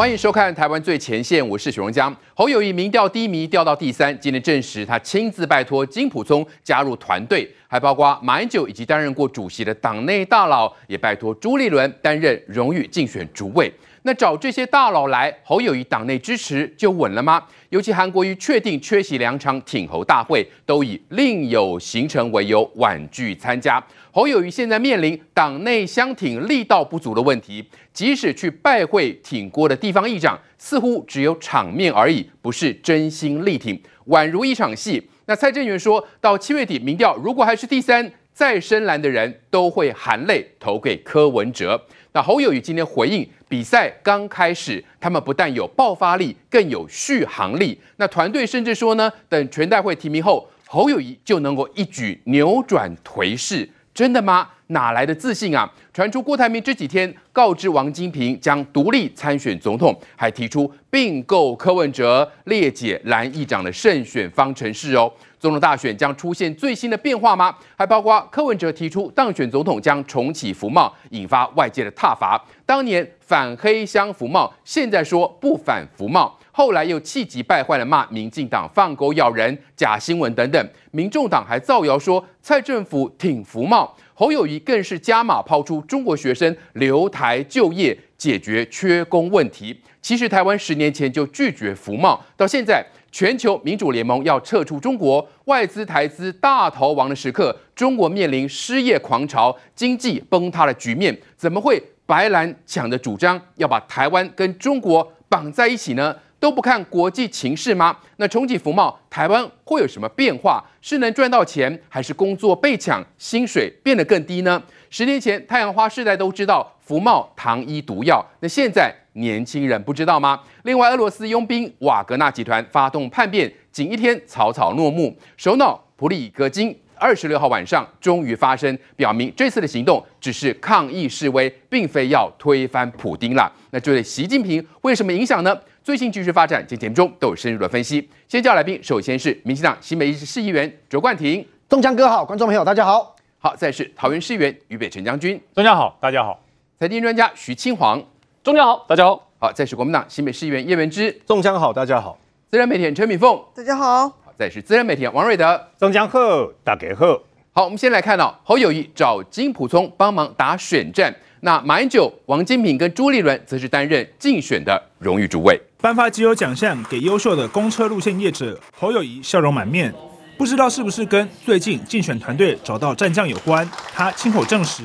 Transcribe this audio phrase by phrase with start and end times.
[0.00, 2.16] 欢迎收看《台湾最前线》，我是许荣江。
[2.32, 13.70] 侯友谊民调低迷调到第三，今天证实他亲自拜托金普聪加入团队，还包括马英九以及担任过主席的党内大佬，也拜托朱立伦担任荣誉竞选主委。
[14.02, 17.44] 那找这些大佬来，侯友宜党内支持就稳了吗？
[17.68, 23.82] 尤其韩国瑜确定缺席两场挺侯大会，都以另有行程为由婉拒参加。
[24.10, 35.08] 侯友宜现在面临党内相挺力道不足的问题，即使去拜会挺郭的地方议长，似乎只有场面而已，不是真心力挺，宛如一场戏。
[35.26, 41.80] 那蔡正元说到七月底民调如果还是第三，再深蓝的人都会含泪投给柯文哲。
[42.12, 47.78] 那侯友宜今天回应，比赛刚开始，他们不但有爆发力，更有续航力。
[47.98, 53.68] 那团队甚至说呢，等全代会提名后，侯友宜就能够一举扭转颓势。
[53.94, 54.48] 真的吗？
[54.68, 55.68] 哪来的自信啊？
[55.92, 65.12] 传出郭台铭这几天告知王金平将独立参选总统，还提出并购柯文哲，列解蓝议长的胜选方程式哦。
[65.40, 67.56] 总统大选将出现最新的变化吗？
[67.74, 72.38] 还包括柯文哲提出当选总统将重启服贸，引发外界的挞伐。
[72.66, 76.38] 当年反黑箱服贸，现在说不反服贸。
[76.52, 89.80] 后来又气急败坏地骂民进党放狗咬人、假新闻等等，民众党还造谣说蔡政府挺服贸，侯友谊更是加码抛出中国学生留台就业、解决缺工问题。
[90.02, 106.16] 其实台湾十年前就拒绝服贸，到现在全球民主联盟要撤出中国，外资台资大逃亡的时刻，中国面临失业狂潮、经济崩塌的局面，怎么会白蓝抢的主张要把台湾跟中国绑在一起呢？
[106.38, 107.94] 都不看国际情势吗？
[108.16, 110.64] 那重启服贸，台湾会有什么变化？
[110.80, 114.62] 是能赚到钱，还是工作被抢，薪水变得更低呢？
[114.92, 120.40] 十年前，太阳花世代都知道服贸糖衣毒药，那现在年轻人不知道吗？
[120.64, 133.48] 另外，俄罗斯佣兵瓦格纳集团发动叛变，仅一天草草落幕，首脑普里戈金二十六号晚上终于发声，表明这次的行动只是抗议示威，并非要推翻普丁了。
[133.70, 135.56] 那这对习近平会什么影响呢？
[135.84, 138.10] 最新局势发展，今天节目中都有深入的分析。
[138.26, 143.14] 先叫来宾，首先是民进党新北市议员卓冠廷，东江哥好，观众朋友大家好。
[143.42, 146.38] 好，再是桃园市议员于北辰将军，中家好，大家好。
[146.78, 147.98] 财经专家徐清煌，
[148.44, 149.30] 中江好，大家好。
[149.38, 152.18] 好，再是国民党新北市议员叶文之，中江好，大家好。
[152.50, 154.06] 自然媒体人陈敏凤，大家好。
[154.10, 156.18] 好，再是自然媒体王瑞德，中江好，
[156.62, 157.18] 大家好。
[157.52, 161.16] 好，我们先来看到侯友谊找金普聪帮忙打选战。
[161.40, 165.58] 那马英九、王金平跟朱立伦则是担任竞选的荣誉主委。
[165.80, 169.94] 颁发既有奖项给优秀的公车路线业者，侯友谊笑容满面，
[170.40, 173.70] 不知道是不是跟最近竞选团队找到战将有关。
[173.92, 174.82] 他亲口证实，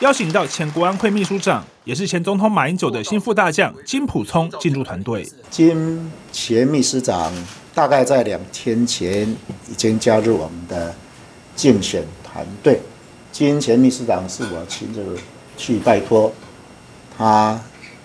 [0.00, 5.30] 邀请到前国安会秘书长，也是前总统马英九的心腹大将金溥聪进入团队。
[5.50, 7.30] 金前秘书长
[7.74, 9.30] 大概在两天前
[9.68, 10.94] 已经加入我们的
[11.54, 12.80] 竞选团队。
[13.30, 15.04] 金前秘书长是我亲自。
[15.58, 16.32] 去拜托
[17.16, 17.58] 他，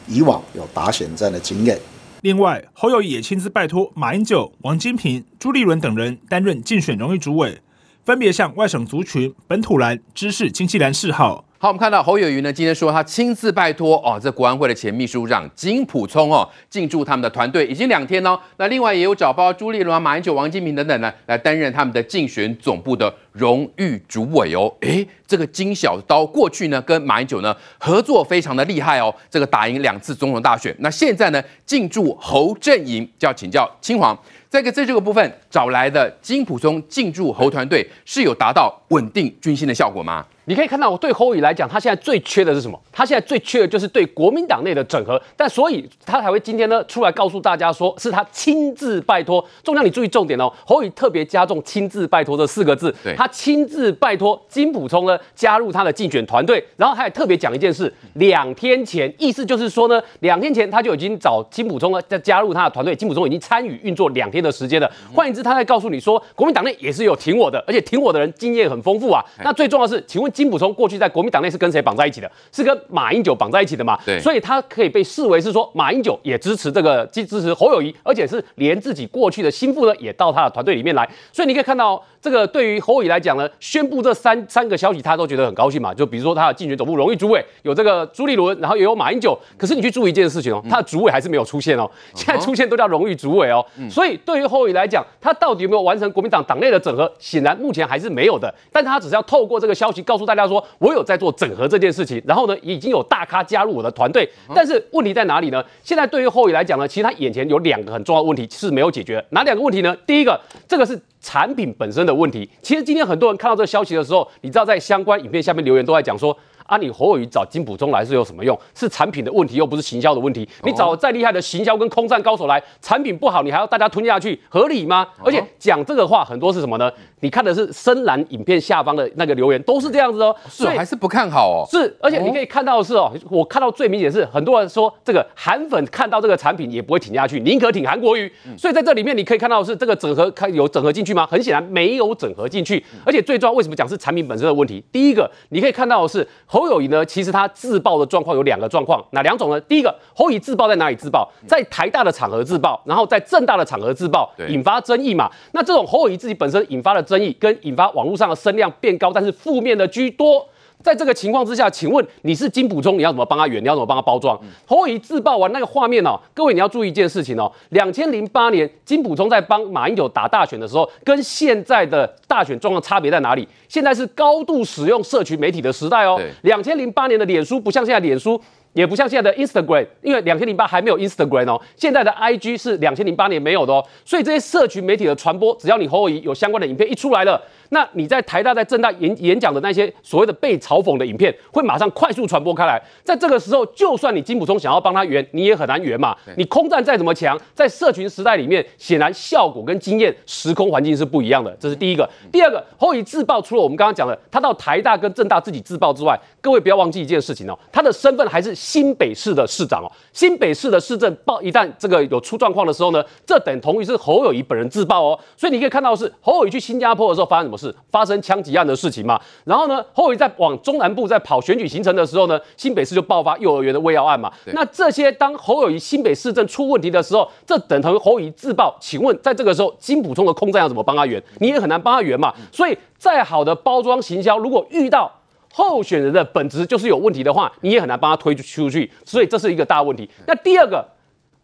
[0.08, 1.78] 以往有打选战的经验。
[2.22, 7.60] 另外，侯友宜也亲自拜托马英九、王金平、朱立伦等人担任竞选荣誉主委，
[8.06, 11.46] 分别向外省族群、本土蓝、知识、经济蓝示好。
[11.62, 18.36] 好，我们看到侯友宜呢，今天说他亲自拜托哦，这国安会的前秘书长金溥聪哦，进驻他们的团队已经两天哦。
[18.58, 24.74] 那另外也有找包朱立伦、马英九、王金平等等呢，来担任他们的竞选总部的荣誉主委哦。
[24.80, 30.76] 诶，这个金小刀过去呢跟马英九呢合作非常的厉害哦，这个打赢两次总统大选。
[30.80, 34.18] 那现在呢进驻侯阵营，就要请教青黄。
[34.50, 40.26] 再一个在这个部分找来的金溥聪进驻侯团队，是有达到稳定军心的效果吗？
[40.46, 42.78] 你可以看到，我对侯友来讲，他现在最缺的是什么？
[42.92, 45.22] 他现在最缺的就是对国民党内的整合。
[45.38, 49.46] 但所以他才会今天呢出来告诉大家说，是他亲自拜托。
[49.64, 52.94] 重量，你注意重点哦，侯友特别加重“亲自拜托”这四个字。
[53.04, 62.96] 对，他亲自拜托金溥聪呢加入他的竞选团队，然后他也特别讲一件事：两天前，意思就是说呢，两天前他就已经找金溥聪呢在加入他的团队。
[62.96, 64.92] 金溥聪已经参与运作两天的时间了。
[65.14, 69.24] 换言之，他在告诉你说，国民党内也是有挺我的，而且挺我的人经验很丰富啊。
[69.44, 70.32] 那最重要的是，请问。
[70.32, 72.32] 金普聪过去在国民党内是跟谁绑在一起的？
[72.54, 74.00] 是跟马英九绑在一起的嘛？
[74.06, 81.08] 对，所以他可以被视为是说马英九也支持这个，支持侯友谊，而且是连自己过去的心腹呢也到他的团队里面来。
[81.34, 85.92] 所以你可以看到，这个对于侯友宜来讲呢，宣布这三三个消息，他都觉得很高兴嘛。
[85.94, 89.38] 就比如说他的竞选总部荣誉主委有这个朱立伦，然后也有马英九。
[89.58, 93.66] 可是你去注意一件事情哦，他的主委还是没有出现哦，现在出现都叫荣誉主委哦。
[93.90, 97.12] 所以对于侯友宜来讲，他到底有没有完成国民党党内的整合？
[97.18, 98.54] 显然目前还是没有的。
[98.72, 102.22] 但他只是要透过这个消息告诉大家说，我有在做整合这件事情。
[102.28, 104.30] 然后呢，已经有大咖加入我的团队。
[104.54, 105.64] 但是问题在哪里呢？
[105.84, 109.24] 现在对于侯友宜来讲呢，其实他眼前有两个很重要的问题是没有解决。
[109.30, 109.96] 哪两个问题呢？
[110.06, 112.50] 第一个，这个是产品本身的问题。
[112.62, 116.38] 其实今天很多人看到这个消息的时候，你知道在相关影片下面留言都在讲说。
[116.72, 118.58] 啊，你侯友宜找金普中来是有什么用？
[118.74, 120.48] 是产品的问题，又不是行销的问题。
[120.64, 125.06] 你找再厉害的行销跟空战高手来，产品不好，你还要大家吞下去，合理吗？
[125.22, 126.90] 而且讲这个话很多是什么呢？
[127.20, 130.34] 你看的是深蓝影片下方的那个留言，都是这样子哦。
[130.48, 131.68] 是还是不看好哦？
[131.70, 138.32] 是，而且你可以看到的是哦，我看到最明显是很多人说这个韩粉看到这个产品也不会挺下去，宁可挺韩国瑜。
[138.58, 141.28] 所以在这里面你可以看到的是这个整合看有整合进去吗？
[141.28, 142.82] 很显然没有整合进去。
[143.06, 144.82] 而且最重要，为什么讲是产品本身的问题？
[144.90, 147.48] 第一个你可以看到的是侯友谊呢，其实他。
[147.54, 149.60] 自爆的状况有两个状况，哪两种呢？
[149.62, 151.30] 第一个，侯友谊自爆在哪里自爆？
[151.46, 155.30] 在台大的场合自爆，然后在正大的场合自爆，引发争议嘛。
[155.52, 160.48] 那这种侯友谊自己本身引发的争议，跟引发网络上的声量变高，但是负面的居多。
[160.84, 163.64] 在这个情况之下，请问你是金溥聪，你要怎么帮他圆？
[163.64, 164.40] 你要怎么帮他包装？
[164.66, 167.52] 侯友宜自爆完那个画面哦，各位你要注意一件事情哦。
[167.70, 173.48] 两千零八年金溥聪在帮马英九打大选的时候，跟现在的大选状况差别在哪里？
[173.68, 176.20] 现在是高度使用社群媒体的时代哦。
[176.42, 178.42] 两千零八年的脸书不像现在脸书。
[178.74, 187.38] 也不像现在的 Instagram，因为两千零八还没有 Instagram 哦，现在的 IG 是两千零八年没有的哦，所以这些社群媒体的传播，只要你侯友宜有相关的影片一出来了，
[187.74, 192.82] 那你在台大、在政大演演讲的那些所谓的被嘲讽的影片，会马上快速传播开来。
[193.04, 196.16] 在这个时候，就算你金溥聪想要帮他圆，你也很难圆嘛。
[196.38, 201.56] 你空战再怎么强，在社群时代里面，显然效果跟经验、时空环境是不一样的。
[201.60, 202.10] 这是第一个。
[202.32, 208.52] 第二个，侯友宜自爆，除了我们刚刚讲的，他到台大跟政大自己自爆之外，各位不要忘记一件事情哦，他的身份还是。
[208.54, 215.20] 新北市的市长哦，新北市的市政报一旦这个有出状况的时候呢，这等同于是侯友谊本人自爆哦。
[215.36, 217.76] 所以你可以看到的是侯友谊去新加坡的时候发生什么事？
[217.92, 219.20] 发生枪击案的事情嘛。
[219.46, 224.32] 然后呢，侯友宜在往中南部在跑选举行程的时候呢，新北市就爆发幼儿园的喂药案嘛。
[224.54, 228.76] 那这些当侯友宜新北市政出问题的时候，这等同于侯友宜自爆。
[228.80, 231.22] 请问在这个时候，金普通的空战要怎么帮他圆？
[231.40, 232.34] 你也很难帮他圆嘛。
[232.52, 235.12] 所以再好的包装行销，如果遇到
[235.54, 240.10] 候选人的本质就是有问题的话，你也很难帮他推出去，所以这是一个大问题。
[240.26, 240.86] 那第二个，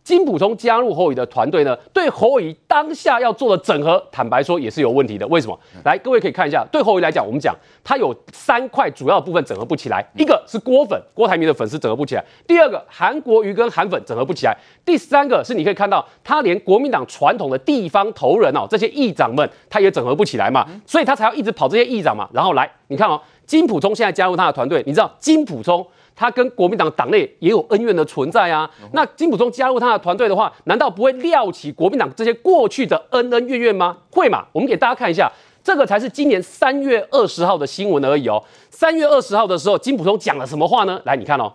[0.08, 5.28] 金普聪加入侯友的团队呢，对侯友宜当下要做的整合，坦白说也是有问题的。
[5.28, 5.60] 为什么？
[5.84, 14.54] 来，各位可以看一下，对侯友宜来讲，我们讲他有三块主要部分整合不起来，一个是郭粉，郭台铭的粉丝整合不起来；第二个，韩国瑜跟韩粉整合不起来；
[14.86, 22.30] 第三个是你可以看到，他连国民党传统的地方头人哦，这些议长们，他也整合不起来嘛，所以他才要一直跑这些议长嘛。
[22.32, 23.22] 然后来，你看哦。
[23.46, 28.70] 金普聪现在加入他的团队，你知道金普聪他跟国民党党内也有恩怨的存在啊。
[28.92, 33.96] 那金溥聪加入他的团队的话，难道不会撩起国民党这些过去的恩恩怨怨吗？
[34.12, 34.46] 会嘛？
[34.52, 35.32] 我们给大家看一下，
[35.64, 38.44] 这个才是今年三月二十号的新闻而已哦。
[38.70, 41.00] 三月二十号的时候，金溥聪讲了什么话呢？
[41.06, 41.54] 来，你看哦，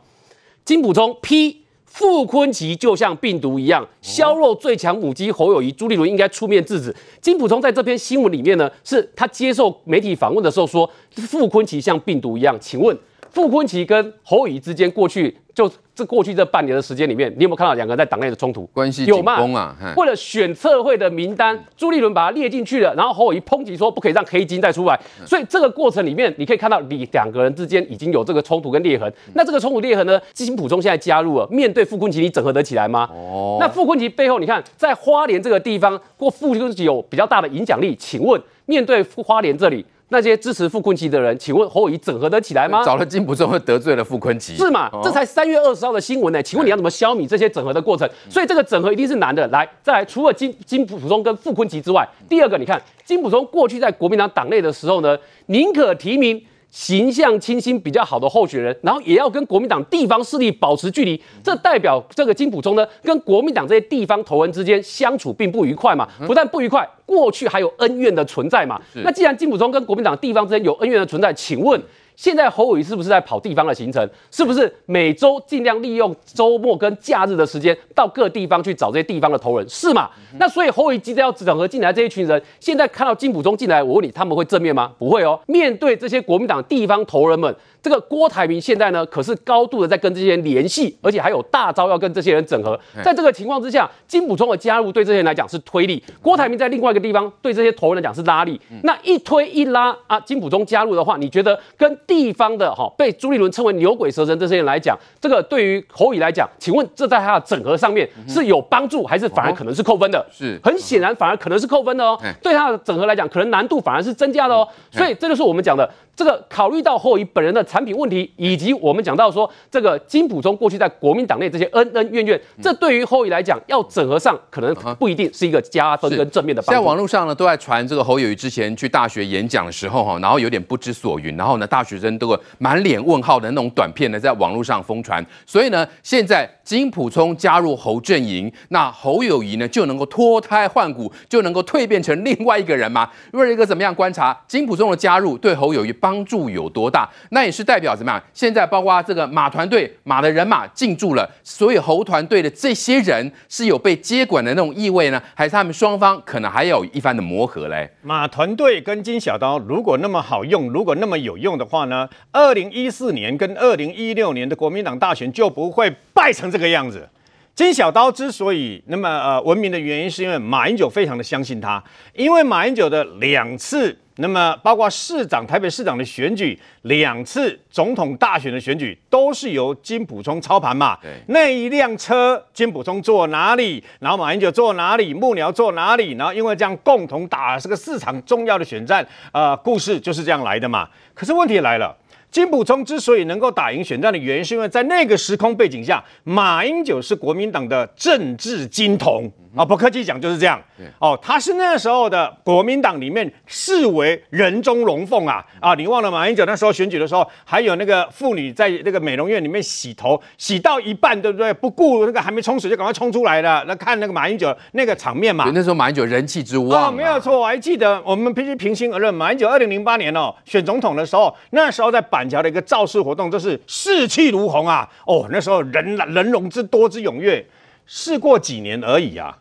[0.65, 1.61] 金溥聪批。
[1.85, 6.97] 傅坤奇就像病毒一样，削弱最强母鸡侯友谊，朱立伦应该出面制止。
[7.21, 12.57] 金溥聪在这篇新闻里面呢，是他接受媒体访问的时候说，傅坤奇像病毒一样。
[12.59, 12.97] 请问，
[13.33, 15.71] 傅昆奇跟侯乙之间过去就。
[15.95, 18.65] 这过去这半年的时间里面，你有没有看到两个人在党内的冲突？
[18.73, 19.77] 关系紧绷啊！
[19.95, 24.99] 为了选测会的名单，朱立伦把他列进去了，然后侯乙抨击说不可以让黑金再出来。
[25.27, 29.13] 所以这个过程里面，你可以看到你两个人之间已经有这个冲突跟裂痕。
[29.35, 30.19] 那这个冲突裂痕呢？
[30.33, 33.07] 金普中现在加入了，面对傅昆奇，你整合得起来吗？
[33.13, 33.59] 哦。
[33.61, 37.95] 那傅昆奇背后，你看在花莲这个地方，过傅崐萁有比较大的影响力。
[37.97, 39.85] 请问面对花莲这里？
[40.13, 42.85] 那些支持傅昆萁的人，请问侯友宜整合得起来吗？
[42.85, 44.91] 找了金溥聪，会得罪了傅昆萁，是嘛？
[45.03, 46.43] 这才三月二十号的新闻呢、欸。
[46.43, 48.09] 请问你要怎么消弭这些整合的过程？
[48.29, 49.47] 所以这个整合一定是难的。
[49.49, 55.17] 来，再来，除了金金溥聪跟傅昆萁之外，第二个，你看金溥聪过去在国民党党内的时候呢，
[55.47, 56.41] 宁可提名。
[56.73, 68.81] 形象清新比较好的候选人，然后也要跟国民党地方势力保持距离，这代表这个金普忠呢，跟国民党这些地方头人之间相处并不愉快嘛，不但不愉快，过去还有恩怨的存在嘛。
[69.05, 71.81] 那既然金普忠跟国民党地方之间有恩怨的存在，请问？
[72.17, 74.09] 现在侯友宜是不是在跑地方的行程？
[74.31, 79.69] 是不是每周尽量利用周末跟假日的时间到各地方去找这些地方的头人？
[79.69, 80.11] 是吗？
[80.39, 84.93] 那所以侯友宜急着要整合进来这一群人，现在看到金溥中进来，我问你，他们会正面吗？
[84.99, 85.41] 不会哦。
[85.47, 92.79] 面对这些国民党地方头人们，这个郭台铭现在呢，可是高度的在跟这些人联系，而且还有大招要跟这些人整合。
[93.03, 98.61] 在这个情况之下，金溥聪的加入对这些人来讲是推力，郭台铭在另外一个地方对这些头人来讲是拉力。
[98.85, 110.25] 那一推一拉啊，金溥聪加入的话，你觉得跟地方的哈被朱立伦称为牛鬼蛇神这些人来讲，这个对于侯友宜来讲，请问这在他的整合上面是有帮助，还是反而可能是扣分的？
[110.31, 112.17] 是很显然反而可能是扣分的哦。
[112.41, 114.69] 对他的整合来讲，可能难度反而是增加的哦。
[114.93, 115.91] 所以这就是我们讲的。
[116.15, 126.81] 这个考虑到侯友宜本人的产品问题，以及我们讲到说这个金普中过去在国民党内这些恩恩怨怨，这对于侯友宜来讲要整合上，可能不一定是一个加分跟正面的帮助。
[126.81, 135.25] 在网络上呢，都在传这个侯友宜之前去大学演讲的时候哈，然后有点不知所云，然后呢，大学生都会满脸问号的那种短片呢，在网络上疯传。
[135.47, 143.09] 所以呢，现在金普聪加入侯阵营，那侯友谊呢就能够脱胎换骨，就能够蜕变成另外一个人吗？
[143.33, 145.93] 瑞哥怎么样观察金普聪的加入对侯友谊？
[145.93, 147.09] 帮助有多大？
[147.31, 148.23] 那也是代表怎么样？
[148.33, 157.91] 现在包括这个马团队马的人马进驻了，所以侯团队的这些人是有被接管的那种意味呢，还是他们双方可能还有一番的磨合嘞？
[158.03, 162.09] 马团队跟金小刀如果那么好用，如果那么有用的话呢？
[162.31, 167.09] 二零一四年跟二零一六年的国民党大选就不会败成这个样子。
[167.55, 171.83] 金小刀之所以那么呃闻名的原因，是因为马英九非常的相信他，
[172.15, 173.99] 因为马英九的两次。
[174.17, 180.99] 那么，包括市长、台北市长的选举，两次总统大选的选举，都是由金溥聪操盘嘛。
[181.01, 190.87] 对，那一辆车，金溥聪坐哪里，然后马英九坐哪里，幕僚坐哪里，然后因为这样共同打这个市场重要的选战，呃，故事就是这样来的嘛。
[191.15, 191.97] 可是问题来了，
[192.33, 199.31] 金溥聪之所以能够打赢选战的原因，是因为在那个时空背景下，马英九是国民党的政治金童。
[199.55, 200.61] 啊，不客气讲就是这样。
[200.99, 205.45] 哦，他是那时候的国民党里面视为人中龙凤啊！
[205.61, 211.53] 啊，你忘了马英九那时候选举的时候，还有那个妇女在那个美容院里面洗头，洗到一半，对不对？
[211.53, 213.63] 不顾那个还没冲水就赶快冲出来了。
[213.69, 215.51] 那看那个马英九那个场面嘛。
[215.55, 216.85] 那时候马英九人气之旺。
[216.85, 224.89] 啊，没有错，我还记得我们必须平心而论，马英九二零零八年哦选总统的时候，那时候在板桥的一个造势活动，就是士气如虹啊！
[225.07, 227.45] 哦，那时候人人龙之多之踊跃，
[227.87, 229.37] 事过几年而已啊。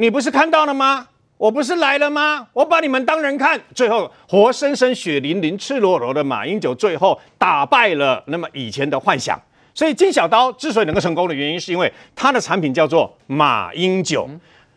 [0.00, 1.08] 你不是看到了吗？
[1.36, 2.46] 我不是来了吗？
[2.54, 9.38] 我把你们当人看，最后活生生、血淋淋、赤裸裸的马英九，最后打败了那么以前的幻想。
[9.74, 14.26] 所以金小刀之所以能够成功的原因，是因为他的产品叫做马英九。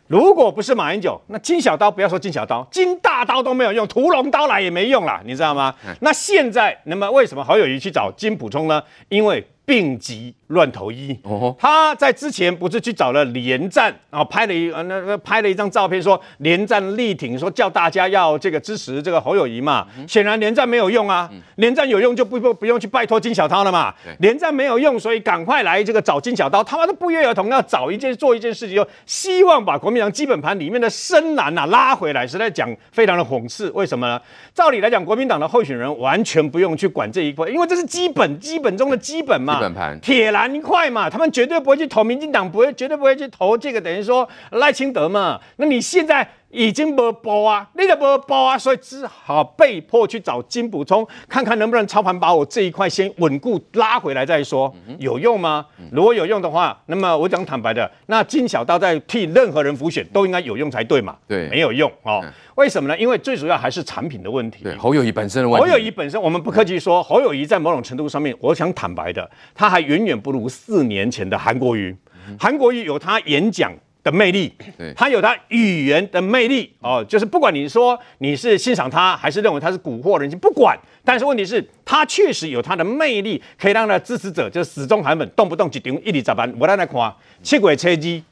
[0.08, 5.74] 如果不是马英九，那金小刀不要说金小刀，金大刀都没有用，屠龙刀来也没用了，你知道吗？
[6.02, 8.84] 那现在，那么为什么侯友谊去找金补充呢？
[9.08, 11.18] 因为病急乱投医，
[11.58, 19.88] 他在之前不是去找了连战，然后拍了一呃那个拍了一张照片，说连战力挺，说叫大家要这个支持这个侯友谊嘛。
[20.06, 23.94] 显然连战没有用啊，连战有用就不不不用去拜托金小涛了嘛。
[24.20, 32.28] 连战没有用，所以赶快来这个找金小涛，他妈的不约而同要找一件做一件事情，就希望把国民党基本盘里面的深蓝呐拉回来。
[32.28, 34.22] 实在讲非常的讽刺，为什么呢？
[34.54, 39.53] 照理来讲，国民党的候选人完全不用去管这一块，因为这是基本基本中的基本嘛。
[39.54, 45.40] 基本盘铁蓝一块嘛，他们绝对不会去投民进党，不会绝对不会去投这个，等于说赖清德嘛。
[45.58, 55.66] 那你现在已经没包啊，你都没包啊，所以只好被迫去找金补充，看看能不能操盘把我这一块先稳固拉回来再说，有用吗？
[55.92, 61.18] 如果有用的话，那么我讲坦白的，那金小刀在替任何人辅选都应该有用才对嘛。
[61.28, 62.24] 对，没有用哦。
[62.56, 62.96] 为什么呢？
[63.00, 64.64] 因为最主要还是产品的问题。
[64.64, 65.68] 对，侯友谊本身的问题。
[65.68, 71.96] 侯友谊本身，我们不客气说，侯友谊在某种程度上面，我想坦白的，他还远远不如四年前的韩国瑜。
[72.40, 74.54] 韩国瑜有他演讲的魅力，
[74.96, 80.78] 他有他语言的魅力哦，就是不管你说你是欣赏他，还是认为他是蛊惑人心，不管。
[81.06, 86.54] 但是问题是，他确实有他的魅力，可以让他的支持者就始终韩粉动不动就顶一里咋办？
[86.60, 88.24] 我来来看，七轨车机，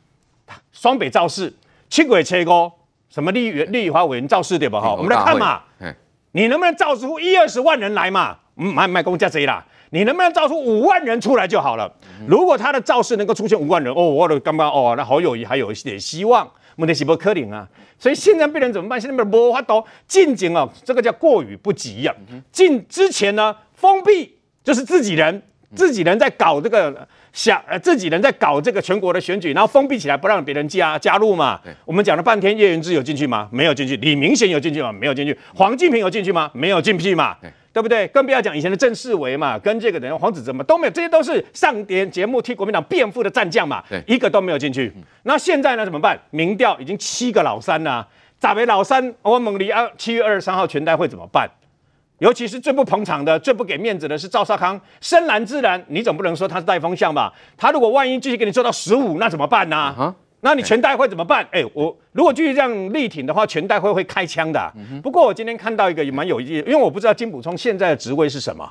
[0.72, 1.54] 双北造势，
[1.90, 2.72] 七轨车高。
[3.10, 4.80] 什么立立法委员造势对吧？
[4.80, 5.64] 哈，我们来看嘛，
[6.32, 8.38] 你能不能造出一二十万人来嘛？
[8.56, 11.90] 嗯，卖卖公家贼啦，你能不能造出五万人出来就好了？
[12.28, 16.50] 如果他的造势能够出现五万人，哦，我的刚刚哦，那侯友宜还有一点希望。
[16.78, 17.68] 问题是不可能啊，
[18.00, 19.00] 所以现在病人怎么办？
[19.00, 22.16] 现在没法度进京啊，这个叫过于不及呀。
[22.52, 25.44] 进之前呢，封闭就是自己人，
[25.76, 27.08] 自己人在搞这个。
[27.34, 31.58] 想呃自己人在搞这个全国的选举，然后封闭起来不让别人加加入嘛？
[31.86, 33.48] 我们讲了半天，叶元之有进去吗？
[33.54, 33.96] 没有进去。
[33.96, 34.92] 李明贤有进去吗？
[34.92, 35.38] 没有进去。
[35.56, 36.52] 黄敬平有进去吗？
[36.54, 37.38] 没有进去嘛？
[37.74, 38.08] 对，不对？
[38.10, 44.92] 更不要讲以前的郑世维嘛，跟这个人黄子哲嘛都没有，这些都是上点节目替国民党辩护的战将嘛，对一个都没有进去。
[45.24, 45.86] 那现在呢？
[45.86, 46.20] 怎么办？
[46.32, 48.06] 民调已经七个老三了，
[48.40, 49.14] 咋为老三？
[49.22, 51.50] 我问你啊，七月二十三号全代会怎么办？
[52.20, 57.34] 尤其是最不捧场的、最不给面子的是赵少康，深蓝自然，你总不能说他是带风向吧？
[57.58, 59.96] 他如果万一继续给你做到十五，那怎么办呢、啊？
[59.98, 61.48] 啊那你全代会怎么办？
[61.52, 64.74] 哎，我如果继续这样力挺的话，全代会会开枪的、啊。
[65.02, 68.70] 不过我今天看到一个也蛮有意思，因为我不知道金补充现在的职位是什么，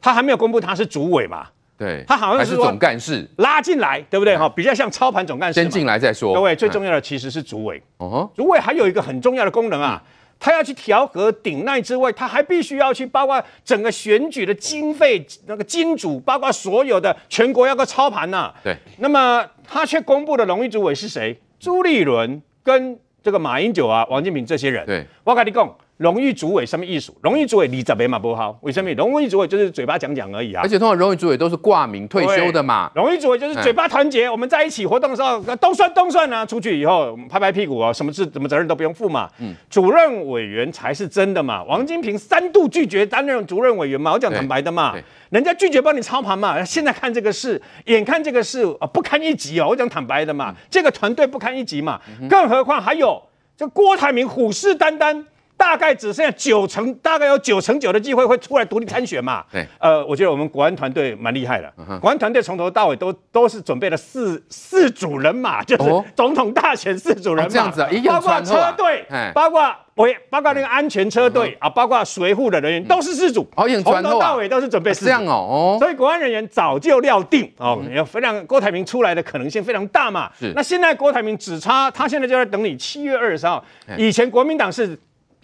[0.00, 1.46] 他还没有公布他是主委嘛？
[1.78, 4.36] 对，他好像是，是总干事拉进来，对不对？
[4.36, 5.60] 哈，比较像操盘总干事。
[5.60, 6.34] 先进来再说。
[6.34, 7.82] 各位，最重要的其实是主委。
[7.98, 10.02] 哦，主委还有一个很重要的功能啊。
[10.38, 18.54] 他要去调和顶内之外，他还必须要去包括整个选举的经费那个金主，包括所有的全国要个操盘呐、啊。
[18.62, 18.76] 对。
[18.98, 21.40] 那么他却公布的荣誉主委是谁？
[21.58, 24.84] 朱立伦跟这个马英九啊、王金平这些人。
[24.86, 25.06] 对。
[25.24, 25.76] 我跟你讲。
[25.96, 27.10] 荣誉主委什么意思？
[27.22, 28.56] 荣誉主委你怎么嘛不好？
[28.60, 28.92] 为什么？
[28.92, 30.60] 荣誉主委就是嘴巴讲讲而已啊。
[30.62, 32.90] 而且通常荣誉主委都是挂名退休的嘛。
[32.94, 36.44] 荣誉主委就是嘴巴团结，我们在一起活动的时候都算都算啊。
[36.44, 39.26] 出去以后拍拍屁股啊，什么事什么责任都不用负嘛。
[39.38, 39.54] 嗯。
[39.70, 41.62] 主任委员才是真的嘛。
[41.64, 44.94] 王金平三度拒绝担任主任委员嘛，我讲坦白的嘛。
[45.30, 46.62] 人家拒绝帮你操盘嘛。
[46.62, 50.54] 现在看这个事，眼看这个事啊不堪一击哦，我讲坦白的嘛。
[50.70, 51.98] 这个团队不堪一击嘛。
[52.28, 53.22] 更何况还有
[53.56, 55.24] 这郭台铭虎视眈眈。
[55.56, 59.44] 大概只剩下九成，大概有九成九的机会会出来独立参选嘛？
[59.50, 61.72] 对，呃，我觉得我们国安团队蛮厉害的。
[62.00, 73.48] 国安团队从头到尾都都是准备了四四组人马，就是总统大选四组人马，这样子啊，包括车队，包括我包括那个安全车队啊，包括随护的人员都是四组，
[73.82, 75.06] 从头到尾都是准备四组。
[75.06, 80.30] 这样哦，所以国安人员早就料定哦，有非常郭台铭出来的可能性非常大嘛。
[80.38, 83.64] 是，那现在郭台铭只差他现在就在等你七月二十号，
[83.96, 84.98] 以前国民党是。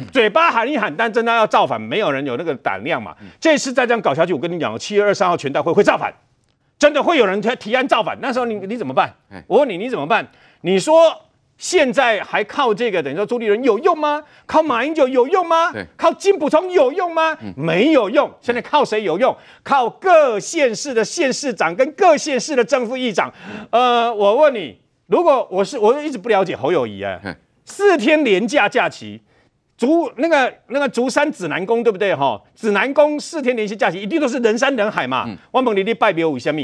[0.12, 3.14] 嘴巴喊一喊，但真的要造反，没有人有那个胆量嘛。
[3.40, 6.12] 这次再这样搞下去，我跟你讲，七月二十三号全代会会造反，
[6.78, 8.18] 真的会有人提提案造反。
[8.20, 9.14] 那时候你你怎么办？
[9.46, 10.26] 我问你，你怎么办？
[10.62, 11.22] 你说
[11.58, 14.22] 现在还靠这个，等于说朱立伦有用吗？
[14.46, 15.72] 靠马英九有用吗？
[15.96, 17.36] 靠金溥聪有用吗？
[17.56, 18.28] 没有用。
[18.40, 19.36] 现在靠谁有用？
[19.62, 23.32] 靠各县市的县市长跟各县市的正副议长。
[23.70, 27.20] 呃，我问你，如果我是我一直不了解侯友谊啊，
[27.64, 29.20] 四天连假假期。
[29.82, 32.40] 竹那个那个竹山指南宫对不对哈？
[32.54, 35.28] 指南宫四天连续假期一定都是人山人海嘛。
[35.50, 36.62] 我问你，你拜庙有什么？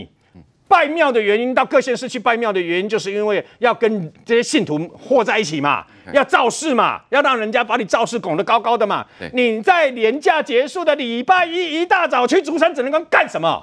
[0.68, 9.04] 拜庙的原因，到各县市去拜庙的原因，就是因为要跟这些信徒和在一起嘛，要造势嘛，要让人家把你造势拱得高高的嘛。
[9.32, 13.60] 你在年假结束的礼拜一一大早去竹山指南宫干什么？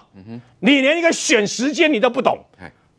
[0.59, 2.37] 你连一个选时间你都不懂。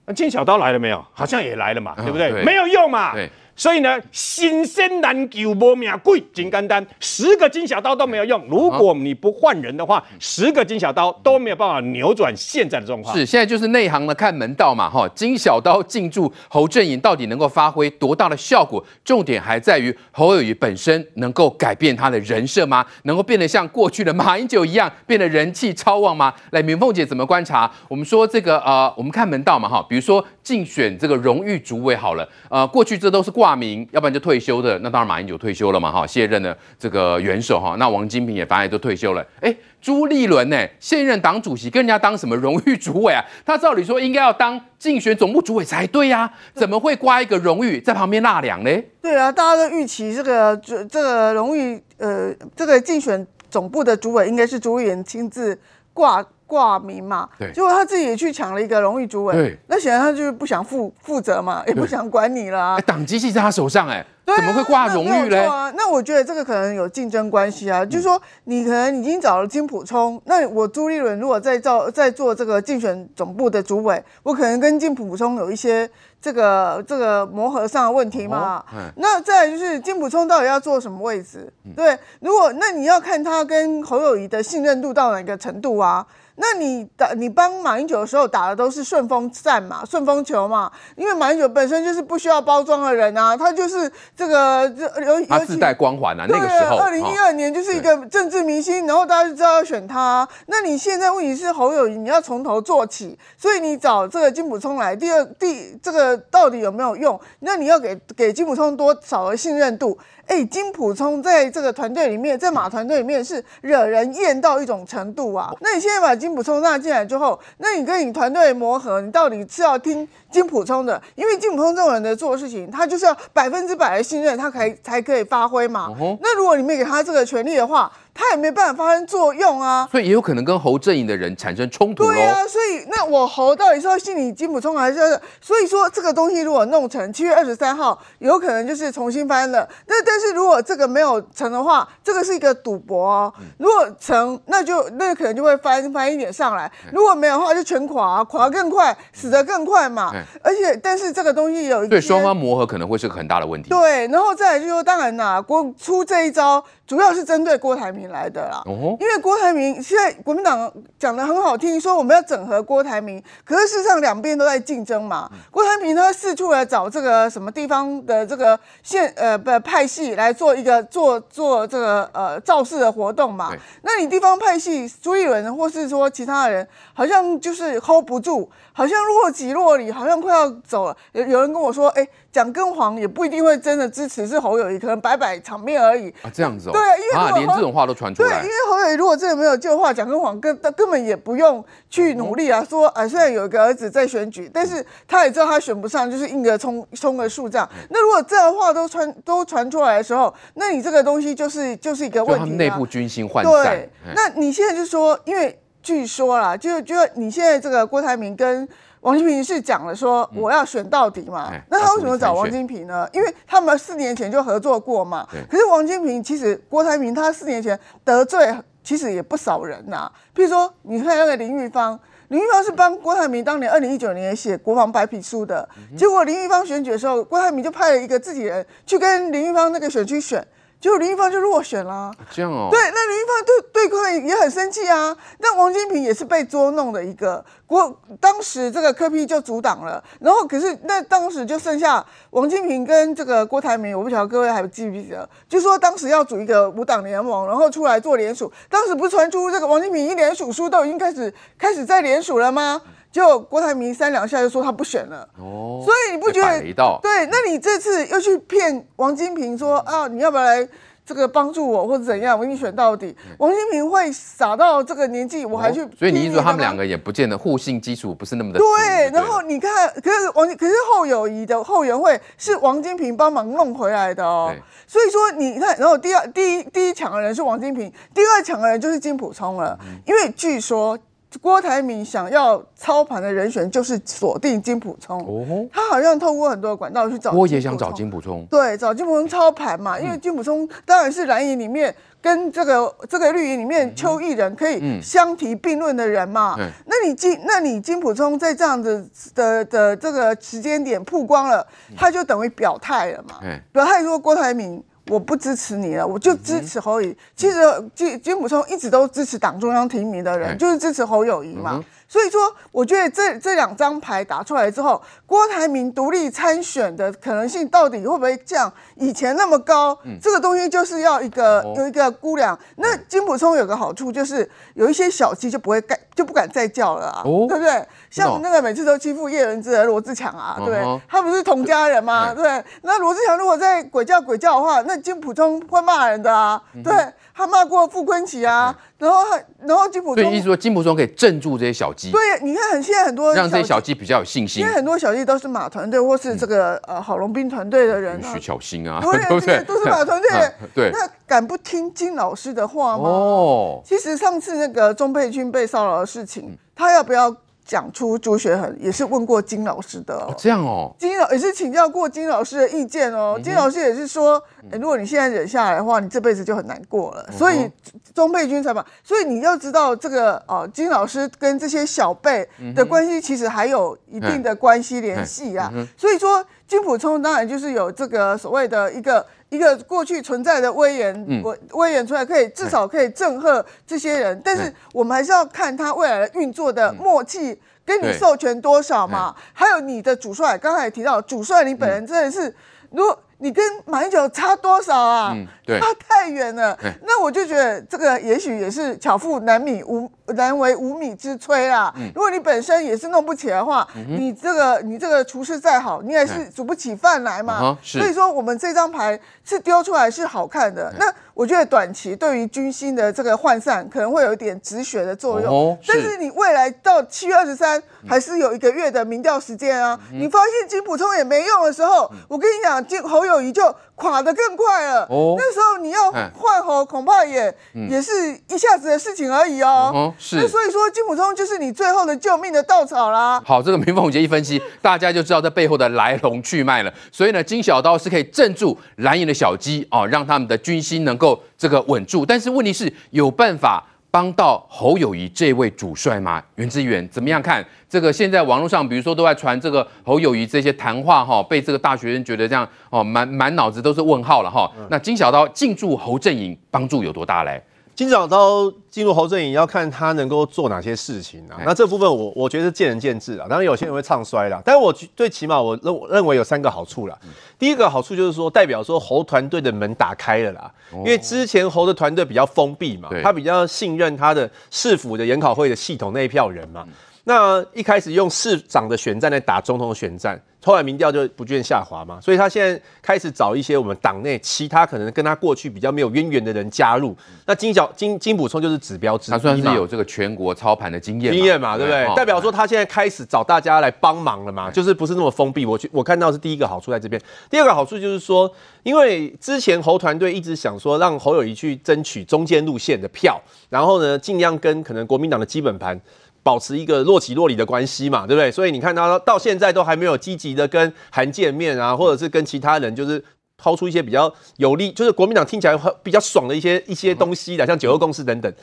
[0.06, 1.04] 那金小刀来了没有？
[1.12, 2.44] 好像也来了嘛，对不对？
[2.44, 3.12] 没有用嘛。
[3.56, 8.44] 所以呢，新鲜难救无命贵，金刚丹十个金小刀都没有用。
[8.50, 13.16] 如果你不换人的话，十个金小刀都没有办法扭转现在的状况。
[13.16, 18.84] 是，现在就是内行的看门道嘛，哈，金小刀进驻侯阵营到底能够发挥多大的效果？
[19.02, 22.84] 重点还在于侯友宜本身能够改变他的人设吗？
[23.04, 26.34] 能够变得像过去的马英九一样，变得人气超旺吗？
[26.50, 27.72] 来，明凤姐怎么观察？
[27.88, 33.45] 我们说这个呃，我们看门道嘛，哈，比如说竞选这个荣誉主委好了，呃，过去这都是挂。
[33.46, 39.24] 挂名，要不然就退休的，那当然马英九退休了嘛，哈，卸任的这个元首哈，那王金平也反正都退休了。
[39.40, 43.24] 哎，朱立伦呢，现任党主席跟人家当什么荣誉主委啊？
[43.44, 48.82] 他照理说应该要当竞选总部主委才对呀，怎么会挂一个荣誉在旁边纳凉呢？
[49.00, 55.56] 对啊，大家都预期这个这这个荣誉呃，这个竞选总部的主委应该是朱立伦亲自
[55.94, 56.26] 挂。
[56.46, 62.80] 挂名嘛，对，结果他自己也去抢了一个荣誉主委，对，那显然他就是不想负负责嘛，也不想管你了、啊。
[62.80, 63.94] 党机器在他手上、欸，
[64.26, 65.38] 哎、啊，怎么会挂荣誉嘞？
[65.38, 75.88] 啊，那我觉得这个可能有竞争关系啊，嗯、就是说你可能已经找了金普聪，那我朱立伦如果在造在做这个竞选总部的主委，我可能跟金普聪有一些
[76.26, 78.64] 这个这个磨合上的问题嘛。
[78.96, 81.52] 那再来就是金普聪到底要做什么位置？
[81.64, 86.04] 嗯、对，如果那你要看他跟侯友谊的信任度到哪个程度啊？
[86.38, 100.28] 那你打你帮马英九的时候打的都是顺风战嘛，顺风球嘛，因为马英九本身就是不需要包装的人啊，他就是这个这尤他自带光环啊，那个时候二零一二年就是一个政治明星，然后大家就知道要选他。
[100.48, 107.18] 那你现在问题是侯友谊，你要从头做起，所以你找这个金普聪来，第二第这个到底有没有用？
[107.40, 109.98] 那你要给给金普聪多少的信任度？
[110.26, 115.54] 哎，金普聪在这个团队里面，在马团队里面是惹人厌到一种程度啊。
[115.60, 121.00] 那你现在把金普聪纳进来之后，那你跟你团队磨合，你到底是要听金普聪的？
[121.14, 125.94] 因为金普聪这种人的做事情，他就是要百分之百的信任，他才才可以发挥嘛。
[126.20, 129.86] 那如果你没给他这个权利的话，他也没办法发生作用啊。
[129.90, 132.04] 所以也有可能跟侯阵营的人产生冲突。
[132.04, 135.20] 对啊，所以那我侯到底是要信你金溥聪还是？
[135.40, 139.68] 所以说这个东西如果弄成七月二十三号，有可能就是重新翻了。
[139.86, 143.32] 那但是如果这个没有成的话，这个是一个赌博哦。
[143.58, 150.12] 如果成，那就那可能就会翻翻一点上来；如果没有的话，就全垮，垮更快，死得更快嘛。
[150.42, 153.68] 而且，但是这个东西有一个，对双方磨合可能会是个很大的问题。
[153.68, 156.64] 对，然后再来就是说，当然啦，国出这一招。
[156.86, 165.30] 主要是针对郭台铭来的啦，因为郭台铭现在国民党讲的很好听，说我们要整合郭台铭，可是事实上两边都在竞争嘛。
[165.50, 173.52] 郭台铭他四处来找这个什么地方的这个县呃不派系来做一个做做这个呃造势的活动嘛。
[173.82, 180.96] 那你地方派系朱立伦或是说其他的人，好像就是 hold 不住，好像若即若离，好像快要走了。
[181.12, 182.06] 有有人跟我说，哎。
[182.36, 186.72] 蒋根黄也不一定会真的支持，是侯友谊，可能摆摆场面而已啊，这样子哦。
[186.72, 188.28] 对，因为啊，连这种话都传出来。
[188.28, 192.62] 对，因为侯友谊如果真的没有救的话，蒋根黄根根本也不用去努力啊。
[192.62, 197.66] 说啊，虽然有一个儿子在选举，但是他也知道他选不上，就是硬个冲冲个数这样。
[197.88, 202.56] 那如果这样的话都传都传出来的时候，那你这个东西就是就是一个问题啊。
[202.56, 203.64] 内部军心涣散。
[203.64, 208.68] 对，那你现在就说，因为据说啦，就就你现在这个郭台铭跟。
[209.06, 213.08] 王金平是讲了说我要选到底嘛，嗯、那他为什么找王金平呢？
[213.12, 215.24] 因为他们四年前就合作过嘛。
[215.48, 220.12] 可是王金平其实郭台铭他四年前得罪其实也不少人呐、啊。
[220.34, 221.96] 譬如说，你看那个林玉芳，
[222.28, 230.44] 林玉芳是帮郭台铭当年二零一九年写国防白皮书的，结果林玉芳选举的时候，郭台铭就派了一个自己人去跟林玉芳那个选区选。
[230.86, 232.68] 结果林一芳就落选了，这样哦。
[232.70, 235.16] 对，那林一芳对对柯也很生气啊。
[235.38, 248.52] 那王金平也是被捉弄的一个，国当时这个柯 P 就阻挡了，然后可是那当时就剩下王金平跟这个郭台铭，我不晓得各位还记不记得，就说当时要组一个五党联盟，然后出来做联署。
[248.70, 252.80] 当时不是传出这个王金平一联署书都已经开始开始在联署了吗？
[253.16, 256.98] 就郭台铭三两下就说他不选了，哦，所以你不觉得？
[257.00, 260.68] 对，那你这次又去骗王金平说啊，你要不要来
[261.06, 262.38] 这个帮助我或者怎样？
[262.38, 263.16] 我给你选到底。
[263.38, 265.88] 王金平会傻到这个年纪，我还去、哦？
[265.98, 268.66] 所以你意思说他们两个也不见得互信基础不是那么的对。
[268.86, 274.54] 对，然后你看，可是王可是后友宜的后援会是王金平帮忙弄回来的哦。
[274.86, 280.98] 所以说你看，然后第二第一第一抢的人是王金平，第二抢的人就是金普聪了，嗯、因为据说。
[281.38, 287.32] 郭台铭想要操盘的人选就是锁定金普聪，哦，他好像透过很多管道去找。
[287.32, 296.56] 我也想找金普聪，对，找金普聪操盘嘛，因为金普聪当然是蓝营里面跟这个这个绿营里面邱义仁可以相提并论的人嘛。
[296.58, 303.40] 嗯，那你金那你金普聪在这样子的的这个时间点曝光了，他就等于表态了嘛。
[303.42, 304.82] 嗯，表态说郭台铭。
[305.08, 307.16] 我不支持你了，我就支持侯友宜。
[307.36, 307.58] 其实
[307.94, 311.82] 金金溥聪一直都支持党中央提名的人，就是支持侯友谊嘛。
[312.08, 312.40] 所以说，
[312.70, 319.98] 我觉得这这两张牌打出来之后，郭台铭独立参选的可能性到底会不会降以前那么高？
[320.04, 322.56] 嗯、这个东西就是要一个、哦、有一个估量。
[322.76, 327.84] 那金溥聪有个好处就是有一些小鸡就不会干就不敢再叫了啊，哦、对不对？
[328.10, 332.28] 像那个每次都欺负叶仁之的罗志强啊，对，哦、他不是同家人吗？
[332.30, 336.92] 嗯、对，那罗志强如果在鬼叫鬼叫的话，那金溥聪会骂人的啊，对。
[336.92, 342.10] 嗯他骂过傅昆奇啊，然后他，然后金溥聪，所以意思说金溥聪可以镇住这些小鸡。
[342.10, 349.62] 对，你看很现在很多让这些小鸡比较有信心，因为很多小鸡都是马团队或是这个、嗯、呃郝龙斌团队的人、啊，徐巧芯啊， 对不对？
[349.64, 350.30] 都是马团队。
[350.74, 353.04] 对，那敢不听金老师的话吗？
[353.06, 357.36] 哦，其实上次那个钟佩君被骚扰的事情，他要不要？
[357.66, 363.38] 讲出朱学恒也是问过金老师的哦，这样哦，金老也是请教过金老师的意见哦。
[363.42, 367.28] 金老师也是说，如果你现在忍下来的话，你这辈子就很难过了。
[367.32, 367.68] 所以
[368.14, 375.72] 钟佩君才把，所以你要知道这个哦，金老师跟这些小辈的关系其实还有一定的关系联系啊。
[375.96, 379.24] 所以说金普聪当然就是有这个所谓的一个。
[379.48, 392.52] 一个过去存在的威严，威威严出来可以至少可以震慑这些人，但是我们还是要看他未来的运作的默契，跟你授权多少嘛，还有你的主帅，刚才也提到主帅，你本人真的是
[392.90, 393.16] 如果。
[393.38, 395.32] 你跟马英九差多少啊？
[395.34, 395.46] 嗯、
[395.80, 396.78] 差太远了。
[397.02, 401.92] 那我就觉得这个也许也是巧妇难米无难为无米之炊啊。
[401.96, 407.76] 嗯、如果你本身也是弄不起来的话，嗯、你这个你这个厨师再好，你也是煮不起饭来嘛。
[407.82, 410.92] 嘿所以说，我们这张牌是丢出来是好看的。
[410.98, 415.52] 那我觉得短期对于军心的这个涣散可能会有一点止血的作用。
[415.52, 417.80] 哦、但是你未来到七月二十三。
[418.08, 419.98] 还是有一个月的民调时间啊。
[420.12, 423.62] 你发现金普聪也没用的时候，我跟你讲，金侯友谊就
[423.96, 425.00] 垮得更快了。
[425.10, 427.52] 哦，那时候你要换侯，恐怕也
[427.90, 428.12] 也是
[428.48, 430.14] 一下子的事情而已哦。
[430.20, 430.36] 是。
[430.36, 433.42] 那所以说，金普聪就是你最后的救命的稻草啦。
[433.44, 436.94] 好，这个明凤姐一分析，大家就知道这背后的来龙去脉了。
[437.10, 441.18] 所以呢，金小刀是可以镇住蓝营的小鸡哦，让他们的军心能
[441.56, 442.26] 这个稳住。
[442.26, 443.82] 但是问题是有办法。
[444.08, 446.42] 帮到侯友谊这位主帅吗？
[446.54, 448.10] 袁志远怎么样看这个？
[448.10, 454.72] 现在网络上，比如说都在传这个侯友谊这些谈话哈，被这个大学生觉得这样哦，满满脑子都是问号了哈。
[454.88, 457.62] 那金小刀进驻侯阵营帮助有多大嘞？
[457.96, 461.56] 金小刀进入侯阵营要看他能够做哪些事情啊？
[461.64, 463.46] 那这部分我我觉得是见仁见智啊。
[463.48, 467.18] 当然有些人会唱衰啦，但是我最起码我认认为有三个好处啦。
[467.58, 470.70] 第一个好处就是说，代表说侯团队的门打开了啦。
[470.92, 476.86] 因为之前侯的团队比较封闭嘛，他比较信任他的市府的研考会的系统那一票人嘛。
[477.28, 480.40] 那一开始用市长的选战来打总统的选战。
[480.64, 487.16] 后来民调就不断下滑嘛，所以他现在开始找一些我们党内其他可能跟他过去比较没有渊源的人加入。
[487.46, 492.12] 那金小金金补充就是指标之一，他算是有这个全国操盘的经验，经验嘛，对不对？
[492.16, 495.64] 代表说他现在开始找大家来帮忙了嘛，就是不是那么封闭。
[495.64, 506.00] 我我看到是第一个好处在这边，第二个好处就是说，因为之前侯团队一直想说让侯友谊去争取中间路线的票，然后呢，尽量跟可能国民党的基本盘。
[506.46, 508.52] 保持一个若即若离的关系嘛，对不对？
[508.52, 513.20] 所以你看他到现在都还没有积极的跟韩见面啊，或者是跟其他人就是
[513.56, 518.54] 抛出一些比较有利，就是国民党听起来比较爽的一些一些东西的，像九二共识等等。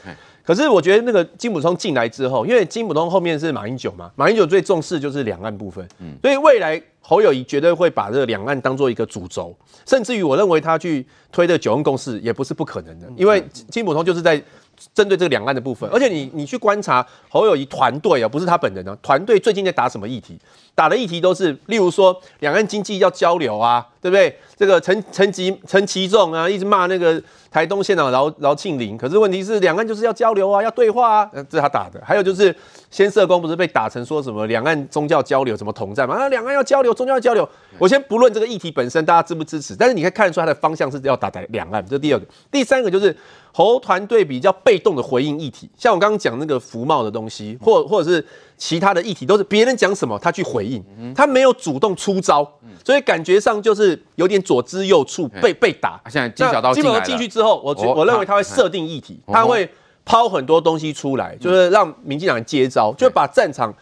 [0.46, 5.86] 可是我觉得那个金普通进来之后，因为金普通后面是马英九嘛，马英九最重视就是两岸部分，
[6.22, 9.54] 所以未来侯友谊绝对会把这个两岸当做一个主轴，
[9.86, 14.42] 甚至于我认为他去推的九二共识也不是不可能的，因为金普通就是在。
[14.94, 20.38] 针对这个两岸的部分，而且你你去观察侯友谊团队啊，不是他本人、啊，团队最近在打什么议题？
[20.76, 24.36] 打的议题都是，例如说两岸经济要交流啊，对不对？
[24.58, 32.02] 这个陈陈吉陈其仲啊，一直骂那个台东县长饶饶庆林，可是问题是两岸就是要交流啊，要对话啊，这是他打的。
[32.04, 32.56] 还有就是
[32.90, 36.16] 先社工不是被打成说什么两岸宗教交流怎么统战嘛？
[36.16, 37.48] 啊，两岸要交流，宗教要交流。
[37.78, 41.86] 我先不论这个议题本身大家支不支持，但是你可以看得出他的方向是要打在两岸。
[41.86, 43.16] 这第二个，第三个就是。
[43.56, 48.26] 侯团队比较被动的回应议题，像我刚刚讲那个服贸的东西，或或者是
[48.58, 52.48] 其他的议题，都是别人讲什么他去回应，他没有主动出招，
[52.84, 56.02] 所以感觉上就是有点左支右绌，被被打。
[56.10, 59.70] 现在金小刀进来了，进去之后，我我认为他会设定议题，他会
[60.06, 63.74] 抛很多东西出来，就是让民进党接招，就把战场。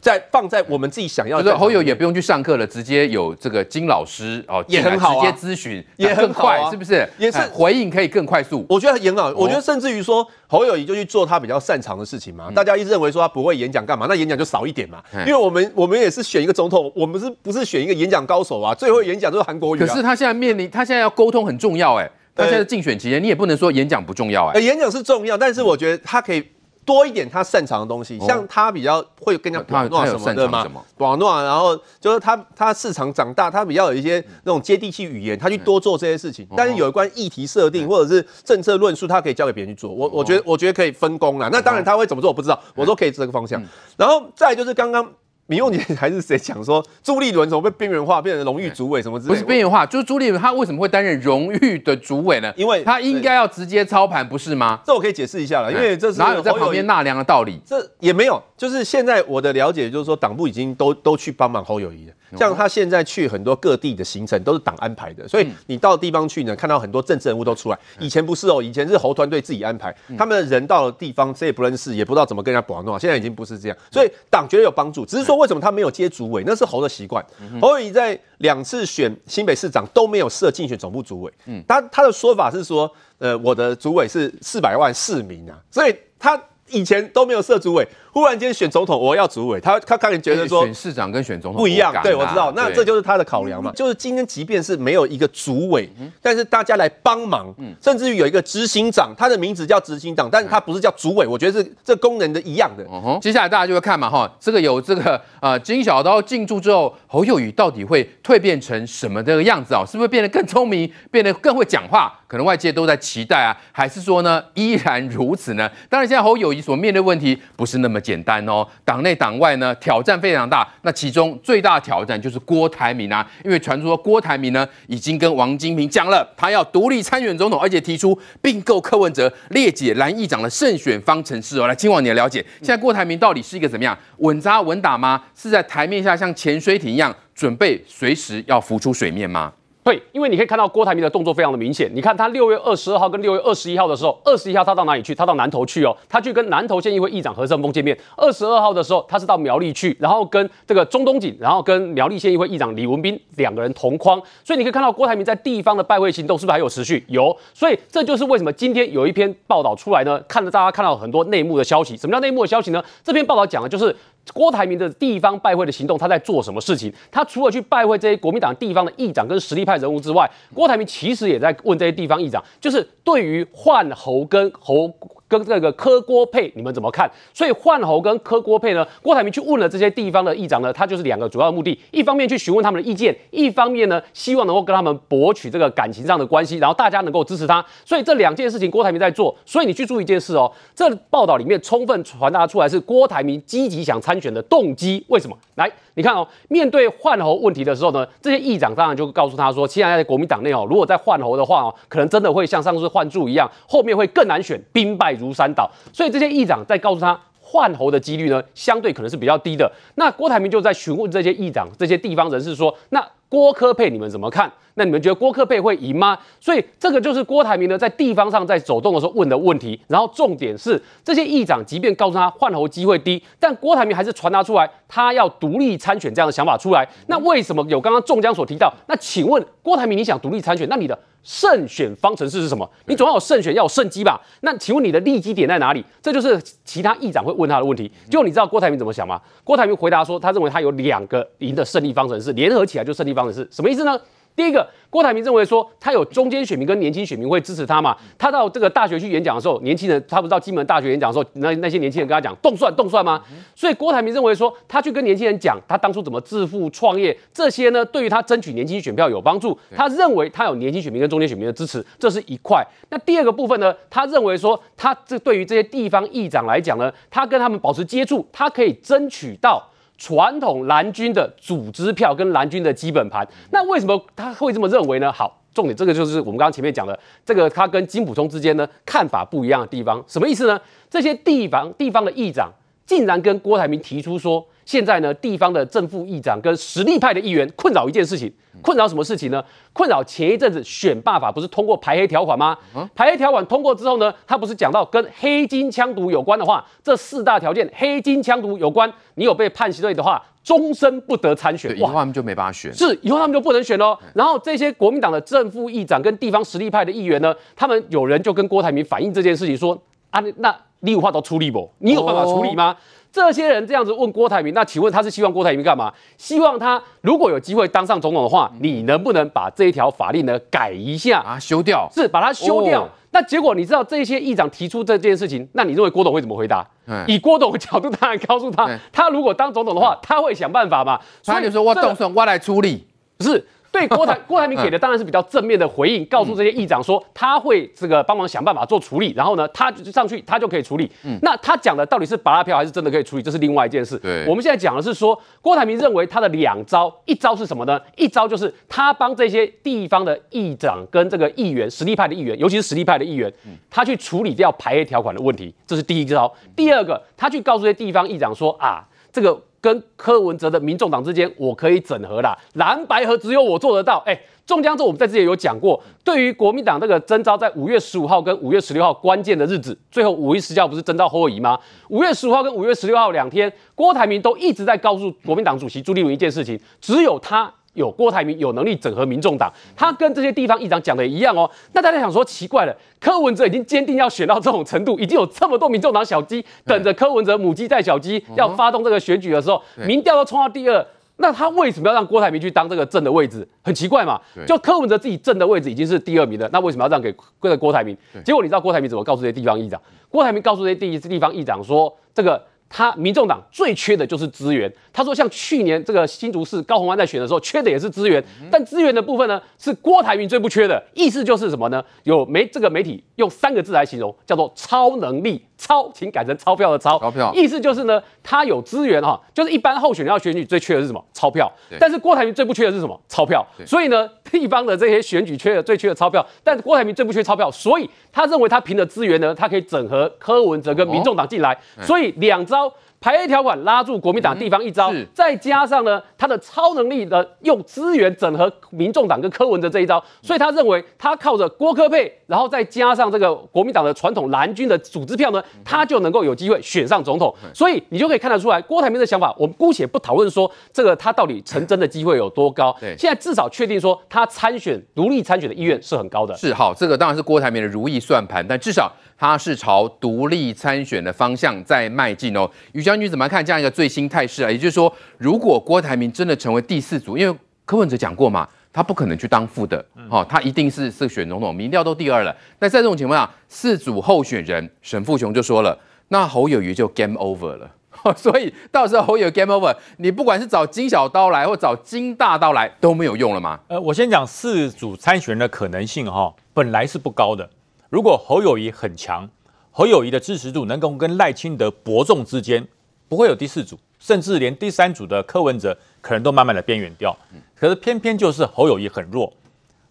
[0.00, 7.08] 在放在我们自己想要的，就是侯友也不用去上课了，直接有这个金老师哦，也很好，直接咨询也很快，是不是？
[7.18, 8.64] 也是回应可以更快速。
[8.68, 12.50] 我觉得也很好，我觉得甚至于说侯友谊就去做他比较擅长的事情嘛。
[12.54, 14.06] 大家一直认为说他不会演讲干嘛？
[14.08, 15.02] 那演讲就少一点嘛。
[15.26, 18.74] 因为我们我们也是选一个总统，我们是不是选一个演讲高手啊？
[18.74, 19.78] 最后演讲都是韩国瑜。
[19.78, 22.10] 可是他现在面临，他现在要沟通很重要哎。
[22.34, 24.60] 他现在竞选期间，你也不能说演讲不重要哎。
[24.60, 26.44] 演讲是重要，但是我觉得他可以。
[26.88, 30.64] 多一点他擅长的东西，像他比较会跟人家网络什么的嘛，
[30.96, 36.48] 短诺，然后就是他他市场长大，他比较有一些那种接地气语言，他去多做这些事情。
[36.56, 39.92] 但是有关议题设定或者是政策论述，他可以交给别人去做。
[39.92, 41.50] 我我觉得我觉得可以分工啦。
[41.52, 43.62] 那当然他会怎么做我不知道，我都可以这个方向。
[43.98, 45.06] 然后再就是刚刚。
[45.48, 49.34] 民用你还是谁讲说朱立伦怎么被边缘化，变成荣誉主委什么之类的？
[49.34, 52.52] 不是边缘化，就是朱立伦他为什么会担任荣誉的主委呢？
[52.54, 54.80] 因为他应该要直接操盘，不是吗？
[54.84, 57.58] 这我可以解释一下了，因为这是哪有在旁边纳凉的道理？
[57.64, 62.12] 这也没有，就是现在我的了解就是说，党部已经都都去帮忙侯友谊了。
[62.36, 67.78] 像他现在去很多各地的行程都是党安排的，所以你到地方去呢，看到很多政治人物都出来。
[67.98, 72.98] 以前不是哦，以前是侯团队自己安排，他们的人到了地方，谁也不认识，也不知道怎么跟人家把弄。
[72.98, 75.06] 现在已经不是这样，所以党觉得有帮助。
[75.06, 77.24] 只是说为什么他没有接主委，那是侯的习惯。
[77.60, 81.32] 侯友宜在两次选新北市长都没有设竞选总部主委，
[81.66, 86.40] 他他的说法是说，呃，我的主委是四百万市民啊，所以他。
[86.70, 95.88] 以前都没有设主委，忽然间选总统，我要主委，他他可能觉得说选市长跟选总统不一样，对，我知道，那这就是他的考量嘛，就是今天即便是没有一个主委，
[96.22, 102.84] 但是大家来帮忙，甚至于有一个执行长，他的名字叫执行长，但是他不是叫主委，我觉得是这功能的一样的。
[103.20, 109.84] 接下来大家就会看嘛，哈，这个有这个呃金小刀进驻之后，侯友宇到底会蜕变成什么这个样子啊？
[109.84, 112.14] 是不是变得更聪明，变得更会讲话？
[112.26, 115.66] 可能外界都在期待啊，还是说呢依然如此呢？
[115.88, 116.58] 当然，现在侯友谊。
[116.68, 120.66] 所面对问题不是那么简单哦，党内党外呢挑战非常大。
[120.82, 131.66] 那其中最大的挑战就是郭台铭啊，因为传出说郭台铭呢已经跟王金平讲了，他要独立参选总统，而且提出并购柯文哲，列解蓝议长的胜选方程式哦。
[131.66, 135.22] 来，今晚你的了解，现在郭台铭到底是一个怎么样稳扎稳打吗？
[135.34, 139.52] 是在台面下像潜水艇一样准备随时要浮出水面吗？
[139.88, 141.90] 对，因为你可以看到郭台铭的动作非常的明显。
[141.94, 145.14] 你看他六月二十二号跟六月二十一号的时候，二十一号他到哪里去？
[145.14, 147.98] 他到南投去哦，他去跟南投县议会议长何胜峰见面。
[148.14, 154.20] 二十二号的时候，他是到苗栗去，然后跟这个中东锦，然后跟苗栗县议会议长李文彬两个人同框。
[154.44, 157.02] 所以你可以看到郭台铭在地方的拜会行动是不是还有持续？
[157.08, 157.34] 有。
[157.54, 160.20] 所以这就是为什么今天有一篇报道出来呢？
[160.28, 161.96] 看着大家看到很多内幕的消息。
[161.96, 162.84] 什么叫内幕的消息呢？
[163.02, 163.96] 这篇报道讲的就是。
[164.32, 166.92] 郭台铭的地方拜会的行动，他在做什么事情？
[167.10, 174.92] 他除了去拜会这些国民党地方的议长跟实力派人物之外，郭台铭其实也在问这些地方议长，就是对于换侯跟侯。
[175.28, 177.08] 跟这个柯郭配你们怎么看？
[177.34, 187.62] 所以换侯跟柯郭配呢，郭台铭去问了这些地方的议长呢，他就是两个主要的目的：一方面去询问他们的意见，一方面呢，希望能够跟他们博取这个感情上的关系，然后大家能够支持他。
[187.84, 189.36] 所以这两件事情郭台铭在做。
[189.44, 195.04] 所以你去注意一件事哦，这报道里面充分传达出来是郭台铭积极想参选的动机。
[195.08, 195.36] 为什么？
[195.56, 205.17] 来，你看哦，面对换侯问题的时候呢，这些议长当然就告诉他说，现在在国民党内哦，如果再换侯的话哦，可能真的会像上次换柱一样，后面会更难选，兵败。
[205.18, 209.70] 如山倒，所以这些议长在告诉他换候的几率呢，相对可能是比较低的。
[209.96, 214.50] 那郭台铭就在询问这些议长、这些地方人士说：“那郭科配你们怎么看？
[214.74, 219.78] 那你们觉得郭科配会赢吗？”所以这个就是郭台铭呢在地方上在走动的时候问的问题。
[219.88, 226.88] 然后重点是这些议长即便告诉他换候机会低，但郭台铭还是传达出来他要独立参选这样的想法出来。
[227.08, 228.72] 那为什么有刚刚仲江所提到？
[228.86, 230.98] 那请问郭台铭你想独立参选，那你的？
[231.24, 232.66] 胜选方程式是什么？
[232.86, 234.18] 你总要有胜选，要有胜机吧？
[234.40, 235.84] 那请问你的利基点在哪里？
[236.00, 237.90] 这就是其他议长会问他的问题。
[238.08, 239.20] 就你知道郭台铭怎么想吗？
[239.44, 243.46] 郭台铭回答说，他认为他有两个赢的胜利方程式，联合起来就胜利方的是。
[243.50, 244.00] 什么意思呢？
[244.36, 247.96] 第一个，郭台铭认为说，他有中间选民跟年轻选民会支持他嘛？
[248.16, 253.20] 他到这个大学去演讲的时候，年轻人他不是到金门大学演讲的时候，那那些年轻人跟他讲动算动算吗？
[253.56, 259.58] 所以郭台铭认为说，他去跟年轻人讲他当初怎么致富创业，这些呢对于他争取年轻选票有帮助。
[259.74, 262.64] 他认为他有年轻选民跟中间选民的支持，这是一块。
[262.90, 269.68] 那第二个部分呢，他认为说，他这对于这些地方议长来讲呢，他跟他们保持接触，他可以争取到。
[269.98, 275.12] 传统蓝军的组织票跟蓝军的基本盘，那为什么他会这么认为呢？
[275.12, 280.58] 好，重点这个就是我们刚刚前面讲的，这个他跟金普通之间呢看法不一样的地方，什么意思呢？
[280.88, 282.50] 这些地方地方的议长
[282.86, 288.30] 竟然跟郭台铭提出说，现在呢地方的正副议长跟实力派的议员困扰一件事情。
[288.60, 289.42] 困扰什么事情呢？
[289.72, 292.58] 困扰前一阵子选罢法不是通过排黑条款吗？
[292.94, 301.74] 排黑条款通过之后呢，他不是讲到跟黑金枪毒有关的话，这四大条件黑金枪毒有关，你有被判刑罪的话，终身不得参选。
[301.78, 302.70] 以后他们就没办法选。
[302.74, 303.96] 是，以后他们就不能选喽。
[304.12, 311.70] 然后这些国民党的正副议长跟地方实力派的议员呢，他们有人就跟郭台铭反映这件事情，说啊，那你有话都处理不？
[311.78, 312.72] 你有办法处理吗？
[312.72, 312.76] 哦
[313.10, 315.92] 这些人这样子问郭台铭，那请问他是希望郭台铭干嘛？
[316.16, 321.38] 希望他如果有机会当上总统的话，你能不能把这一条法令呢改一下啊？
[321.38, 322.82] 修掉是把它修掉。
[322.82, 326.66] 哦、那结果你知道这些议长提出这件事情，那你认为郭董会怎么回答？
[326.86, 331.00] 嗯、以郭董的角度，当然告诉他，嗯、他如果当总统的话，他会想办法嘛。
[331.22, 333.46] 所以你说我动手我来处理，不是。
[333.70, 340.90] 对郭台 郭台铭给的当然是比较正面的回应，告诉这些议长说他会这个帮忙想办法做处理，然后呢，他就上去他就可以处理。
[341.04, 343.98] 嗯，那他讲的到底是拔拉票还是真的可以处理，这是另外一件事。
[343.98, 347.80] 对，我们现在讲的是说郭台铭认为他的两招，一招是什么呢？
[347.96, 353.32] 一招就是他帮这些地方的议长跟这个议员实力派的议员，尤其是实力派的议员，
[353.70, 356.32] 他去处理掉排黑条款的问题，这是第一招。
[356.56, 359.40] 第二个，他去告诉这些地方议长说啊，这个。
[359.60, 364.02] 跟柯文哲的民众党之间，我可以整合啦，蓝白合只有我做得到。
[364.06, 371.58] 哎，中江这我们在之前有讲过，对于国民党这个征召在五月十五号跟五月十六号关键的日子，最后五一十号不是征召侯友宜吗？
[371.88, 377.52] 五月十五号跟五月十六号两天，郭台铭都一直在告诉国民党主席朱立伦一件事情，只有他。
[377.74, 381.48] 有郭台铭有能力整合民众党，他跟这些地方议长讲的一样哦。
[381.72, 390.84] 那大家想说奇怪了，柯文哲已经坚定要选到这种程度，已经有这么多民众党小鸡等着柯文哲母鸡带小鸡要发动这个选举的时候，民调都冲到第二，
[391.18, 393.46] 那他为什么要让郭台铭去当这个正的位置？
[393.62, 394.20] 很奇怪嘛。
[394.46, 397.96] 就柯文哲自己正的位置已经是第二名了，那为什么要让给这个郭台铭？
[398.24, 399.80] 结果你知道郭台铭怎么告诉这些地方议长？
[400.08, 402.42] 郭台铭告诉这些地地方议长说这个。
[402.68, 404.72] 他民众党最缺的就是资源。
[404.92, 408.22] 他说，像去年这个新竹市高虹安在选的时候，缺的也是资源。
[408.50, 410.82] 但资源的部分呢，是郭台铭最不缺的。
[410.94, 411.82] 意思就是什么呢？
[412.04, 415.44] 有媒这个媒体用三个字来形容，叫做超能力。
[415.58, 416.98] 钞，请改成钞票的钞。
[416.98, 421.04] 钞票意思就是呢，他有资源哈，就是一般候选人要选举最缺的是什么？
[421.12, 421.52] 钞票。
[421.78, 422.98] 但是郭台铭最不缺的是什么？
[423.08, 423.44] 钞票。
[423.66, 432.72] 所以呢，地方的这些选举缺的最缺的钞票，但是郭台铭最不缺钞票，所以他认为他凭着资源呢，他可以整合柯文哲跟民众党进来，哦、所以两招。
[433.00, 447.32] 排黑条款拉住国民党地方一招，嗯、再加上呢，他的超能力的用资源整合民众党跟柯文哲这一招，所以他认为他靠着郭科配，然后再加上这个国民党的传统蓝军的组织票呢，他就能够有机会选上总统。
[447.54, 456.34] 所以你就可以看得出来，郭台铭的想法，我们姑且不讨论说这个他到底成真的机会有多高，对，现在至少确定说他参选独立参选的意愿是很高的。
[456.36, 458.92] 是好，这个当然是郭台铭的如意算盘，但至少。
[459.18, 462.48] 他是朝独立参选的方向在迈进哦。
[462.72, 464.50] 于将军怎么看这样一个最新态势啊？
[464.50, 472.34] 也就是说，如果郭台铭真的成为第四组，因为柯文哲讲过嘛，他不可能去当副的，哦，他一定是是选总统，民调都第二了。
[472.60, 475.76] 那在这种情况下，四组候选人，沈富雄就说了，
[476.08, 477.70] 那侯友宜就 game over 了。
[478.16, 483.58] 所以到时候侯友 game over，你不管是找金小刀来或找金大刀来都没有用了吗？
[483.66, 487.50] 呃，我先讲四组参选人的可能性哈，本来是不高的。
[487.90, 489.26] 如果侯友谊很强，
[489.70, 492.68] 侯友谊的支持度能够跟赖清德伯仲之间，
[493.08, 497.16] 不会有第四组，甚至连第三组的柯文哲可能都慢慢的边缘掉。
[497.54, 499.32] 可是偏偏就是侯友谊很弱，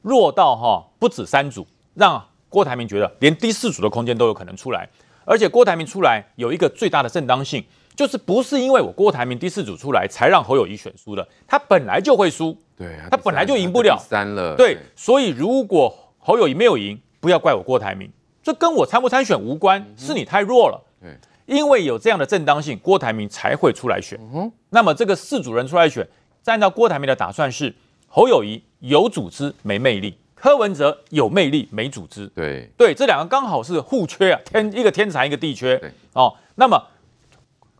[0.04, 4.88] 弱到哈不止三组，让郭台铭觉得连第四组的空间都有可能出来。
[5.26, 17.02] 而且郭台铭出来有一个最大的正当性，就是不是因为我郭台铭第四组出来才让侯友谊选输的，他本来就会输，对啊，他本来就赢不了三了，对，所以如果侯友谊没有赢。
[17.20, 18.10] 不要怪我郭台铭，
[18.44, 20.82] 这跟我参不参选无关，是你太弱了。
[21.02, 24.20] 对，因为有这样的正当性，郭台铭才会出来选。
[24.34, 26.08] 嗯，那么这个四组人出来选，
[26.46, 27.74] 按照郭台铭的打算是，
[28.08, 32.28] 侯友谊有组织没魅力，柯文哲有魅力没组织。
[32.28, 35.78] 对对，这两个刚好是互缺啊，天一个天才一个地缺。
[35.78, 36.82] 对哦，那么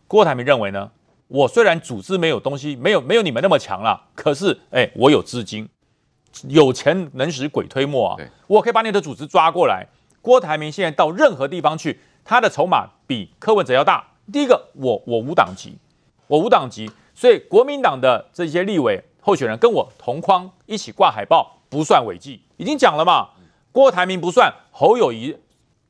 [0.08, 0.92] 郭台铭认为呢，
[1.28, 5.68] 我虽然组织没有东西，没有没有你们那么强了，可是哎，我有资金。
[6.48, 8.18] 有钱能使鬼推磨啊！
[8.48, 9.88] 我可以把你的组织抓过来。
[10.22, 14.06] 郭台铭现在到任何地方去，他的筹码比柯文哲要大。
[14.32, 15.78] 第一个，我我无党籍，
[16.28, 22.42] 我无党籍，所以国民党的这些立委候选人跟我同框一起挂海报，不算违纪。
[22.58, 23.30] 已经讲了嘛，
[23.72, 25.38] 郭台铭不算，侯友谊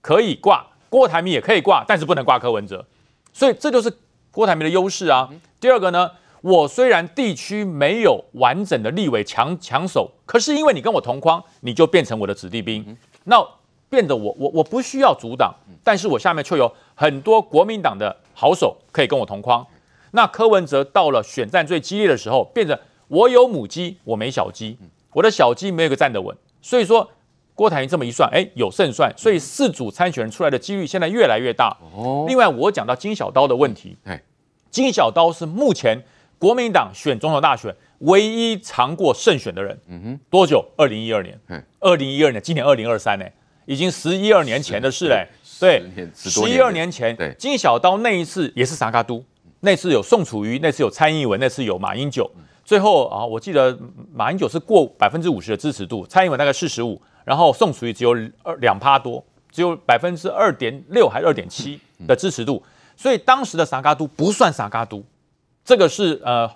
[0.01, 2.85] 可以挂，郭台铭也可以挂，但是不能挂柯文哲。
[3.33, 3.91] 所以这就是
[4.31, 5.29] 郭台铭的优势啊。
[5.59, 6.11] 第二个呢？
[6.41, 13.43] 我虽然地区没有完整的立委强强手，可是因为你跟我同框，你就变成我的子弟兵，那
[13.89, 19.65] 变得我我我不需要阻挡，但是我下面却有很多国民党的好手可以跟我同框。
[20.11, 22.77] 那柯文哲到了选战最激烈的时候，变成
[23.07, 24.77] 我有母鸡，我没小鸡，
[25.13, 26.35] 我的小鸡没有一个站得稳。
[26.61, 27.09] 所以说
[27.55, 31.75] 郭台铭这么一算，哎，有胜算，所以四组参选人出来的几率现在越来越大。
[32.27, 33.97] 另外我讲到金小刀的问题，
[34.69, 36.03] 金小刀是目前。
[36.39, 40.63] 国民党选总统大选唯一尝过胜选的人，嗯哼，多久？
[40.77, 41.39] 二零一二年，
[41.79, 43.25] 二零一二年，今年二零二三呢，
[43.65, 45.27] 已经十一二年前的事嘞。
[45.59, 45.81] 对，
[46.13, 49.25] 十一二年前，对，金小刀那一次也是三脚督，
[49.61, 52.29] 那次有宋楚瑜，那次有蔡英文，那次有马英九。
[52.63, 53.75] 最后啊，我记得
[54.13, 62.61] 马英九是过百分之五十的支持度，蔡英文大概四十五，然后宋楚瑜只有二两趴多，只有百分之二点六还是二点七的支持度，
[62.95, 65.03] 所以当时的三脚督不算三脚督。
[65.67, 66.49] 这个是呃，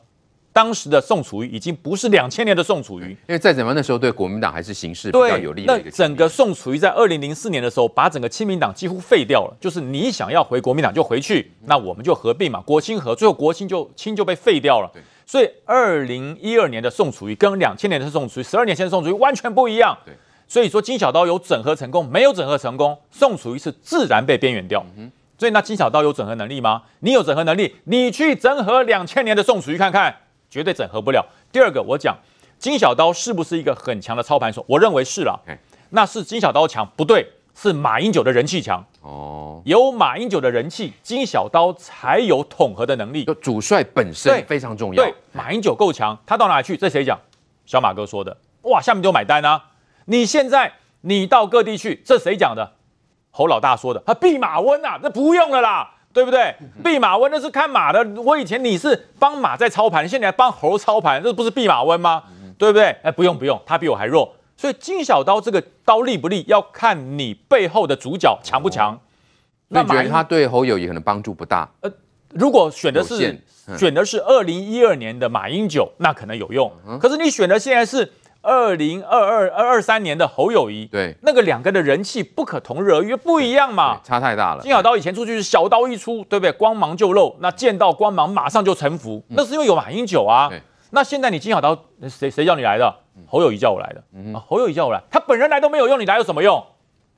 [0.53, 5.89] 当时的宋楚瑜已经不是两千年的宋楚瑜，因为再怎么那时候对国民党还是形势比较有利的一个。
[5.89, 14.89] 那整个宋楚瑜在二零零四年的时候，把整个亲民党几乎废掉了，就是你想要回国民党就回去，那我们就合并嘛，国亲合，最后国亲就亲就被废掉了。
[15.26, 19.97] 所以二零一二年的宋楚瑜跟两千年的宋楚瑜，十二年前的宋楚瑜完全不一样。
[20.47, 24.86] 所以说金小刀有整合成功，没有整合成功，宋楚瑜是自然被边缘掉。
[24.95, 25.12] 嗯
[25.42, 26.84] 所以那金小刀有整合能力吗？
[27.00, 30.16] 你有整合能力，你去整合两千年的宋楚瑜看看，
[30.52, 31.26] 绝对整合不了。
[31.52, 32.16] 第二个，我讲
[32.60, 34.64] 金小刀是不是一个很强的操盘手？
[34.68, 35.42] 我认为是了。
[35.89, 36.88] 那是金小刀强？
[36.96, 38.86] 不对，是马英九的人气强。
[39.02, 43.26] 哦，有马英九的人气，金小刀才有统合的能力。
[43.26, 45.04] 就主帅本身非常重要。
[45.04, 46.78] 对，马英九够强，他到哪里去？
[46.78, 47.20] 这谁讲？
[47.66, 48.38] 小马哥说的。
[48.62, 49.72] 哇，下面就买单啊！
[50.06, 52.74] 你现在你到各地去，这谁讲的？
[53.32, 56.53] 侯老大说的，他弼马温啊，那不用了啦，对不对？
[56.84, 62.23] 弼马温那是看马的，我以前你是帮马在操盘，现在还帮猴操盘，这不是弼马温吗？
[62.57, 62.95] 对不对？
[63.03, 68.99] 哎，不用不用，他比我还弱，所以金小刀这个刀利不利，要看你背后的主角强不强。
[69.69, 71.67] 那你觉得他对侯友也可能帮助不大？
[71.79, 71.89] 呃，
[72.36, 73.41] 如果选的是
[73.77, 76.71] 选的是二零一二年的马英九，那可能有用。
[76.99, 78.11] 可是你选的现在是
[78.42, 84.62] 二零二二二二三年的侯友谊，对，那个两个的人气不可同日而语，不一样嘛，差太大了。
[84.62, 86.52] 金小刀以前出去是小刀一出，对不对？
[86.52, 90.52] 光芒就露，那见到光芒马上就臣服，嗯、那是因为有马英九啊。
[90.89, 91.78] 那现在你金小刀
[92.10, 92.94] 谁谁叫你来的？
[93.28, 94.04] 侯友谊叫我来的。
[94.14, 96.64] 嗯、啊，侯友谊叫我来，他本人来都没有用，你来有什么用？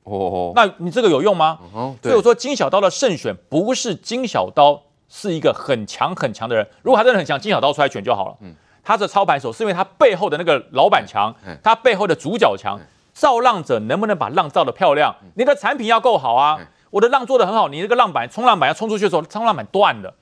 [0.02, 1.58] 哦，那你这个有用吗？
[1.72, 8.36] 哦，所以我说金小刀的胜选不是金小刀是一个很强很强的人，如果他真的很强，金小刀出来选就好了。
[8.42, 8.54] 嗯。
[8.84, 12.78] 他是操盘手，是因为他背后的那个老板强，他背后的主角强。
[13.14, 15.14] 造浪者能不能把浪造得漂亮？
[15.36, 16.58] 你的产品要够好啊！
[16.90, 20.12] 我的浪做得很好，你那个浪板冲浪板要冲出去的时候，冲浪板断了，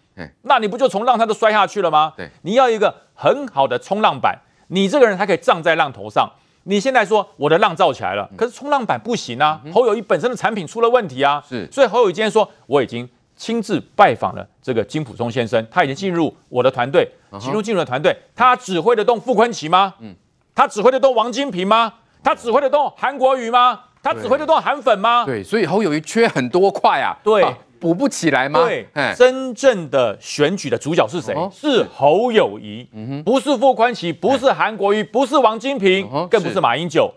[0.42, 2.12] 那你不就从浪它都摔下去了吗？
[2.42, 6.30] 你要一个很好的冲浪板，你这个人才可以站在浪头上。
[6.64, 9.58] 你现在说我的浪造起来了，可是冲浪板不行啊！
[9.72, 11.42] 侯友谊本身的产品出了问题啊！
[11.48, 13.08] 是，所以侯友宜今天说我已经。
[13.42, 17.04] 亲自拜访了这个金溥聪先生，他已经进入我的团队，
[17.40, 19.94] 其中进入了团队，他指挥得动傅昆奇吗？
[19.98, 20.14] 嗯，
[20.54, 21.92] 他指挥得动王金平吗？
[22.22, 23.80] 他指挥得动韩国瑜吗？
[24.00, 25.24] 他指挥得动韩粉吗？
[25.26, 27.44] 对，所以侯友宜缺很多块啊，对，
[27.80, 28.64] 补不起来吗？
[28.64, 28.86] 对，
[29.16, 31.34] 真正的选举的主角是谁？
[31.52, 32.88] 是侯友宜，
[33.24, 37.12] 不是傅昆奇，不是韩国瑜，不是王金平，更不是马英九。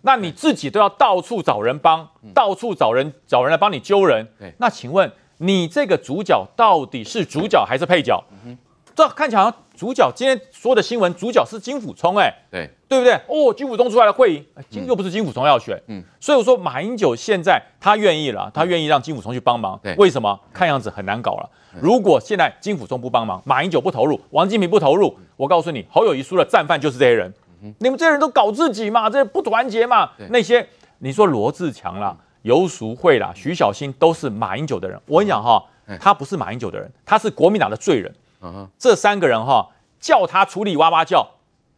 [0.00, 4.26] 那你自己都要到处找人帮，到处找人找人来帮你揪人。
[4.56, 5.12] 那请问？
[5.38, 8.22] 你这个主角到底是主角还是配角？
[8.44, 8.56] 嗯、
[8.94, 10.10] 这看起来好像主角。
[10.14, 13.12] 今天说的新闻，主角是金溥聪，哎，对，对不对？
[13.28, 14.34] 哦，金溥聪出来了会
[14.70, 19.78] 赢，又不是金溥聪要选，嗯，所以我说马英九现在他愿意了，他愿意让金溥聪去帮忙。
[19.82, 20.38] 对，为什么？
[20.52, 21.50] 看样子很难搞了。
[21.78, 27.32] 如果现在金溥聪不帮忙，马英九不投入，王金平不投入，我告诉你，侯友谊输了，战犯就是这些人。
[27.78, 30.10] 你们这些人都搞自己嘛，这不团结嘛？
[30.30, 30.66] 那些
[30.98, 32.16] 你说罗志强啦。
[32.46, 34.96] 游淑慧啦，徐小新都是马英九的人。
[35.06, 35.60] 我跟你讲哈，
[36.00, 38.14] 他不是马英九的人，他是国民党的罪人。
[38.78, 39.68] 这三个人哈，
[39.98, 41.28] 叫他处理哇哇叫，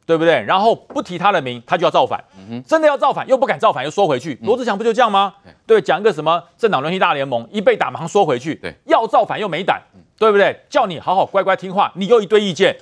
[0.05, 0.43] 对不对？
[0.43, 2.23] 然后不提他的名，他就要造反。
[2.66, 4.39] 真的要造反，又不敢造反，又缩回去。
[4.43, 5.33] 罗志祥不就这样吗？
[5.66, 8.55] 对，讲一个什么政党轮替大联盟，一被打马上缩回去。
[8.57, 9.81] 对，要造反又没胆，
[10.19, 10.61] 对不对？
[10.69, 12.77] 叫你好好乖乖听话，你又一堆意见。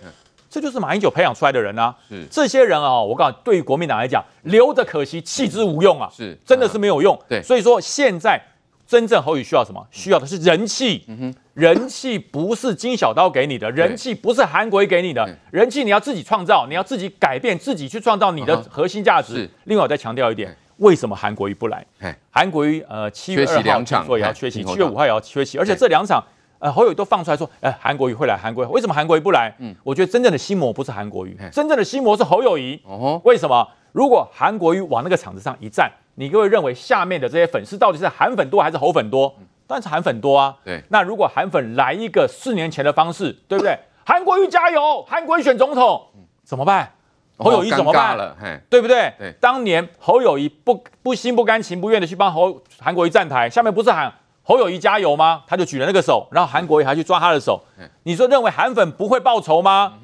[0.57, 1.95] 这就是马英九培养出来的人啊！
[2.09, 6.09] 是这些人啊，我告诉你，对于国民党来讲，留着可惜，弃之无用啊！
[6.11, 7.19] 是，真的是没有用。
[7.29, 8.41] 对，所以说现在
[8.87, 9.87] 真正侯宇需要什么？
[9.91, 11.05] 需要的是人气。
[11.09, 19.47] 嗯哼，人气不是金小刀给你的，人气不是韩国瑜给你的，人气你要自己创造，你要自己改变，自己去创造你的核心价值。
[19.65, 21.85] 另外，我再强调一点，为什么韩国瑜不来？
[22.31, 26.25] 韩国瑜呃，七月二号说也要缺席，七月五号也要缺席，而且这两场。
[26.67, 29.55] 呃，侯友宜都放出来说，哎，韩国瑜会来，韩国瑜为什么韩国瑜不来？
[29.61, 32.81] 嗯，我觉得真正的心魔不是韩国瑜，真正的心魔是侯友谊。
[32.85, 33.69] 哦，为什么？
[33.93, 39.33] 如果韩国瑜往那个场子上一站，你各位认为下面的这些粉丝到底是韩粉多还是侯粉多？
[39.69, 40.57] 当然是韩粉多啊。
[40.65, 43.79] 对，那如果韩粉来一个四年前的方式，对不对？
[44.05, 46.05] 韩国瑜加油，韩国瑜选总统，
[46.43, 46.91] 怎么办？
[47.39, 48.17] 侯友谊怎么办？
[48.17, 48.37] 了，
[48.69, 49.13] 对不对？
[49.17, 54.13] 对，当年侯友谊不不心不甘情不愿的去帮侯韩国瑜站台，下面不是喊。
[54.49, 55.43] 侯友谊加油吗？
[55.45, 57.61] 他就举了那个手，然后韩国瑜还去抓他的手。
[58.05, 59.95] 你说认为韩粉不会报仇吗？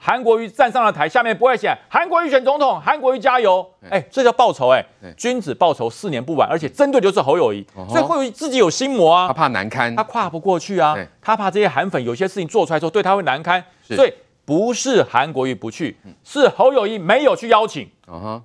[0.00, 3.68] 韩国瑜站上了台，下面不会写韩国瑜选总统，韩国瑜加油。
[3.90, 4.80] 哎，这叫报仇哎！
[5.16, 17.90] 君子报仇，四年不晚，而且针对就是侯友谊，所以侯友谊自己有心魔啊，他怕难堪，他跨不过去啊，他怕这些韩粉有些事情做出来之后对他会难堪，所以不是韩国瑜不去，是侯友谊没有去邀请。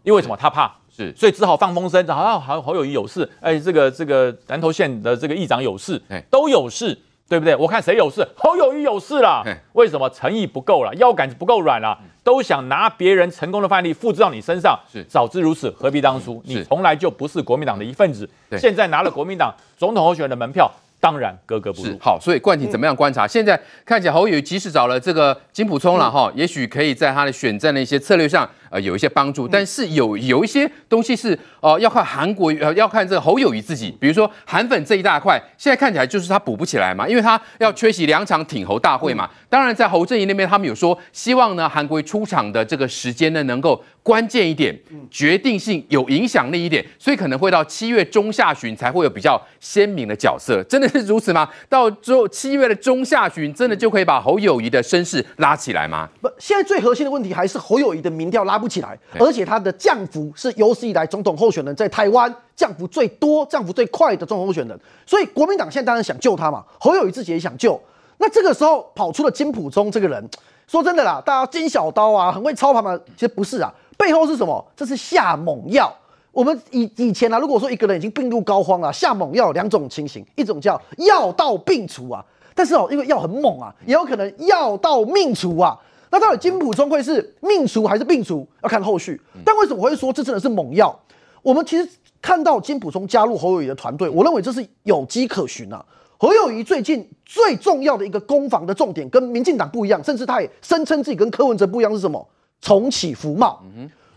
[0.01, 0.35] 因为什么？
[0.35, 0.79] 他怕。
[0.95, 6.95] 是，所以只好放风声，好像侯友宜有事，哎，这个这个南投县的这个议长有事，都有事，
[7.27, 7.55] 对不对？
[7.55, 9.43] 我看谁有事，侯友宜有事了。
[9.73, 14.79] 为什么诚意不够了，腰杆子不够软了，都想拿别人成功的范例复制到你身上。
[14.91, 16.39] 是，早知如此，何必当初？
[16.45, 18.29] 你从来就不是国民党的一份子，
[18.59, 20.71] 现在拿了国民党 总统候选人的门票。
[20.99, 21.97] 当然格格不入。
[21.99, 23.25] 好，所以冠廷怎么样观察？
[23.25, 29.47] 嗯、现在看起来侯友宜即使找了这个金普聪了哈，嗯、也许可以在他的选战的一些策略上呃有一些帮助。
[29.47, 39.29] 嗯、但是有有一些东西是呃要看韩国呃要看这个侯友谊自己，比如说韩粉这一大块，现在看起来就是他补不起来嘛，因为他要缺席两场挺侯大会嘛。
[39.31, 43.81] 嗯、当然在侯阵营那边，他们有说希望呢韩国出场的这个时间呢能够。
[44.03, 44.77] 关键一点，
[45.09, 51.47] 决定性有影响力一点，所以可能会到七月中下旬才会有比较鲜明的角色，真的是如此吗？
[51.69, 56.09] 到之后七月的中下旬，真的就可以把侯友谊的声势拉起来吗？
[56.21, 67.77] 不，现在最核心的问题还是侯友谊的民调拉不起来，而且他的降幅是有史以来总统候选人在台湾降幅最多、降幅最快的总统候选人，所以国民党现在当然想救他嘛，侯友宜自己也想救，
[68.19, 70.29] 那这个时候跑出了金溥聪这个人，
[70.65, 73.73] 说真的啦，大家金小刀啊，很会操盘嘛，其实不是啊。
[73.97, 74.65] 背后是什么？
[74.75, 75.93] 这是下猛药。
[76.31, 85.77] 我们以以前啊，如果说一个人已经病入膏肓了，下猛药两种情形，一种叫药到病除啊，但是哦，因为药很猛啊，也有可能药到命除啊。
[86.13, 89.19] 那到底金普聪会是命除还是病除，要看后续。
[89.43, 90.95] 但为什么我会说这真的是猛药？
[91.41, 91.89] 我们其实
[92.21, 95.83] 看到金普聪加入侯友谊的团队，我认为这是有迹可循啊。
[96.19, 102.29] 侯友谊最近最重要的一个攻防的重点，跟民进党不一样，甚至他也声称自己跟柯文哲不一样，是什么？
[102.61, 103.63] 重启服贸。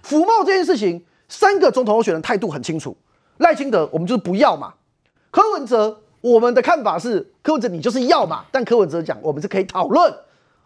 [0.03, 2.95] 服贸这件事情，三个总统候选人态度很清楚。
[3.39, 4.75] 赖清德，我们就是不要嘛。
[5.31, 8.45] 柯文哲，我们的看法是，柯文哲你就是要嘛。
[8.53, 10.15] 但柯文哲讲，我们是可以讨论。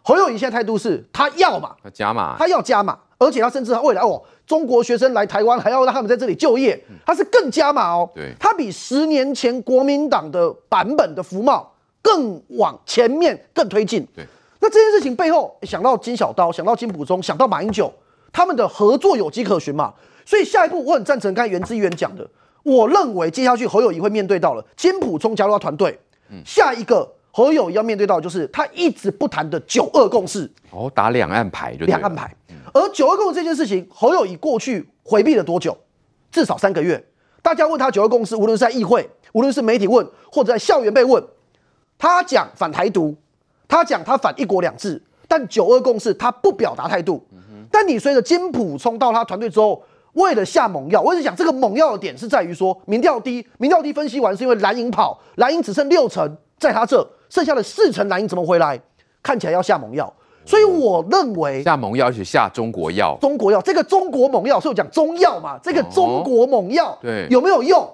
[0.03, 8.09] 侯友宜现在态度是他要嘛，他加码，他要加码，而且他甚至他未来哦，中国学生来台湾还要让他们在这里就业，他是更加码哦。
[8.15, 11.71] 对，他比十年前国民党的版本的服贸
[12.01, 14.07] 更往前面更推进。
[14.15, 14.25] 对，
[14.59, 17.91] 那这件事情背后想到金小刀，想到金溥聪，想到马英九。
[18.33, 19.93] 他们的合作有迹可循嘛？
[20.25, 22.25] 所以下一步我很赞成刚才元之议员讲的，
[22.63, 25.99] 我认为接下去侯友宜会面对到了金溥聪加入他团队，
[26.45, 32.33] 下一个侯友宜要面对到的就是他一直不谈的九二共识哦，打两岸牌就两岸牌。
[32.73, 35.77] 而九二共识这件事情，侯友宜过去回避了多久？
[36.31, 37.03] 至少三个月。
[37.41, 41.23] 大家问他九二共识，无论是在议会，无论是媒体问，或者在校园被问，
[41.97, 43.15] 他讲反台独，
[43.67, 47.25] 他讲他反一国两制，但九二共识他不表达态度。
[47.71, 49.81] 但你随着金普冲到他团队之后，
[50.13, 58.79] 为了下猛药，我一直讲这个猛药的点是在于说，民调低，民调低分析完是因为蓝营跑，蓝营只剩六成在他这，剩下的四成蓝营怎么回来？
[59.23, 60.13] 看起来要下猛药，
[60.45, 67.89] 所以我认为下猛药是下中国药，中国药这个中国猛药，所以我讲中药嘛，这个中国猛药对有没有用？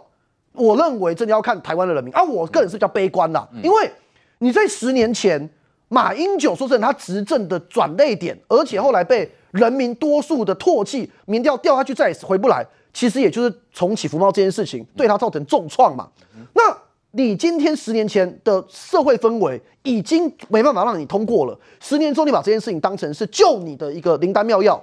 [0.53, 3.91] 我认为真的要看台湾的人民啊，我个人是比较悲观啦，因为
[4.39, 5.49] 你在十年前
[5.87, 9.31] 马英九说真的，他执政的转捩点，而且后来被。
[9.51, 12.63] 人民多数的唾弃，民调掉下去再也回不来，
[12.93, 16.07] 其实也就是重启福茂这件事情对他造成重创嘛。
[16.53, 16.77] 那
[17.11, 24.81] 你今天十年前的社会氛围已经没办法让你通过了，十年之后你把这件事情当成是救你的一个灵丹妙药，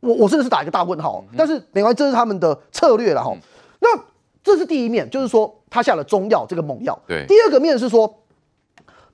[0.00, 1.24] 我我真的是打一个大问号。
[1.36, 3.32] 但是没关系，这是他们的策略了哈。
[3.80, 3.88] 那
[4.42, 6.98] 这是第一面，就是说他下了中药这个猛药。
[7.06, 8.12] 对，第二个面是说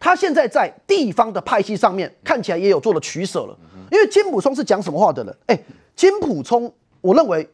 [0.01, 3.57] 他现在在地方的派系上面看起来也有做了取舍了。
[3.93, 5.37] 因为金普聪是讲什么话的人？
[5.47, 5.59] 哎，
[5.95, 7.49] 金普聪，我认为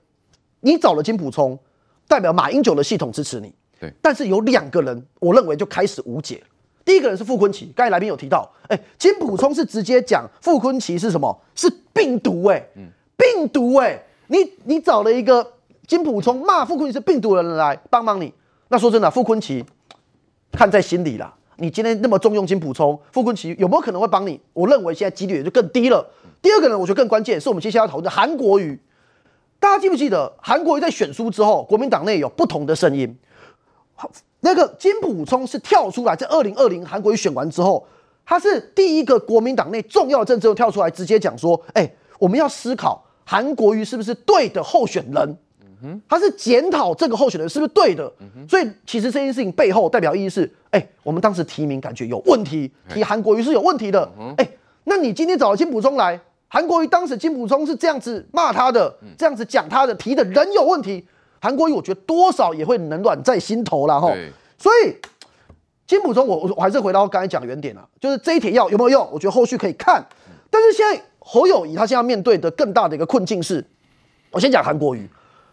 [0.61, 1.59] 你找了金普聪，
[2.09, 3.53] 代表马英九的系统支持你。
[3.81, 6.43] 对，但是有两个人，我认为就开始无解。
[6.85, 11.35] 第一个人是傅昆萁，刚才来宾有提到，哎，金普聪是直接讲傅昆萁是什么？
[11.55, 12.69] 是病毒哎、欸，
[13.17, 15.53] 病毒哎、欸，你你找了一个
[15.87, 18.33] 金普聪骂傅昆萁是病毒的人来帮忙你，
[18.69, 19.65] 那说真的，傅昆萁
[20.53, 21.35] 看在心里啦。
[21.57, 24.41] 你今天那么重用金普聪，傅昆萁有没有可能会帮你？
[24.53, 26.05] 我认为现在几率也就更低了。
[26.43, 28.79] 第二个人，我觉得更关键是我们接下来要讨论的韩国瑜。
[29.59, 33.17] 大家记不记得韩国瑜在选书之后，国民党内有不同的声音。
[34.41, 37.87] 那个金溥聪是跳出来，在二零二零韩国瑜选完之后，
[38.27, 45.37] 他是第一个国民党内重要的政治人跳出来，直接讲说：“哎，我们要思考韩国瑜是不是对的候选人。”
[46.09, 48.11] 他是检讨这个候选人是不是对的。
[48.49, 54.11] 所以其实这件事情背后代表意义是：哎，我们当时提名感觉有问题，提韩国瑜是有问题的。
[54.39, 54.49] 哎，
[54.85, 56.19] 那你今天找了金溥聪来。
[56.49, 61.07] 韩国瑜当时金溥聪是这样子骂他的，这样子讲他的，提的人有问题。
[61.45, 64.11] 韩国瑜我觉得多少也会冷暖在心头了哈。
[64.57, 64.97] 所以
[65.87, 69.07] 金溥聪，我我我还是回到刚才讲的原点啊，就是这一帖药有没有用？
[69.13, 70.03] 我觉得后续可以看。
[70.49, 73.63] 但是现在侯友谊他现在面对的更大的一个困境是，
[74.31, 75.07] 我先讲韩国瑜。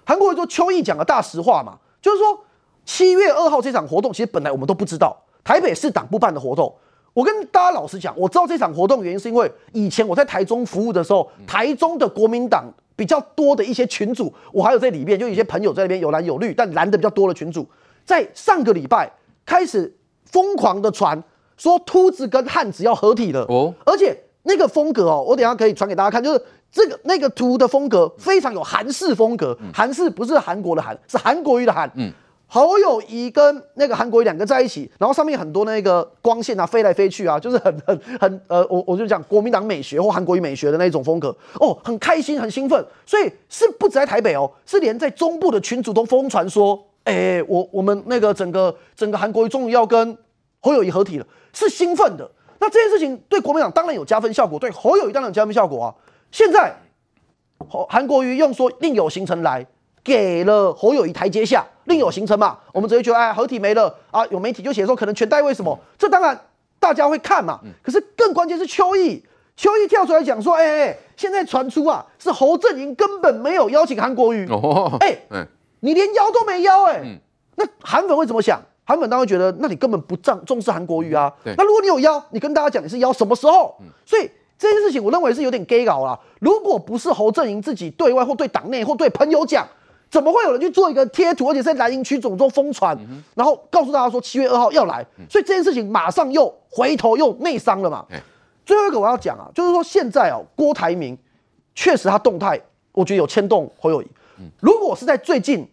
[0.06, 2.40] 韩国瑜说邱毅讲个大实话嘛，就是说
[2.86, 6.74] 七月二号这场活动，其实本来我们都不知道，台北市党部办的活动。
[7.14, 12.64] 我跟大家老实讲，我知道这场活动原因是因为以前我在台中服务的时候，台中的国民党
[12.96, 17.68] 比较多的一些群组，我还有在里面，就有一些朋友在那边有蓝有绿，但蓝的比较多的群组，
[18.06, 19.12] 在上个礼拜
[19.46, 19.94] 开始
[20.26, 21.24] 疯狂的传
[21.58, 23.42] 说秃子跟汉子要合体了。
[23.50, 32.12] 哦，而且那个风格哦，我等下可以传给大家看，就是这个那个图的风格非常有韩式风格，韩式不是韩国的韩，是韩国语的韩，嗯。
[32.54, 50.18] 侯友谊跟那个韩国瑜两个在一起，然后上面很多那个光线啊飞来飞去啊，就是很很很呃，我我就讲国民党美学或韩国瑜美学的那种风格哦，很开心很兴奋，所以是不止在台北哦，是连在中部的群组都疯传说，哎，我我们那个整个整个韩国瑜终于要跟
[50.60, 52.30] 侯友谊合体了，是兴奋的。
[52.60, 55.96] 那这件事情对国民党当然有加分效果，对侯友谊当然有加分效果啊。
[56.34, 56.76] 现在
[57.70, 59.66] 韩韩国瑜用说另有行程来。
[60.04, 62.58] 给了侯友谊台阶下，另有行程嘛？
[62.74, 64.26] 我们直接觉得，哎，合体没了啊！
[64.28, 65.78] 有媒体就写说，可能全代为什么？
[65.98, 66.40] 这当然
[66.80, 67.60] 大家会看嘛。
[67.84, 69.24] 可是更关键是邱毅，
[69.56, 74.48] 邱毅跳出来讲说，哎哎，现在传出啊，是侯阵营根本没有邀请韩国瑜。
[74.50, 75.18] 哦，哎，
[75.82, 77.02] 你连邀都没邀，哎，
[77.56, 78.60] 那韩粉会怎么想？
[78.84, 81.32] 韩粉当然会觉得，那你根本不重重视韩国瑜啊。
[81.44, 83.76] 那如果你有邀，你跟大家讲你是邀什么时候？
[84.06, 84.30] 所以。
[84.58, 86.20] 这件事情，我认为是有点 gay 搞啦。
[86.40, 89.68] 如果不是侯阵营自己对外或对党内或对朋友讲，
[90.12, 92.96] 怎么会有人去做一个贴图，而且是在蓝营区总中疯传，
[93.34, 95.04] 然后告诉大家说七月二号要来？
[95.30, 98.06] 所以这件事情马上又回头又内伤了嘛。
[98.66, 101.18] 最后一个我要讲啊，就是说现在哦，郭台铭
[101.74, 102.60] 确实他动态，
[102.92, 104.08] 我觉得有牵动侯友谊。
[104.60, 105.68] 如果是在最近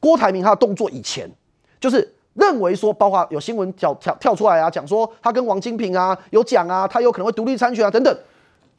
[0.00, 1.30] 郭台铭他的动作以前，
[1.78, 2.14] 就是。
[2.34, 8.18] 认为说，包括有新闻跳跳跳出来啊，讲说他跟王金平啊有讲啊，他有可能会独立参选啊等等。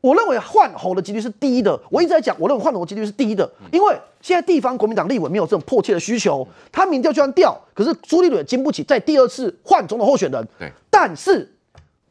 [0.03, 1.79] 我认为换侯的几率是低的。
[1.89, 10.45] 我一直在讲，我认为换侯的几率是低的，因为现在地方国民党立委没有这种迫切的需求，他民调就算掉，可是朱立伦也经不起在第二次换总统候选人。
[10.59, 10.69] 对。
[10.89, 11.49] 但是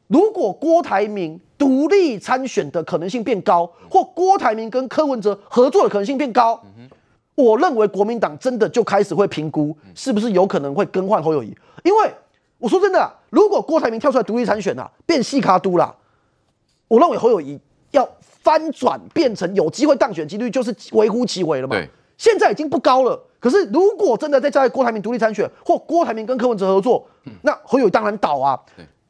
[0.06, 6.58] 如果郭台铭独立参选的可能性变高，或郭台铭跟柯文哲合作的可能性变高。
[7.34, 11.54] 我认为国民党真的就开始会评估，是不是有可能会更换侯友谊？
[11.82, 12.10] 因为
[12.56, 15.94] 我说真的，如果郭台铭跳出来独立参选啊，变细卡都啦，
[16.88, 17.58] 我认为侯友宜
[17.92, 21.76] 要翻转变成有机会当选几率就是微乎其微了嘛。
[22.18, 23.18] 现在已经不高了。
[23.40, 27.08] 可是如果真的再加郭台铭独立参选，或郭台铭跟柯文哲合作，
[27.42, 28.58] 那侯友宜当然倒啊。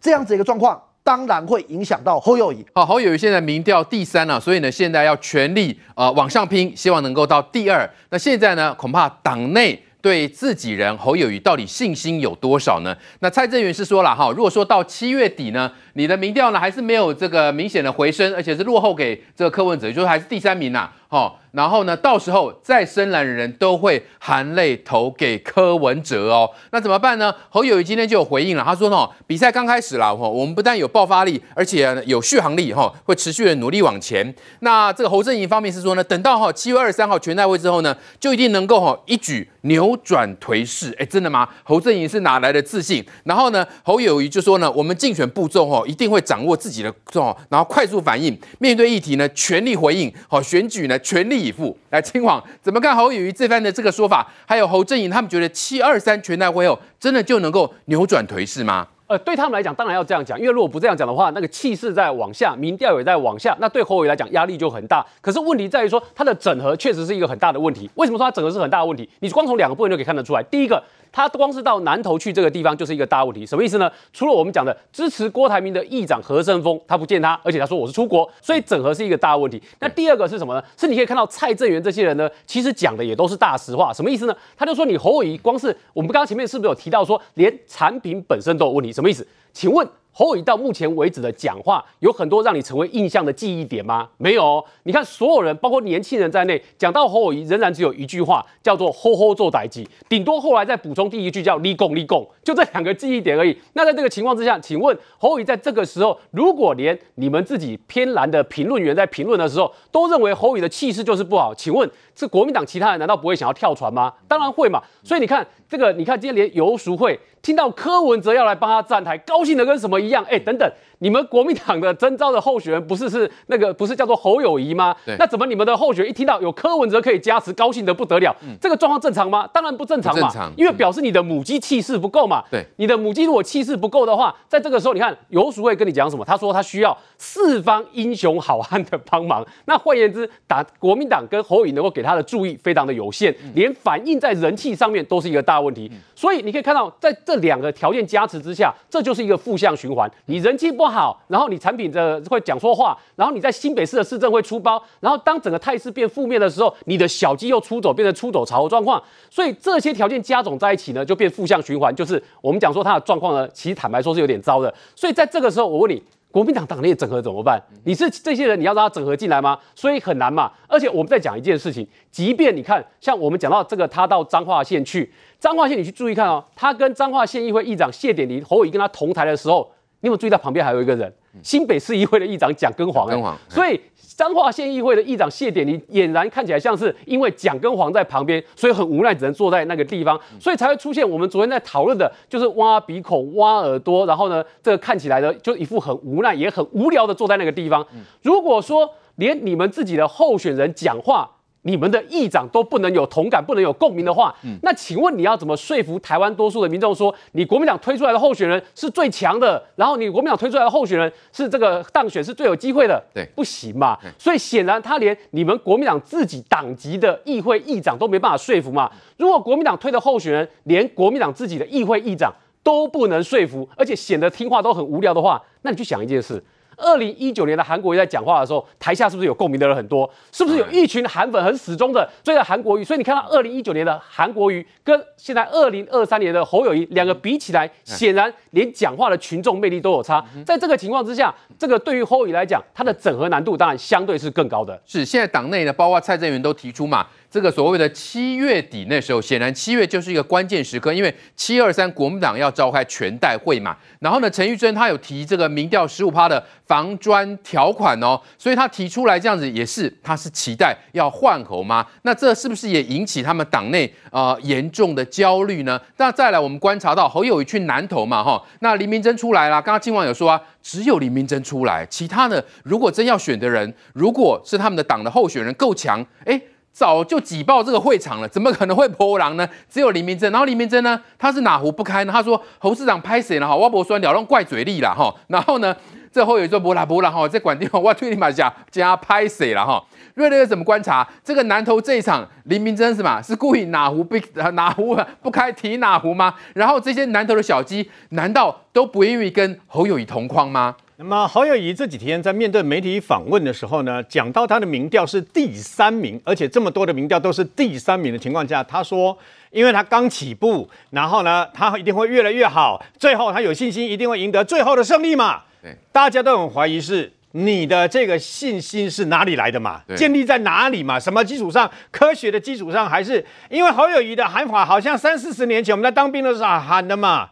[0.01, 0.81] 这样子一个状况。
[1.05, 2.65] 当然会影响到侯友宜。
[2.73, 7.91] 好，侯友宜现在民调第三了，啊，所以呢，现在要全力呃往上拼，希望能够到第二。
[8.11, 12.95] 那现在呢，恐怕党内对自己人侯友宜到底信心有多少呢？
[13.21, 20.93] 那蔡正元是说了哈，如果说到七月底呢，你的民调呢还是没有这个明显的回升，而且是落后给这个柯文哲，就是还是第三名呐，啊。
[21.09, 26.51] 好，然后呢，到时候再深蓝的人都会含泪投给柯文哲哦。
[26.71, 27.35] 那怎么办呢？
[27.51, 34.35] 侯友谊今天就有回应了，他说呢，比赛刚开始了，哈，我们不但有爆发力，而且有续航力，哈，会持续的努力往前。
[34.61, 40.95] 那这个侯正营方面是说呢，等到哈七月二十三号全代会之后呢，就一定能够哈一举扭转颓势。
[40.99, 41.47] 哎，真的吗？
[41.65, 43.05] 侯正营是哪来的自信？
[43.25, 50.99] 然后呢，侯友谊就说呢，我们竞选步骤哈一定会掌握自己的哦，然后快速反应，面对议题呢全力回应，好选举呢。
[51.03, 54.27] 全力以赴来，清黄怎么看侯友谊这番的这个说法？
[54.47, 58.87] 还有侯正颖，他们觉得七二三全代会后真的就能够扭转颓势吗？
[59.09, 65.05] 呃，对他们来讲，当然要这样讲，因为如果不这样讲的话，那个气势在往下，民调也在往下，那对侯友来讲压力就很大。
[65.21, 67.91] 可是问题在于说，他的整合确实是一个很大的问题。
[67.97, 69.07] 为什么说他整合是很大的问题？
[69.21, 70.43] 你光从两个部分就可以看得出来。
[70.45, 70.83] 第一个。
[71.13, 73.91] 他光是到南投去这个地方就是一个大问题，什么意思呢？
[74.13, 79.63] 除了我们讲的支持郭台铭的议长何胜峰，他不见他，而且他说我是出国，所以整合是一个大问题。
[79.79, 80.65] 那第二个是什么呢？
[80.77, 83.93] 是你可以看到蔡正元这些人呢，其实讲的也都是大实话。
[83.93, 84.35] 什么意思呢？
[84.57, 88.93] 他就说你侯友谊光是我们刚刚前面是不是有提到说，连产品本身都有问题？
[88.93, 89.27] 什么意思？
[89.53, 89.87] 请问？
[90.13, 94.09] 侯友到目前为止的讲话有很多让你成为印象的记忆点吗？
[94.19, 94.63] 没有。
[94.83, 103.57] 你看，所有人，包括年轻人在内，讲到侯友，仍然只有一句话，叫做“吼吼做代志”，顶多后来再补充第一句叫“立功立功”，就这两个记忆点而已。
[103.73, 114.13] 那在这个情况之下，请问侯友在这个时候，如果连你们自己偏蓝的评论员在评论的时候都认为侯友的气势就是不好，请问是国民党其他人难道不会想要跳船吗？
[114.29, 114.83] 当然会嘛。
[115.03, 117.19] 所以你看这个，你看今天连游淑慧。
[117.43, 120.25] 听到柯文哲要来帮他站台，高兴的跟什么一样？
[120.31, 120.73] 哎，等等。
[121.03, 124.95] 你们国民党的征召的候选人不是是那个不是叫做侯友谊吗？
[125.05, 125.17] 对。
[125.19, 128.35] 那怎么你们的候选人一听到有柯文哲可以加持，高兴得不得了？
[128.43, 128.57] 嗯。
[128.61, 129.45] 这个状况正常吗？
[129.53, 130.21] 当然不正常嘛。
[130.21, 130.53] 正常。
[130.57, 132.45] 因为表示你的母鸡气势不够嘛。
[132.49, 132.65] 对。
[132.77, 136.25] 你的母鸡如果气势不够的话，在这个时候，你看游淑慧跟你讲什么？
[136.25, 139.45] 他说他需要四方英雄好汉的帮忙。
[139.67, 145.91] 那换言之，打国民党跟侯友谊能够给他的注意非常的有限，连反映在人气上面都是一个大问题。
[146.15, 150.09] 所以你可以看到，在这两个条件加持之下，这就是一个负向循环。
[150.27, 151.63] 你人气不好，好然后你。
[151.63, 164.75] 产品的会讲错话，然后你在新北市的市政会出包，然后当整个态势变负面的时候，你的小鸡又出走，变成出走潮的状况，所以这些条件加总在一起呢，就变负向循环，就是我们讲说它的状况呢，其实坦白说是有点糟的。
[164.97, 167.63] 所以在这个时候，我问你，国民党党内整合怎么办？
[167.85, 169.57] 你是这些人，你要让他整合进来吗？
[169.77, 170.51] 所以很难嘛。
[170.67, 179.72] 而且我们再讲一件事情，即便你看，像我们讲到这个，他到彰化县去，彰化县你去注意看哦，他跟彰化县议会议长谢典林、侯友跟他同台的时候，
[180.03, 181.13] 你有没有注意到旁边还有一个人？
[181.43, 197.87] 新北市议会的议长蒋根煌，根煌，所以彰化县议会的议长谢典林俨然看起来像是因为蒋根煌在旁边，所以很无奈，只能坐在那个地方，所以才会出现我们昨天在讨论的，就是挖鼻孔、挖耳朵，然后呢，这个看起来呢就一副很无奈、也很无聊的坐在那个地方。
[198.23, 201.31] 如果说连你们自己的候选人讲话，
[201.63, 213.03] 你们的议长都不能有同感，不能有共鸣的话，嗯，那请问你要怎么说服台湾多数的民众说，你国民党推出来的候选人是最强的，然后你国民党推出来的候选人是这个当选是最有机会的？
[213.15, 213.97] 对，不行嘛。
[214.19, 218.91] 所以显然他连你们国民党自己党籍的议会议长都没办法说服嘛。
[219.17, 222.33] 如果国民党推的候选人连国民党自己的议会议长
[222.65, 226.43] 都不能说服，而且显得听话都很无聊的话，那你去想一件事。
[226.83, 230.11] 二零一九年的韩国瑜在讲话的时候，台下是不是有共鸣的人很多？
[230.33, 232.83] 是不是有一群韩粉很死忠的追着韩国瑜？
[232.85, 240.23] 所以你看到二零一九年的韩国瑜跟现在二零二三年的侯友谊两个比起来，显然连讲话的群众魅力都有差。
[240.45, 244.79] 在这个情况之下，这个对于侯友宜来讲，他的整合难度当然相对是更高的。
[244.85, 247.07] 是现在党内呢，包括蔡正元都提出嘛。
[247.33, 253.75] 这个所谓的七月底那时候，显然七月就是一个关键时刻，因为七二三国民党要召开全代会嘛。
[254.01, 261.87] 然后呢，陈玉珍他有提这个民调十五趴的防专条款哦，所以他提出来这样子也是，他是期待要换侯吗？
[262.03, 265.81] 那这是不是也引起他们党内呃严重的焦虑呢？
[265.97, 276.39] 那再来，我们观察到侯友宜去南投嘛，哈，那林明溱出来了，刚刚金网友说啊，只有林明溱出来，其他的如果真要选的人，如果是他们的党的候选人够强，哎。
[276.73, 279.47] 早就挤爆这个会场了，怎么可能会泼狼呢？
[279.71, 282.13] 只有林明溱，然后林明溱呢，他是哪壶不开呢？
[282.13, 283.55] 他说侯市长拍谁了哈？
[283.55, 285.15] 我不说了，用怪嘴力了哈。
[285.29, 285.77] 然后呢，
[286.11, 289.85] 这后有说不啦不啦哈，在管地方我推你马甲加拍谁了哈？
[290.15, 292.27] 瑞瑞怎么观察这个南投这一场？
[292.45, 293.21] 林明溱是嘛？
[293.21, 294.17] 是故意哪壶不
[294.53, 296.35] 哪壶不开提哪壶吗？
[296.55, 300.75] 然后这些南投的小鸡难道都不愿意跟侯友宜同框吗？
[301.03, 309.19] 那么侯友宜这几天在面对媒体访问的时候呢，讲到他的民调是第三名，而且这么多的民调都是第三名的情况下，他说，
[309.51, 315.43] 因为他刚起步，然后呢，他一定会越来越好，最后他有信心一定会赢得最后的胜利嘛。
[315.61, 319.81] 对，大家都很怀疑是你的这个信心是哪里来的嘛？
[319.97, 321.01] 建立在哪里嘛？
[321.01, 321.69] 什么基础上？
[321.91, 327.31] 科学的基础上，还是因为侯友宜的喊法好像三四十年前我们在当兵的时候喊的嘛？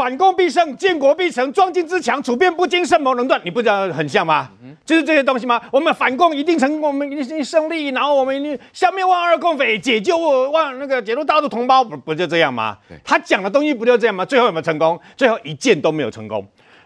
[0.00, 3.38] 反攻必胜，建国必成，壮进自强，处变不惊，胜谋能断。
[3.44, 4.48] 你不知道很像吗？
[4.62, 5.60] 嗯、就是这些东西吗？
[5.70, 10.16] 我们反攻一定成功，我们一定胜利，然后我们一定消灭万恶共匪，解救
[10.50, 12.78] 万那个解救大陆同胞，不不就这样吗？
[13.04, 14.24] 他讲的东西不就这样吗？
[14.24, 14.98] 最后有没有成功？
[15.18, 16.42] 最后一件都没有成功。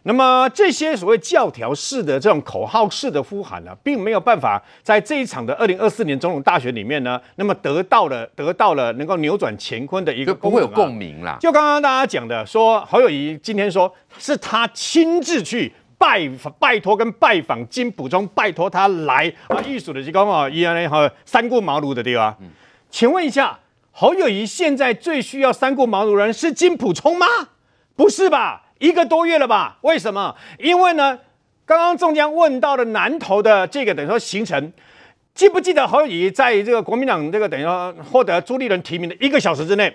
[0.07, 11.39] 那么这些所谓教条式的这种口号式的呼喊呢、啊，并没有办法在这一场的二零二四年总统大选里面呢，那么得到了得到了能够扭转乾坤的一个、啊、不会有共鸣啦。
[11.41, 16.29] 就刚刚大家讲的，说侯友宜今天说是他亲自去拜
[16.59, 22.37] 拜托跟拜访金溥聪，拜托他来啊，艺术的机构啊，一样的哈三顾茅庐的地方。
[22.43, 22.51] 嗯、
[22.91, 23.59] 请问一下，
[23.91, 27.27] 侯友宜现在最需要三顾茅庐的人是金溥聪吗？
[27.97, 28.64] 不是吧？
[28.85, 29.79] 一个多月了吧？
[29.81, 30.37] 为什么？
[30.59, 31.19] 因为呢，
[31.65, 34.71] 刚刚中将问到了南投的这个等于说行程，
[35.35, 39.91] 记不记得侯友宜在这个国民党这个等于说获得朱立伦提名的一个小时之内，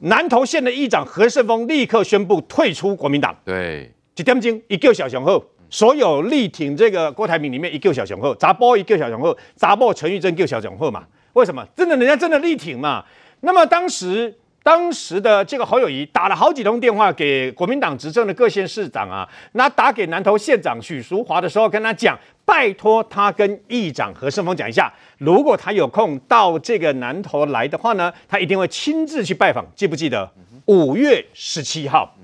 [0.00, 3.34] 南投县的议长何胜峰立刻宣布退出国民党。
[3.46, 11.04] 对，几点钟一救小雄后，所有力挺这个郭台铭里面一救小雄厚，砸波一救小雄厚，砸波陈玉珍救小雄厚嘛？
[11.32, 11.66] 为什么？
[11.74, 13.02] 真的人家真的力挺嘛？
[13.40, 14.34] 那么当时。
[14.68, 22.14] 当时的这个侯友谊打了好几通电话给国民党执政的各县市长啊，那打给南投县长许淑华的时候，跟他讲，
[22.44, 29.64] 拜托他跟议长何胜峰讲一下，如果他有空到这个南投来的话呢，他一定会亲自去拜访。
[29.74, 30.30] 记不记得
[30.66, 32.14] 五月十七号？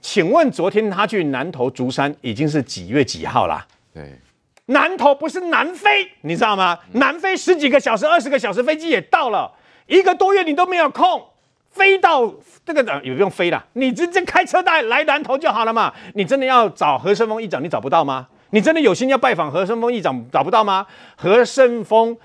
[0.00, 3.64] 请问昨天他去南投竹山已经是几月几号啦？
[3.94, 4.18] 对，
[4.66, 6.76] 南投不是南非，你知道吗？
[6.94, 9.52] 南非十几个小时、二十个小时飞机也到了，
[9.86, 11.28] 一个多月你都没有空。
[11.72, 12.32] 飞到
[12.64, 15.92] 这个也不用飞了，你直接开车带来南投就好了嘛。
[16.14, 18.28] 你真的要找何胜峰议长，你找不到吗？
[18.50, 20.86] 你真的有心要拜访何胜峰议长，找不到吗？
[21.16, 22.16] 何胜峰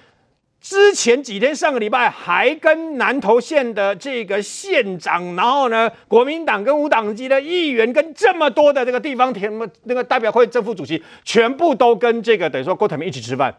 [0.59, 9.49] 之前几天上个礼拜还跟南投县的这个县长，然后呢，国民党跟无党籍的议员，跟这么多的这个地方田
[9.83, 13.55] 那个代表会正副主席，全部都跟这个等于说郭台铭一起吃饭。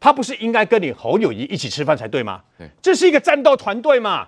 [0.00, 2.40] 他不是应该跟你侯友谊一起吃饭才对吗？
[2.58, 4.26] 对，这是一个战斗团队嘛。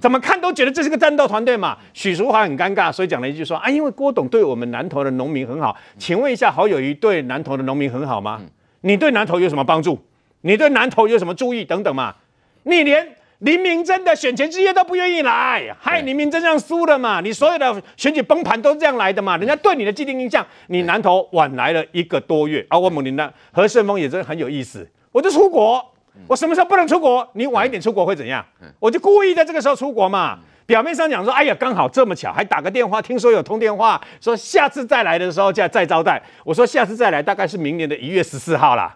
[0.00, 1.76] 怎么看都觉得这是个战斗团队嘛？
[1.92, 8.40] 许淑华很尴尬，所以讲了一句说啊，因为郭董对我们南投的农民很好，请问一下好友谊对南投的农民很好吗？
[8.82, 9.98] 你对南投有什么帮助？
[10.42, 12.14] 你对南投有什么注意等等嘛？
[12.62, 17.20] 你连林明真的选前之夜都不愿意来，害林明真这样输了嘛？
[17.20, 19.36] 你所有的选举崩盘都是这样来的嘛？
[19.36, 22.78] 人家对你的既定印象，你南投晚来了一个多月啊！
[22.78, 25.84] 我们的何胜峰也真的很有意思，我就出国。
[26.26, 27.26] 我什么时候不能出国？
[27.34, 28.44] 你晚一点出国会怎样？
[28.80, 30.38] 我就故意在这个时候出国嘛。
[30.66, 36.22] 表面上讲说，哎呀，刚好这么巧，还打个电话，听说有通电话，说下次再来的时候再再招待。
[36.44, 38.94] 我说下次再来大概是明年的一月十四号啦，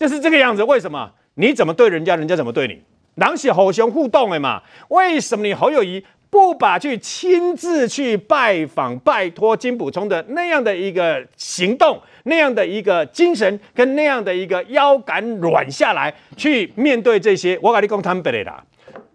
[0.00, 0.64] 就是这个样子。
[0.64, 1.12] 为什么？
[1.34, 2.82] 你怎么对人家，人家怎么对你？
[3.14, 4.62] 狼血吼熊互动哎嘛。
[4.88, 6.04] 为什么你侯友宜？
[6.28, 18.64] 不把去亲自去拜访、拜托金溥聪的那样的一个行动、那样的一个精神，跟那样的一个腰杆软下来，去面对这些，我跟你讲坦白啦，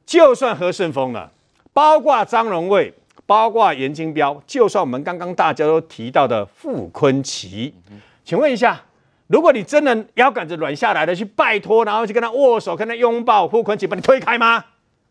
[0.05, 1.32] 就算何顺峰了，
[1.74, 2.93] 包括张荣卫，
[3.26, 7.72] 包括严金彪，就算我们刚刚大家都提到的傅崐萁，
[8.24, 8.82] 请问一下，
[9.28, 14.64] 如果你真的腰杆子软下来的去拜托，然后去跟他握手、跟他拥抱，傅崐萁把你推开吗？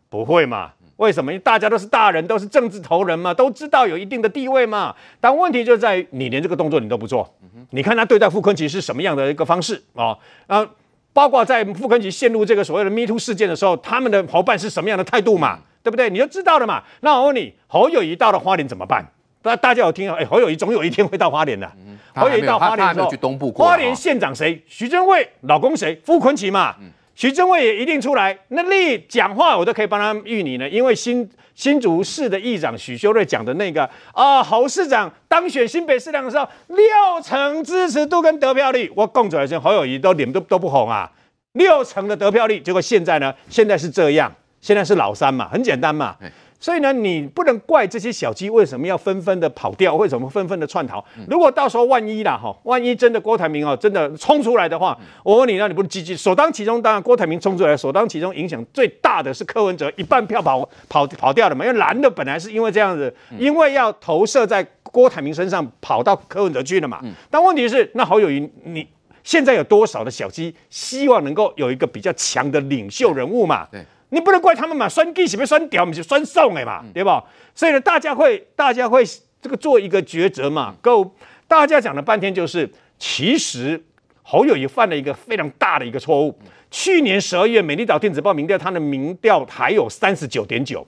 [0.09, 0.71] 不会嘛？
[1.01, 1.31] 为什么？
[1.31, 4.95] 因为大家都是大人，都是政治头人嘛，都知道有一定的地位嘛。
[5.19, 7.27] 但问题就在于你连这个动作你都不做，
[7.71, 10.15] 你看他对待傅昆奇是什么样的一个方式啊？
[10.45, 10.63] 啊，
[11.11, 15.57] 包括在傅昆奇陷入这个所谓的 Me Too 事件的时候，他们的伙伴是什么样的态度嘛？
[15.81, 16.07] 对不对？
[16.07, 16.83] 你就知道了嘛。
[16.99, 19.03] 那我问你，侯友谊到了花莲怎么办？
[19.41, 20.15] 大大家有听啊？
[20.19, 21.67] 哎，侯友谊总有一天会到花莲的。
[22.13, 23.09] 侯友谊到花莲之后，
[23.55, 24.63] 花莲县长谁？
[24.67, 25.99] 徐榛蔚，老公谁？
[26.05, 26.75] 傅昆奇嘛。
[27.15, 41.11] 徐正伟也一定出来，那立讲话我都可以帮他预你呢，因为新新竹市的议长许修睿讲的那个啊，侯市长当选新北市长的时候，六成支持度跟得票率，我供出来先，侯友谊都脸都都不红啊，
[41.53, 44.31] 六成的得票率，结果现在呢，现在是这样，
[44.61, 46.15] 现在是老三嘛，很简单嘛。
[46.61, 51.03] 所以呢，你不能怪这些小鸡为什么要纷纷的跑掉，为什么纷纷的窜逃？
[51.27, 56.79] 如果到时候万一啦哈，万一真的郭台铭哦真的冲出来的话，我问你，那你不是积极首当其冲？
[56.79, 61.65] 当然郭台铭冲出来，首当其冲影响最大的是柯文哲，一半票跑跑跑掉了嘛？
[61.65, 67.01] 因为蓝的本来是因为这样子，因为要投射在郭台铭身上，跑到柯文哲去了嘛。
[67.31, 68.87] 但问题是，那侯友谊，你
[69.23, 73.65] 现在有多少的小鸡希望能够有一个比较强的领袖人物嘛？
[73.71, 73.83] 对。
[74.13, 77.23] 你不能怪他们嘛，选举是不是选掉，不是选送的嘛，对吧？
[77.55, 79.03] 所以呢，大家会，大家会
[79.41, 80.75] 这个做一个抉择嘛。
[80.81, 81.15] 够，
[81.47, 83.81] 大家讲了半天，就是其实
[84.21, 86.37] 侯友谊犯了一个非常大的一个错误。
[86.69, 90.85] 去年十二月，美丽岛电子报民调，他的民调还有三十九点九，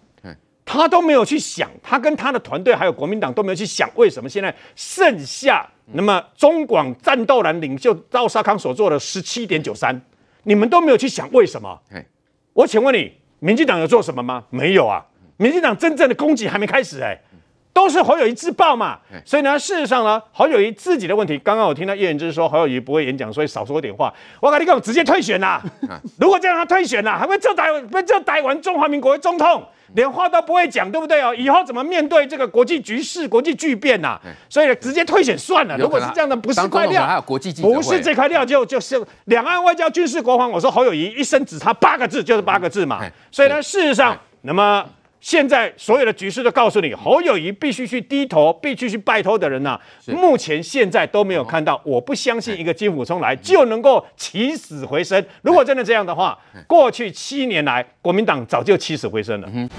[0.66, 10.02] 他都没有去想，他跟他的团队还有国民党都没有去想，为什么现在剩下那么中广战斗蓝领袖赵少康所做的十七点九三，
[10.44, 11.80] 你们都没有去想为什么？
[12.54, 14.46] 我请问你，民进党有做什么吗？
[14.50, 15.06] 没有啊，
[15.38, 17.20] 民进党真正的攻击还没开始哎、
[17.74, 19.00] 都是侯友谊自爆嘛。
[19.26, 24.14] 所以呢，事实上呢，侯友谊自己的问题，刚刚我听到叶仁之说侯友谊不会演讲，所以少说点话。
[24.40, 25.60] 我跟你讲，直接退选呐！
[26.20, 29.64] 如果这样他退选呐，还会这台被这台湾中华民国的总统？
[29.96, 31.36] 连话都不会讲，对不对哦？
[31.36, 34.22] 以后怎么面对这个国际局势、国际巨变呐、啊？
[34.50, 35.78] 所以呢，直接退选算了。
[35.78, 40.50] 如果是这样的，不是块料，还有国际不是这块料就就是两岸外交、军事、国防。
[40.50, 43.02] 我说侯友谊一生只差八个字，就是八个字嘛。
[43.32, 44.84] 所以呢，事实上，那么。
[45.24, 51.82] 现在所有的局势都告诉你，侯友谊必须去低头，必须去拜托的人呐、啊，目前现在都没有看到。
[51.86, 55.26] 我不相信一个金溥聪来就能够起死回生。
[55.42, 59.50] 如果真的这样的话，过去七年来国民党早就起死回生了。
[59.54, 59.70] 嗯，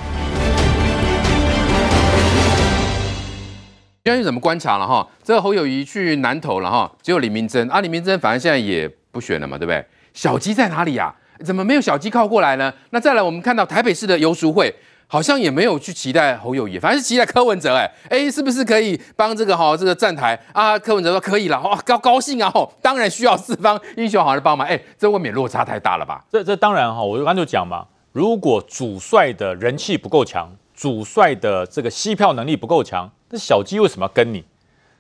[4.03, 5.07] 将军怎么观察了哈？
[5.23, 9.85] 这个侯友谊去南投了哈，只有李明珍啊，李明珍反正现在也不选了嘛，对不对？
[10.15, 11.45] 小鸡在哪里呀、啊？
[11.45, 12.73] 怎么没有小鸡靠过来呢？
[12.93, 14.75] 那再来，我们看到台北市的游淑慧。
[15.15, 20.77] 好像也没有去期待侯友谊，反正是期待柯文哲、欸，哎哎，是不是可以帮这个哈这个站台啊？
[20.77, 22.51] 柯文哲说可以了，哇，高高兴啊！
[22.51, 26.25] 吼，当然需要四方英雄好人帮忙，哎，这未免落差太大了吧？
[26.33, 34.45] 这这当然哈，我刚就讲嘛，如果主帅的人气不够强，主帅的这个吸票能力不够强，那小鸡为什么要跟你？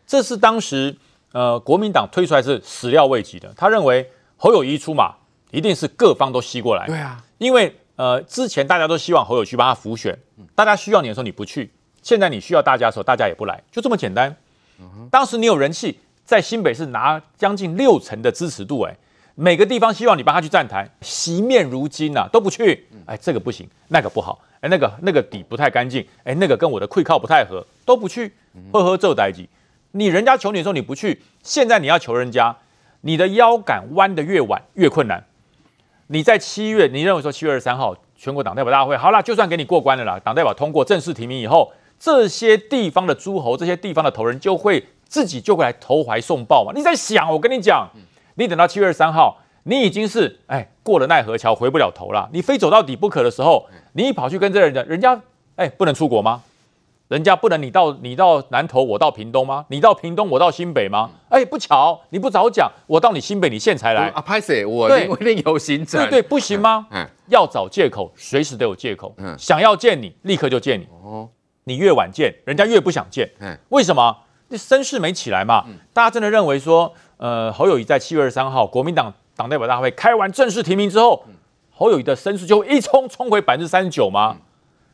[0.07, 0.97] 这是当时
[1.33, 5.13] 呃国民党推出来是始料未及的，他认为侯友谊出马，
[5.51, 7.77] 一定是各方都吸过来，对啊，因为。
[7.97, 10.19] 呃，之前大家都希望侯友宜去帮他辅选，
[10.55, 11.71] 大家需要你的时候你不去，
[12.03, 14.35] 现在你需要大家的时候大家也不来，就这么简单。
[15.11, 18.97] 当时你有人气，在新北市拿将近六成的支持度，哎，
[19.37, 28.33] 每个地方希望你帮他去站台，席面如金呐，都不去，哎，这个不行，那个不好，哎，那个那个底不太干净，哎，那个跟我的溃靠不太合，都不去，
[28.73, 29.49] 呵呵，这代志。
[29.93, 32.57] 你人家求你的时候你不去，现在你要求人家，
[33.03, 35.25] 你的腰杆弯得越晚越困难。
[36.09, 46.73] 你在七月，你认为说七月二十三号全国党代表大会好了，就算给你过关了啦，党代表通过正式提名以后，这些地方的诸侯，这些地方的头人就会自己就会来投怀送抱嘛。
[46.75, 47.89] 你在想，我跟你讲，
[48.37, 55.19] 你等到七月二十三号，你已经是哎过了奈何桥回不了头了，你非走到底不可的时候，你一跑去跟这人家，人家
[55.57, 56.43] 哎不能出国吗？
[57.15, 59.65] 人家不能你到你到南投，我到屏东吗？
[59.69, 61.09] 你到屏东，我到新北吗？
[61.29, 64.21] 哎、欸，不巧，你不早讲，我到你新北，你现才来啊？
[64.21, 66.89] 拍谁，我一定有行程，对对，不行吗？
[66.91, 69.15] 嗯，要找借口，随时都有借口。
[69.19, 70.89] 嗯，想要见你，立刻就见你。
[71.05, 71.29] 哦，
[71.63, 73.31] 你越晚见，人家越不想见。
[73.39, 74.17] 嗯，为什么？
[74.51, 75.65] 这声势没起来嘛。
[75.69, 81.23] 嗯，大家真的认为说，呃，侯友宜在七月二十三号国民党党代表大会开完正式提名之后，
[81.71, 84.37] 侯友宜的声势就一冲冲回百分之三十九吗？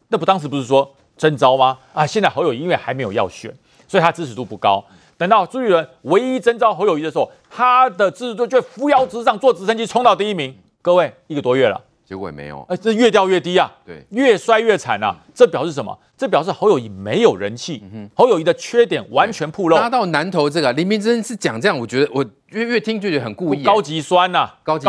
[0.09, 0.95] 那不当时不是说？
[1.21, 1.77] 征召吗？
[1.93, 3.55] 啊，现在侯友谊因为还没有要选，
[3.87, 4.83] 所以他支持度不高。
[5.19, 10.57] 等到朱立伦唯一征召侯友谊的时候，他的支持度就扶摇直上，坐直升机冲到第一名。
[10.81, 15.15] 各位，一个多月了，结果也没有，哎，这越掉越低啊，对，越摔越惨啊。
[15.35, 15.95] 这表示什么？
[16.17, 19.77] 这表示侯友谊没有人气，侯友谊的缺点完全暴露。
[19.77, 24.87] 拉到南投这个林明真是讲这样，我觉得我越越听就觉得很故意，高级酸呐，高级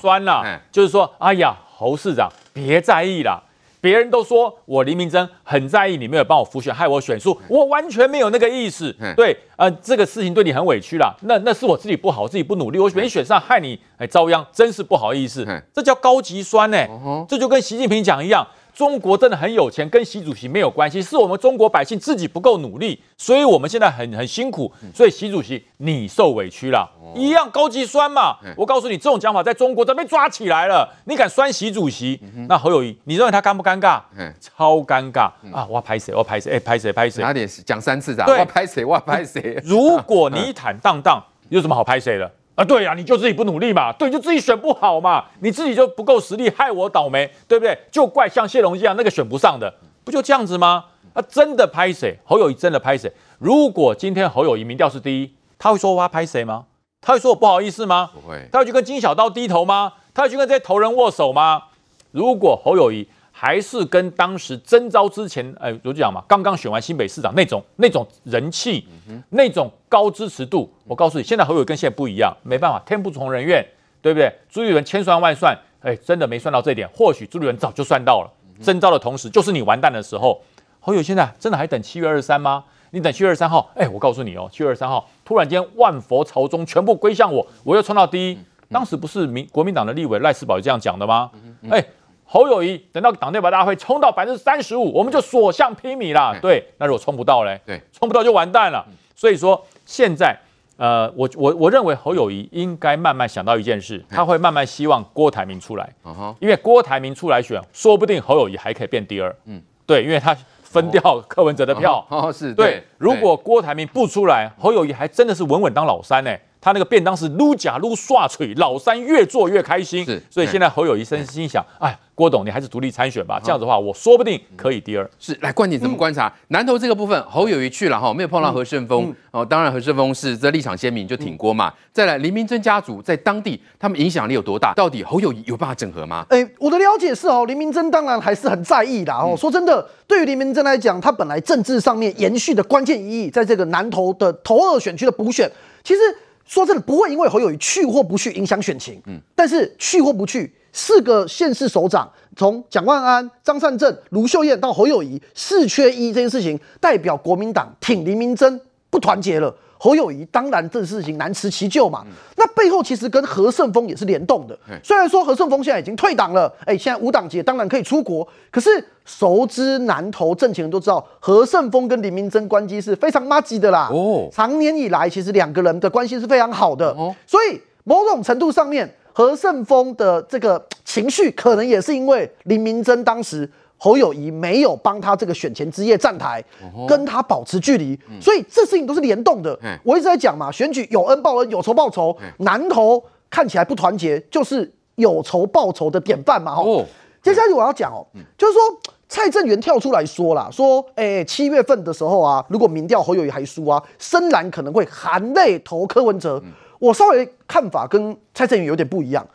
[0.00, 3.40] 酸呐，就是说，哎呀，侯市长别在意啦。
[3.80, 8.94] 别人都说我林明珍很在意你没有帮我复选，害我选输，我完全没有那个意思。
[9.16, 11.14] 对，呃，这个事情对你很委屈啦。
[11.22, 15.46] 那那是我自己不好，我自己不努力，我没选上，害你哎遭殃，真是不好意思。
[15.72, 16.88] 这叫高级酸呢、欸，
[17.28, 18.46] 这就跟习近平讲一样。
[18.78, 24.72] 中国真的很有钱，跟习主席没有关系，是我们中国百姓自己不够努力，所以我们现在很很辛苦。
[24.94, 28.36] 所以习主席你受委屈了，一样高级酸嘛。
[28.56, 30.88] 我告诉你，这种讲法在中国都被抓起来了。
[31.06, 32.20] 你敢酸习主席？
[32.48, 34.00] 那侯友谊，你认为他尴不尴尬？
[34.40, 35.22] 超尴尬
[35.52, 35.66] 啊！
[35.68, 36.12] 我要拍谁？
[36.12, 36.52] 我要拍谁？
[36.52, 36.92] 哎，拍谁？
[36.92, 37.20] 拍谁？
[37.20, 38.24] 拿点讲三次的。
[38.26, 38.84] 对，我要拍谁？
[38.84, 39.60] 我要拍谁？
[39.64, 42.30] 如果 你坦荡荡，有什么好拍谁的？
[42.58, 47.78] 啊，对呀、啊，你就自己不努力嘛，对，就自己选不好嘛，你自己就不够实力，害我倒霉，对不对？
[47.92, 50.86] 就怪像谢龙一样那个选不上的，不就这样子吗？
[51.14, 52.18] 啊，真的拍谁？
[52.24, 53.12] 侯友宜真的拍谁？
[53.38, 56.64] 如果今天侯友宜民调是第一，他会说我要拍谁吗？
[57.00, 58.10] 他会说我不好意思吗？
[58.12, 58.48] 不会。
[58.50, 59.92] 他会去跟金小刀低头吗？
[60.12, 61.62] 他会去跟这些头人握手吗？
[62.10, 63.06] 如果侯友宜，
[63.40, 73.64] 还是跟当时征召之前，哎，我就讲嘛，刚刚选完新北市长那种那种人气，嗯、哼那种高支持度，我告诉你，现在侯友宜跟现在不一样，没办法，天不从人愿，
[74.02, 74.28] 对不对？
[74.48, 78.30] 朱立伦千算万算，哎，真的没算到这一点，或许朱立伦早就算到了，
[78.60, 80.42] 征召的同时就是你完蛋的时候。
[80.80, 82.64] 侯友宜现在真的还等七月二十三吗？
[82.90, 88.38] 你等七月二十三号，哎，我告诉你哦，七月二十三号突然间万佛朝宗，全部归向我，我又冲到第一。
[88.68, 91.30] 当时不是民国民党的立委赖世宝也这样讲的吗？
[91.70, 91.84] 哎。
[92.30, 96.36] 侯友谊等到党代表大会冲到百分之三十五，我们就所向披靡啦。
[96.42, 97.58] 对，那如果冲不到嘞？
[97.64, 98.84] 对，冲不到就完蛋了。
[99.16, 100.38] 所以说现在，
[100.76, 105.90] 呃，我我我认为侯友谊应该慢慢想到一件事，他会慢慢希望郭台铭出来，
[106.38, 109.34] 因为郭台铭出来选，说不定侯友谊还可以变第二。
[109.46, 112.04] 嗯，对，因为他分掉柯文哲的票。
[112.10, 112.84] 哦，是对。
[112.98, 116.30] 如果郭台铭不出来，侯友谊还真的是稳稳当老三呢。
[116.60, 120.04] 他那个便当是撸假撸刷嘴，老三越做越开心。
[120.04, 125.08] 是，所以现在侯友宜心心想，哎，郭董你还是独立参选吧，这样子的话，我说不定可以第二。
[125.18, 126.32] 是，来观点怎么观察？
[126.48, 129.14] 南投这个部分，侯友谊去了哈，没有碰到何胜峰。
[129.30, 131.72] 哦，当然何胜峰是这立场鲜明，就挺郭嘛。
[131.92, 134.74] 再来林明珍家族在当地，他们影响力有多大？
[134.74, 136.26] 到底侯友宜有办法整合吗？
[136.30, 139.36] 哎，我的了解是哦，林明珍当然还是很在意的哦。
[139.38, 145.48] 说真的，对于林明珍来讲，他本来政治上面延续的关键意义，在这个南投的头二选区的补选，
[145.84, 146.00] 其实。
[146.48, 149.00] 说真的，不会因为侯友谊去或不去影响选情。
[149.06, 159.54] 嗯，但是去或不去，四个县市首长，从蒋万安、张善政、卢秀燕到侯友谊，四缺一这件事情，代表国民党挺林明真不团结了。
[159.78, 164.58] 侯友谊当然这事情难辞其咎嘛，嗯、那背后其实跟何胜峰也是联动的。
[164.82, 168.68] 虽然说何胜峰现在已经退党了，哎，现在无党籍当然可以出国，可是
[169.04, 173.88] 熟知南投政情人都知道，何胜峰跟林明珍关系是非常麻吉的啦。
[173.92, 176.90] 哦，长年以来其实两个人的关系是非常好的。
[176.90, 183.48] 哦，所以某种程度上面，何胜峰的这个情绪可能也是因为林明珍当时。
[183.78, 186.44] 侯友谊没有帮他这个选前之夜站台，
[186.88, 189.58] 跟他保持距离，所以这事情都是联动的。
[189.84, 192.16] 我一直在讲嘛，选举有恩报恩，有仇报仇。
[192.38, 196.56] 南投看起来不团结，就是有仇报仇的典范嘛。
[196.56, 196.84] 哦，
[197.22, 198.04] 接下来我要讲哦，
[198.36, 198.60] 就是说
[199.08, 206.42] 蔡正元跳出来说啦，说，哎，七月份的时候啊，如果民调侯友谊还输啊，深蓝可能会含泪投柯文哲。
[206.80, 209.26] 我稍微看法跟蔡正元有点不一样。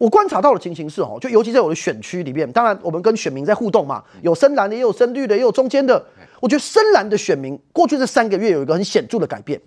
[0.00, 6.02] 我观察到的情形是哦，就尤其在我的选区里面，当然我们跟选民在互动嘛，有深蓝的，也有深绿的，也有中间的。
[6.40, 9.60] 我觉得深蓝的选民过去这三个月有一个很显著的改变。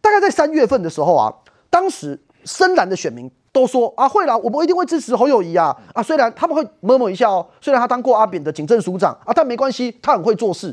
[0.00, 1.34] 大概在三月份的时候啊，
[1.68, 10.72] 当时深蓝的选民都说啊，会啦，我们一定会支持侯友谊啊啊，虽然他们会 murmur 一下哦，虽然他当过阿扁的警政署长啊，但没关系，他很会做事。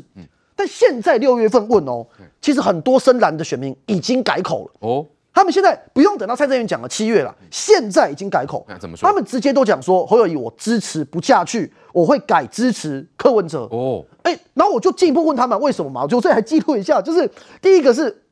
[0.54, 2.06] 但现在六月份问哦，
[2.40, 5.04] 其实很多深蓝的选民已经改口了哦。
[5.38, 8.66] 他们现在不用等到蔡正元讲了七月了，现在已经改口。
[8.80, 9.08] 怎么说？
[9.08, 13.60] 他们直接都讲说侯友谊我支持不下去，我会改支持柯文哲。
[13.70, 16.02] 哦，哎，然后我就进一步问他们为什么嘛？
[16.02, 17.30] 我就这还记录一下，就是
[17.62, 18.24] 第一个是，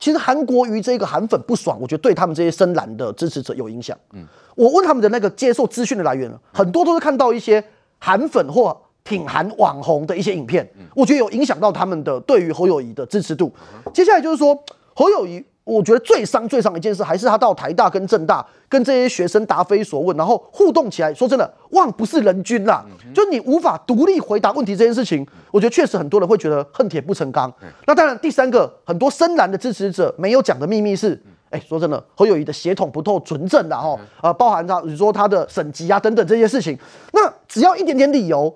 [0.00, 3.96] 其实韩国瑜这个韩粉不爽，我觉得对他们这些深蓝的支持者有影响。
[4.12, 4.26] 嗯，
[4.56, 7.62] 我问他们的那个接受资讯的来源，很多都是看到一些
[7.98, 13.54] 韩粉或挺韩网红的一些影片，我觉得有影响到他们的对于侯友谊的支持度。
[13.94, 14.60] 接下来就是说
[14.92, 15.44] 侯友宜。
[15.64, 21.14] 我觉得最伤最伤的一件事，还是他到台大跟政大跟这些学生答非所问，然后互动起来。
[21.14, 22.84] 说真的，望不是人君啦，
[23.14, 27.52] 就你无法独立回答问题这件事情，我觉得确实很多人会觉得恨铁不成钢。
[27.86, 36.76] 那当然，第三个，很多深蓝的支持者没有讲的秘密是，哎，说真的，侯友谊的血统不透纯正的哈，呃，包含他你说他的省级啊等等这些事情，
[37.12, 38.52] 那只要一点点理由，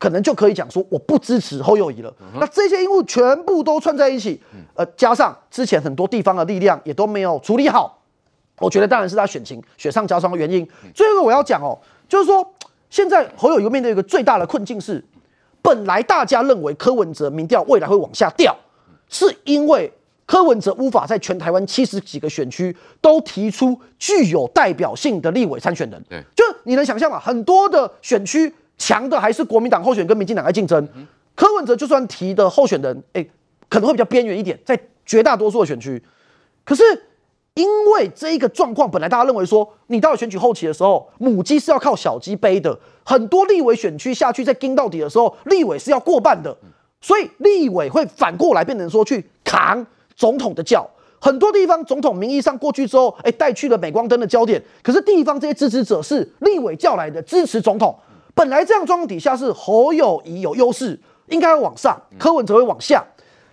[0.00, 2.12] 可能就可以讲说我不支持侯友宜了。
[2.40, 4.40] 那这些因素全部都串在一起，
[4.74, 8.02] 呃，加上之前很多地方的力量也都没有处理好，
[8.58, 10.66] 我觉得当然是他选情雪上加霜的原因。
[10.92, 12.54] 最后一个我要讲哦，就是说
[12.88, 15.04] 现在侯友宜面对一个最大的困境是，
[15.62, 18.56] 本来大家认为柯文哲民调未来会往下掉，
[19.08, 19.92] 是因为。
[20.26, 27.18] 柯文哲无法在全台湾七十几个选区都提出具有代表性的立委参选人，对，就你能想象吗？
[27.18, 30.88] 很多的选区强的还是国民党候选人跟民进党来竞争。
[31.34, 33.24] 柯文哲就算提的候选人，哎、
[33.68, 36.02] 可能会比较边缘一点，在绝大多数的选区。
[36.64, 36.82] 可是
[37.54, 46.56] 因为这一个状况，本来大家认为说，你到了选举后期的时候，母鸡是要靠小鸡背的，很多立委选区下去再盯到底的时候，立委是要过半的，
[47.02, 49.86] 所以立委会反过来变成说去扛。
[50.16, 50.86] 总统的轿，
[51.18, 54.62] 很多地方总统名义上过去之后，哎，带去了镁光灯的焦点。
[54.82, 57.98] 可是地方这些支持者是立委叫来的支持总统，
[58.34, 60.98] 本来这样状况底下是侯友谊有优势，
[61.28, 63.04] 应该会往上，柯文哲会往下。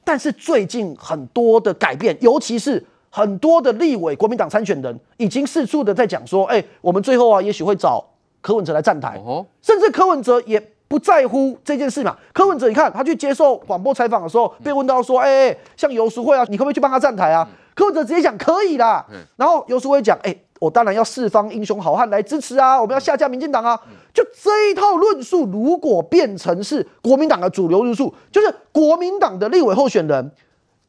[0.03, 8.03] 但是最近很多的改变，尤其是很多的立委国民党参选人已经四处的在讲说，哎，我们最后啊，也许会找
[8.41, 9.21] 柯文哲来站台，
[9.61, 10.71] 甚至柯文哲也。
[10.89, 12.15] 不在乎这件事嘛？
[12.31, 17.45] 柯文哲，你看他去接受广播采访的时候，被问到说：“哎、欸，像游淑慧啊，你可不可以去帮他站台啊？”
[17.75, 19.05] 柯文哲直接讲：“可以啦。”
[19.35, 23.79] 然后游淑慧讲：“哎、欸，我当然要四方英雄好汉来支持啊，我们要下架民进党啊。”
[24.13, 30.31] 就这一套论述，如果变成是国民党的主流论述，就是国民党的立委候选人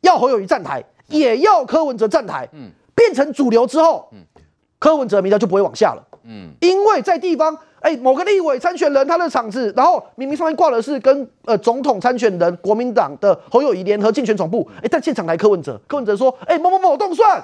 [0.00, 2.48] 要侯友谊站台，也要柯文哲站台，
[2.94, 4.18] 变成主流之后，嗯
[4.78, 6.02] 柯文哲民调就不会往下了。
[6.24, 7.56] 嗯，因为在地方。
[7.80, 17.40] 哎，某个立委参选人他的场子，然后明明上面挂的是跟呃总统参选人国民党的侯友谊联合竞选总部，哎，但现场来柯文哲，柯文哲说，哎，某某某动算，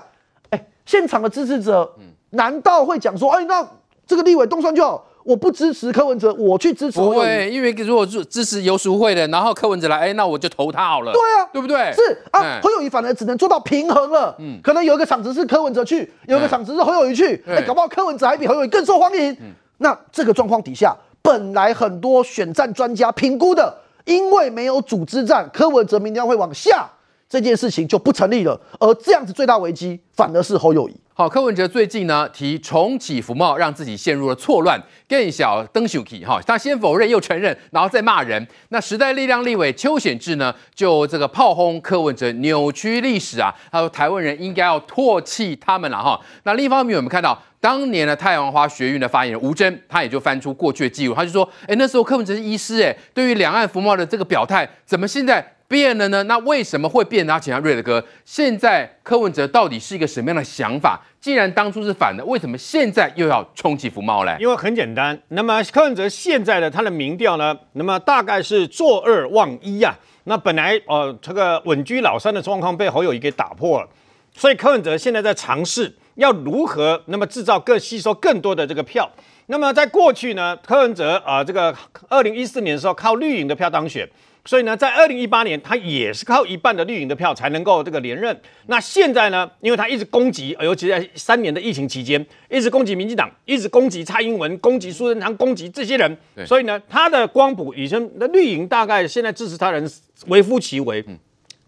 [0.51, 1.89] 哎，现场的支持者
[2.35, 3.67] 难道会讲说，哎，那
[4.07, 7.01] 这个立委动算就好，我不支持柯文哲，我去支持。
[7.01, 11.13] 不会，因为如果是支持游淑慧的，然后柯文哲来，哎，那我就投他好了。
[11.13, 11.93] 对啊，对不对？
[11.93, 14.37] 是啊，侯友宜反而只能做到平衡了。
[14.39, 19.33] 嗯，可能有一个场子是柯文哲去，有一个场子是侯友宜去，哎，搞不好柯文哲还比侯友宜更受欢迎。
[19.41, 19.53] 嗯。
[19.79, 23.75] 那这个状况底下，本来很多选战专家评估的，
[24.05, 26.89] 因为没有组织战，柯文哲明天会往下，
[27.29, 28.61] 这件事情就不成立了。
[28.79, 30.95] 而这样子最大危机，反而是侯友宜。
[31.17, 38.45] 好，柯文哲最近呢提重启服贸，让自己陷入了错乱，更小登秀气哈，他先否认又承认，然后再骂人。
[38.71, 46.21] 那时代力量立委邱显智呢，就这个炮轰柯文哲扭曲历史啊，他说台湾人应该要唾弃他们了哈。
[46.43, 47.41] 那另一方面，我们看到。
[47.61, 56.23] 当年的太阳花学运的发言人吴峥，他也就翻出过去的记录，他就说：“哎，那时候柯文哲是医师，哎，对于两岸服贸的这个表态，怎么现在变了呢？
[56.25, 57.27] 那为什么会变？
[57.27, 61.01] 他请瑞德哥，现在柯文哲到底是一个什么样的想法？
[61.21, 64.37] 既然当初是反的，为什么现在又要重启服贸嘞？
[64.39, 69.95] 因为很简单，那么柯文哲现在的他的民调呢，那么大概是坐二望一、啊。
[70.25, 73.89] 那本来呃这个稳居老三的状况被侯友宜给打破了，
[74.35, 75.95] 所以柯文哲现在在尝试。
[76.17, 79.11] 要如何那么制造更吸收更多的这个票？
[79.47, 81.75] 那么在过去呢，柯文哲啊，这个
[82.09, 84.09] 二零一四年的时候靠绿营的票当选，
[84.47, 88.39] 所以呢，在二零一八年他也是靠一半的绿营的票才能够这个连任。
[88.67, 96.17] 那现在呢，因为他一直攻击，尤其在三年的疫情期间，一直攻击民进党，一直攻击蔡英文，攻击苏贞昌，攻击这些人，
[96.47, 99.91] 所以呢，他的光谱已经那绿营大概现在支持他人
[100.27, 101.03] 微乎其微，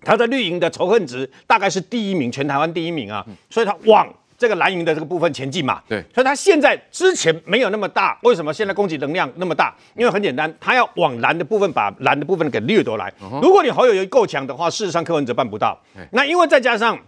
[0.03, 4.15] 他在绿营的仇恨值大概是第一名，全台湾第一名啊，所以他往。
[4.39, 9.75] 这个蓝营的这个部分前进嘛，对，所以他现在之前没有那么大，为什么现在攻击能量那么大？
[9.97, 13.11] 因为很简单，他要往蓝的部分把蓝的部分给掠夺来。
[13.21, 13.41] Uh huh.
[13.41, 15.81] 如果你侯友宜够强的话，事实上柯文哲办不到。
[15.97, 16.07] Uh.
[16.13, 16.99] 那因为再加上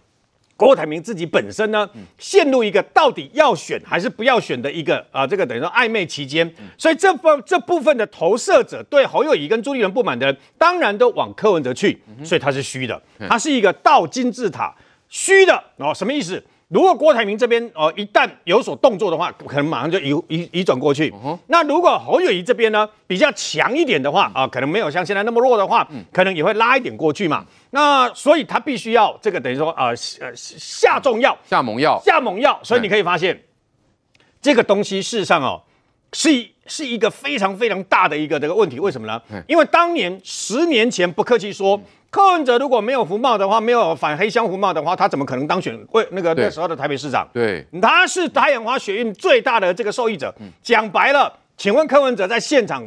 [0.57, 1.87] 郭台铭自己本身呢，
[2.17, 6.55] 陷入一个到底要选还是不要选的一个啊，这个等于说暧昧期间，uh.
[6.77, 12.99] 所以这部这部分的投射者对侯友宜跟朱立伦不满的人，当然都往柯文哲去，所以他是虚的，
[13.29, 14.73] 他是一个倒金字塔，
[15.07, 16.43] 虚的哦，什么意思？
[16.69, 21.09] 如果郭台铭这边哦、呃、一旦有所动作的话，可能马上就移移移转过去。
[21.09, 21.35] Uh.
[21.47, 27.43] 那如果侯友宜这边呢比较强一点的话啊、呃，可能没有像现在那么弱的话，可能也会拉一点过去嘛。
[27.71, 29.87] 那所以他必须要这个等于说呃
[30.21, 32.59] 呃下重药下猛药下猛药。
[32.61, 35.63] 所以你可以发现、嗯、这个东西事实上哦
[36.13, 36.29] 是
[36.67, 38.79] 是一个非常非常大的一个这个问题。
[38.79, 39.19] 为什么呢？
[39.31, 41.81] 嗯、因为当年十年前不客气说。
[42.09, 47.27] 嗯柯文哲如果没有福茂的话，没有反黑箱福茂的话，他怎么可能当选为那个那时候的台北市长？
[47.31, 50.33] 对，他是台眼花学运最大的这个受益者。
[50.63, 52.83] 讲、嗯、白了，请问柯文哲在现场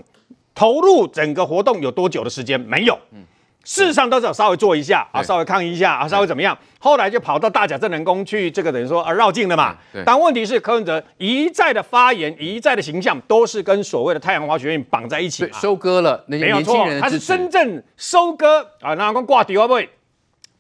[0.55, 2.61] 投入整个活动有多久的时间？
[2.61, 2.99] 没有。
[3.13, 3.23] 嗯、
[3.65, 9.77] 事实上都是有稍微做一下啊，稍微抗议一下啊，稍微怎么样，后来就跑到大甲镇澜宫去，这个等于说啊绕境了嘛。
[9.93, 10.03] 对。
[10.05, 15.45] 但问题是柯文哲一再的发言，一再的形象，都是跟所谓的太阳花学院绑在一起。
[15.45, 19.89] 对收割了那些没有年轻错，他是真正收割啊，那光挂底会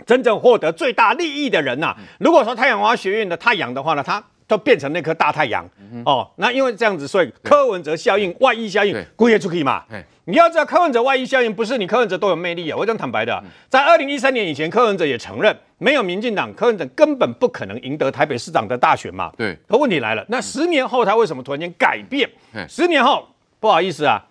[0.07, 2.05] 真正获得最大利益的人呐、嗯。
[2.21, 4.23] 如果说太阳花学院的太阳的话呢，他
[4.53, 6.31] 都变成那颗大太阳、嗯哦。
[6.37, 9.83] 那因为这样子，所以柯文哲效应、外溢效应对故意出去嘛。
[10.27, 12.77] 你要知道，柯文哲外溢效应不是你柯文哲都有魅力啊。
[12.77, 19.33] 我讲坦白的啊，在二零一三年以前，柯文哲也承认，没有民进党，柯文哲根本不可能赢得台北市长的大选嘛。
[19.39, 22.69] 对，可问题来了，那十年后他为什么突然间改变嗯？
[22.69, 23.27] 十年后，
[23.59, 24.23] 不好意思啊。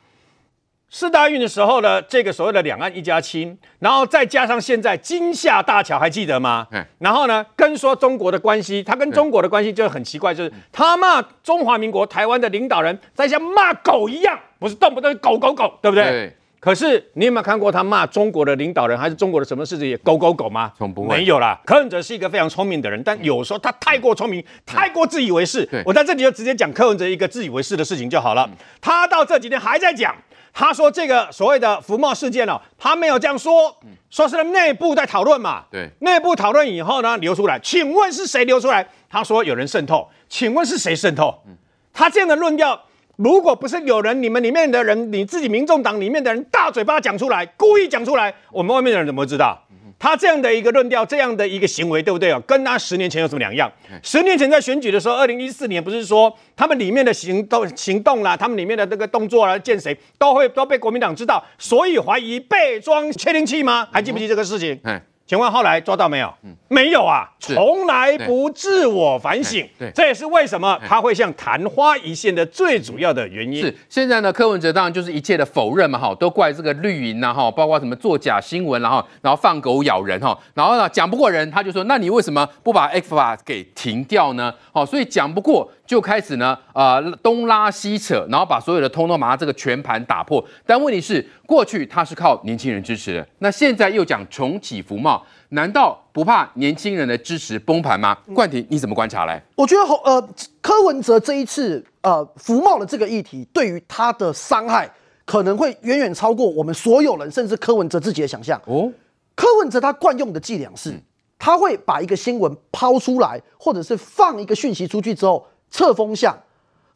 [0.93, 6.85] 四大运的时候呢，这个所谓的两岸一家亲，然后再加上现在金厦大桥，还记得吗嗯？
[6.99, 16.03] 然后呢，跟说中国的关系，他跟中国的关系就很奇怪，就是他骂中华民国台湾的领导人，在像骂狗一样，不是动不动狗狗狗，对不对？
[16.03, 20.73] 对可是你有没有看过他骂中国的领导人，还是中国的什么事情也狗狗狗吗？
[20.77, 21.57] 从不会没有啦。
[21.65, 25.81] 柯文哲是一个非常聪明的人，但有时候他太过聪明，太过自以为是对。
[25.85, 28.47] 我在这里就直接讲柯文哲一个自以为是的事情就好了。
[28.81, 30.15] 他到这几天还在讲，
[30.53, 33.75] 他说这个所谓的福茂事件哦，他没有这样说，
[34.09, 35.63] 说是内部在讨论嘛。
[35.71, 38.85] 对内部讨论以后呢，流出来，请问是谁流出来？
[39.09, 41.41] 他说有人渗透，请问是谁渗透？
[41.93, 42.79] 他这样的论调，
[43.15, 49.57] 如果不是有人你们里面的人，你自己民众党里面的人大嘴巴讲出来，故意讲出来，我们外面的人怎么会知道？
[50.01, 52.41] 他这样的一个论调，这样的一个行为，对不对哦？
[52.47, 53.71] 跟他十年前有什么两样？
[54.01, 63.87] 十年前在选举的时候，二零一四年不是说他们里面的行动行动啦，他们里面的那个动作啦，见谁都会都被国民党知道，所以怀疑被装窃听器吗？
[63.91, 64.79] 还记不记得这个事情？
[64.85, 66.33] 嗯，请问后来抓到没有？
[66.71, 69.67] 没有啊，是从来不自我反省。
[69.77, 73.61] 对对这也是为什么他会像昙花一现的最主要的原因。
[73.61, 84.53] 是现在呢，柯文哲当然就是一切的否认嘛，哈，都怪这个绿营呐，哈，包括什么作假新闻，然后然后放狗咬人，哈，然后呢讲不过人，他就说，那你为什么不把 X 法给停掉呢？
[84.71, 90.41] 好，所以讲不过就开始呢，呃，东拉西扯，然后把所有的通通把它这个全盘打破。
[90.65, 95.21] 但问题是，过去他是靠年轻人支持的，那现在又讲重启服贸，
[95.53, 98.17] 难道不怕年轻人的支持崩盘吗？
[98.33, 99.41] 冠廷，你怎么观察嘞？
[99.55, 100.29] 我觉得侯呃
[100.61, 104.89] 柯文哲这一次呃服贸的这个议题，对于他的伤害
[105.25, 108.61] 可能会远远超过我们所有人，甚至柯文哲自己的想象。
[108.65, 108.89] 哦，
[109.35, 110.93] 柯文哲他惯用的伎俩是，
[111.37, 116.37] 他会把一个新闻抛出来，或者是放一个讯息出去之后测风向，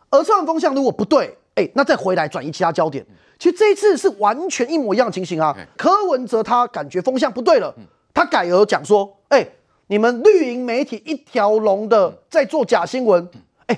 [0.10, 3.06] 而测完风向如果不对，哎，那再回来转移其他焦点。
[3.38, 5.53] 其实这一次是完全一模一样的情形啊。
[5.76, 7.76] 柯文哲他感觉风向不对了，
[8.15, 9.45] 他改而讲说，哎，
[9.87, 13.29] 你们绿营媒体一条龙的在做假新闻，
[13.67, 13.77] 哎，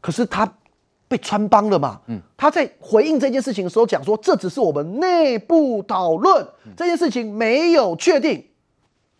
[0.00, 0.52] 可是他
[1.08, 2.00] 被穿帮了嘛。
[2.36, 6.46] 他在回应这件事情的时候讲说，这只是我们内部讨论，
[6.76, 8.44] 这件事情没有确定。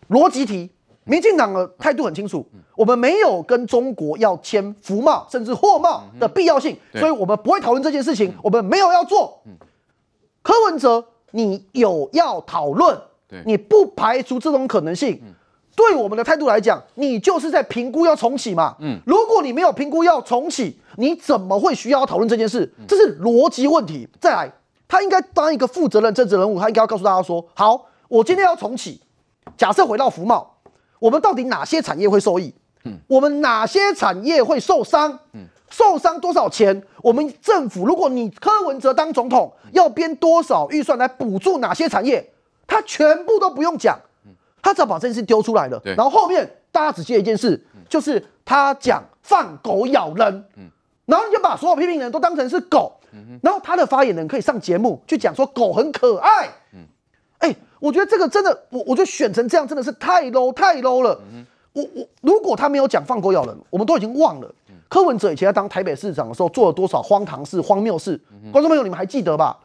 [0.09, 0.69] 逻辑题，
[1.05, 2.45] 民进党的态度很清楚，
[2.75, 9.41] 我们没有跟中国要签服贸甚至货贸的必要性，所以我们不会讨论这件事情，我们没有要做。
[10.41, 15.21] 柯文哲，你有要讨论对，你不排除这种可能性。
[15.75, 18.75] 对我们的态度来讲，你就是在评估要重启嘛。
[18.79, 22.73] 嗯，如果你没有评估要重启，你怎么会需要讨论这件事？
[22.87, 24.07] 这是逻辑问题。
[24.19, 24.51] 再来，
[24.87, 28.99] 他应该当一个负责任政治人物，他应该要告诉大家说：好，我今天要重启。
[29.55, 30.55] 假设回到福茂，
[30.97, 32.51] 我们到底哪些产业会受益？
[33.05, 35.19] 我们哪些产业会受伤？
[35.69, 36.81] 受伤多少钱？
[37.03, 42.31] 我们政府，如果你柯文哲当总统，要编多少预算来补助哪些产业？
[42.67, 43.97] 他全部都不用讲，
[44.61, 45.81] 他只要把这件事丢出来了。
[45.83, 50.45] 然后后面大家只记得一件事，就是他讲放狗咬人，
[51.05, 52.99] 然后你就把所有批评人都当成是狗，
[53.41, 56.49] 然后他的发言人可以上节目去讲说狗很可爱。
[57.39, 61.19] 哎、我觉得这个真的，我我觉得选成这样真的是太 low 太 low 了。
[61.73, 64.51] 我我如果他没有讲放狗咬人，我们都已经忘了。
[64.89, 68.19] 柯文哲以前在当台北市长的时候做了多少荒唐事、荒谬事，
[68.51, 69.57] 观众朋友你们还记得吧？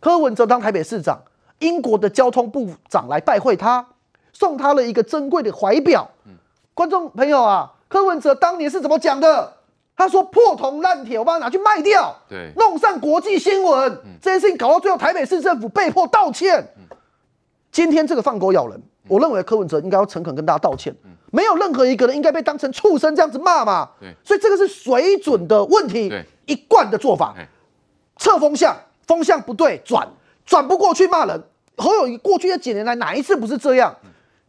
[0.00, 1.20] 柯文哲当台北市长，
[1.58, 3.86] 英国的交通部长来拜会他，
[4.32, 6.08] 送他了一个珍贵的怀表。
[6.26, 6.32] 嗯
[6.74, 9.52] 观众朋友啊，柯文哲当年是怎么讲的？
[9.96, 16.72] 他说破铜烂铁，我把它拿去卖掉，对弄上国际新闻，这件事情搞到最后，台北市政府被迫道歉。
[17.72, 20.94] 今天这个放狗咬人，我认为柯文哲应该要诚恳跟大家道歉。
[21.32, 23.90] 没有任何一个人应该被当成畜生这样子骂嘛。
[23.98, 27.44] 对所以这个是水准的问题对，一贯的做法哎。
[28.16, 30.08] 测风向，风向不对，转
[30.46, 31.42] 转不过去骂人。
[31.78, 33.94] 侯友谊过去这几年来哪一次不是这样？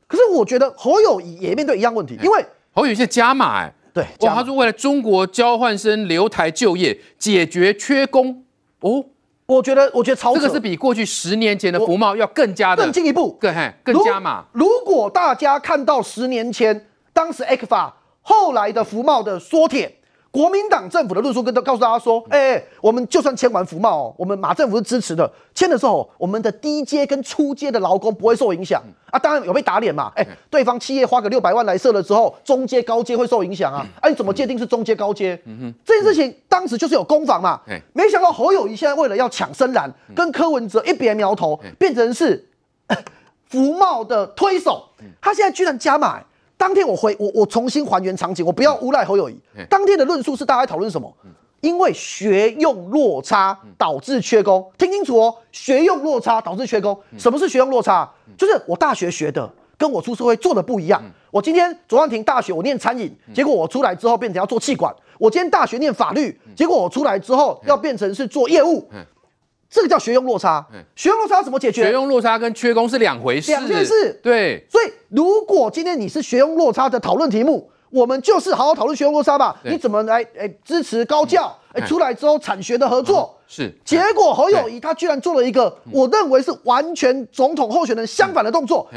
[0.08, 8.44] 可是我觉得侯友谊也面对一样问题，因为侯友宜是加码哎，对，哇，他说为了中国交换生留台就业，解决缺工
[8.80, 9.06] 哦，
[9.46, 14.46] 我觉得，我觉得这个是比过去十年前的福茂要更加的更进一步，更嘿更加嘛。
[14.52, 17.92] 如果大家看到十年前当时 ECFA
[18.22, 19.99] 后来的福茂的缩帖。
[20.32, 25.30] 国民党政府的论述跟都告诉大家说，哎、欸，我们就算签完服贸哦，我们马政府是支持的。
[25.56, 28.80] 签的时候，我们的低阶跟初阶的劳工不会受影响
[29.10, 29.18] 啊。
[29.18, 33.84] 当然有被打脸嘛，哎、欸，对方企业花个六百万来设了之后，中阶高阶会受影响啊。
[34.00, 35.36] 啊，你怎么界定是中阶高阶？
[35.84, 37.60] 这件事情当时就是有攻防嘛。
[37.94, 42.48] 没想到侯友谊现在为了要抢深蓝，跟柯文哲一别苗头，变成是
[43.48, 44.90] 服贸的推手。
[45.20, 46.22] 他现在居然加码。
[46.60, 49.40] 当天我回我我重新还原场景，我不要诬赖侯友宜。
[49.70, 51.10] 当天的论述是大家在讨论什么？
[51.62, 56.98] 因为学用落差导致缺工，听清楚哦，学用落差导致缺工。
[57.18, 58.10] 什么是学用落差？
[58.38, 61.02] 就是我大学学的跟我出社会做的不一样。
[61.32, 64.94] 我今天卓冠廷大学我念餐饮，结果我出来之后变成要做气管。
[65.18, 68.86] 我今天大学念法律，结果我出来之后要变成是做业务。
[69.70, 70.66] 这个叫学用落差，
[70.96, 71.84] 学用落差怎么解决？
[71.84, 74.20] 学用落差跟缺工是两回事，两件事。
[74.24, 79.60] 对，所以如果今天你是学用落差的讨论题目，我们就是好好讨论学用落差吧。
[79.64, 81.56] 你怎么来诶支持高教？
[81.74, 83.72] 诶出来之后产学的合作是。
[83.86, 88.90] 结果侯友谊他居然做了一个我认为是完全总统候选人相反的动作。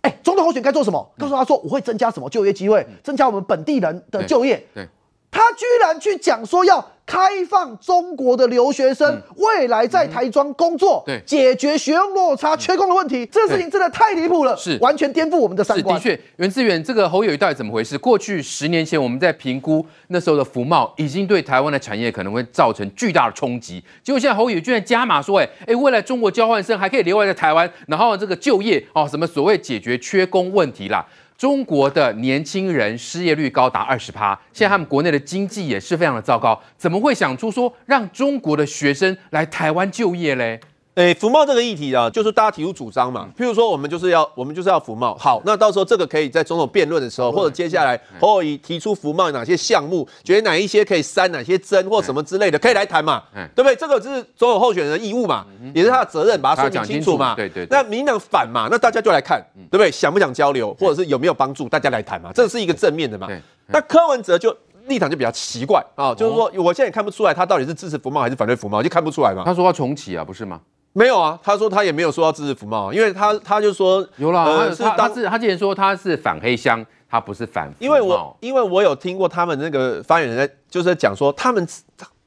[0.00, 1.08] 哎，总统候选人该做什么？
[1.16, 4.60] 告诉他说我会增加什么就业机会，增加我们本地人的就业。
[4.74, 4.88] 对，
[5.30, 6.92] 他居然去讲说要。
[7.06, 15.94] 开放中国的留学生未来在台庄工作，对，解决学用落差、缺工的问题，这个事情真的太离谱了，是完全颠覆我们的三观。
[15.94, 17.96] 的确，袁志远，这个侯友谊到底怎么回事？
[17.96, 23.80] 过去十年前我们在评估那时候的服贸，已经对台湾的产业可能会造成巨大的冲击。
[24.02, 31.06] 结果现在侯友宜居然加码说，哎哎，未来中国交换生还可以留在台湾，然后这个就业哦，什么所谓解决缺工问题啦。
[31.36, 40.60] 中国的年轻人失业率高达二十趴，现在他们国内的经济也是非常的糟糕，怎么会想出说让中国的学生来台湾就业嘞？
[40.96, 43.28] 诶，服贸这个议题啊，就是大家提出主张嘛。
[43.36, 45.14] 譬如说，我们就是要我们就是要服贸。
[45.16, 53.22] 好，那到时候这个可以在总统辩论的时候，或者接下来侯友宜提出服贸哪些项目，觉得哪一些可以删，哪些增或什么之类的，可以来谈嘛。
[53.54, 53.76] 对不对？
[53.76, 55.44] 这个是总统候选人的义务嘛，
[55.74, 57.34] 也是他的责任，把它说明清楚嘛。
[57.34, 57.66] 对对。
[57.68, 59.90] 那民进党反嘛，那大家就来看，对不对？
[59.90, 62.30] 想不想交流，或者是有没有帮助，大家来谈嘛。
[62.34, 63.28] 这是一个正面的嘛。
[63.66, 64.56] 那柯文哲就
[64.86, 69.42] 立场就比较奇怪啊，就是说我现在也看不出来他到底是支持服贸还是反对服贸，就看不出来嘛。
[69.44, 70.58] 他说要重启啊，不是吗？
[70.96, 77.70] 没有啊，他说他也没有说要支持服贸，因为他他就说有啦，呃、他他是他之前说他是反黑箱，他不是反。
[77.78, 81.68] 因为我因为我有听过他们那个发言人在就是在讲说，他们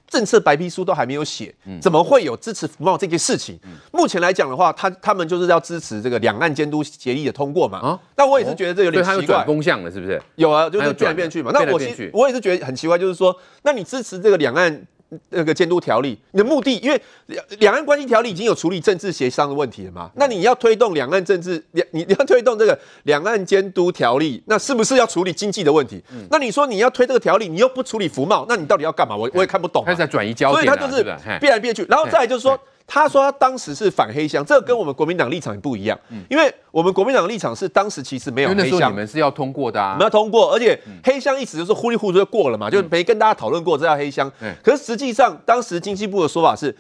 [0.08, 1.52] 政策白皮书都还没有写，
[1.82, 3.60] 怎么会有支持服贸这件事情？
[3.64, 7.80] 嗯、目前来讲的话，他他们就是要支持这个两岸监督协议的通过嘛。
[7.80, 10.22] 啊，但我也是觉得这有点奇怪，哦、他转风向了是不是？
[10.36, 11.50] 有啊，就是变来变去嘛。
[11.52, 11.80] 那我
[12.14, 14.86] 我也是觉得很奇怪，就是说，那你支持这个两岸？
[15.30, 20.10] 那个监督条例，你的目的，因为两两岸关系条例已经有处理政治协商的问题了嘛？
[20.16, 26.04] 那你要推动两岸政治，两你你要推动这个两岸监督条例，那是不是要处理经济的问题？
[26.12, 29.16] 嗯、那你说你要推这个条例，你又不处理服贸，那你到底要干嘛？
[29.16, 29.88] 我我也看不懂、啊。
[29.88, 31.04] 他在转移焦点、啊，所以他就是
[31.40, 32.60] 变来变去，然后再来就是说。
[32.90, 35.98] 他说他当时是反黑箱，这个跟我们国民党立场也不一样，
[36.28, 44.30] 因为我们国民党立场是当时其实没有黑箱，你们是要通过的啊，我们要通过，而且黑箱一直就是糊里糊涂就过了嘛，就没跟大家讨论过这叫黑箱。
[44.64, 46.76] 可是实际上当时经济部的说法是，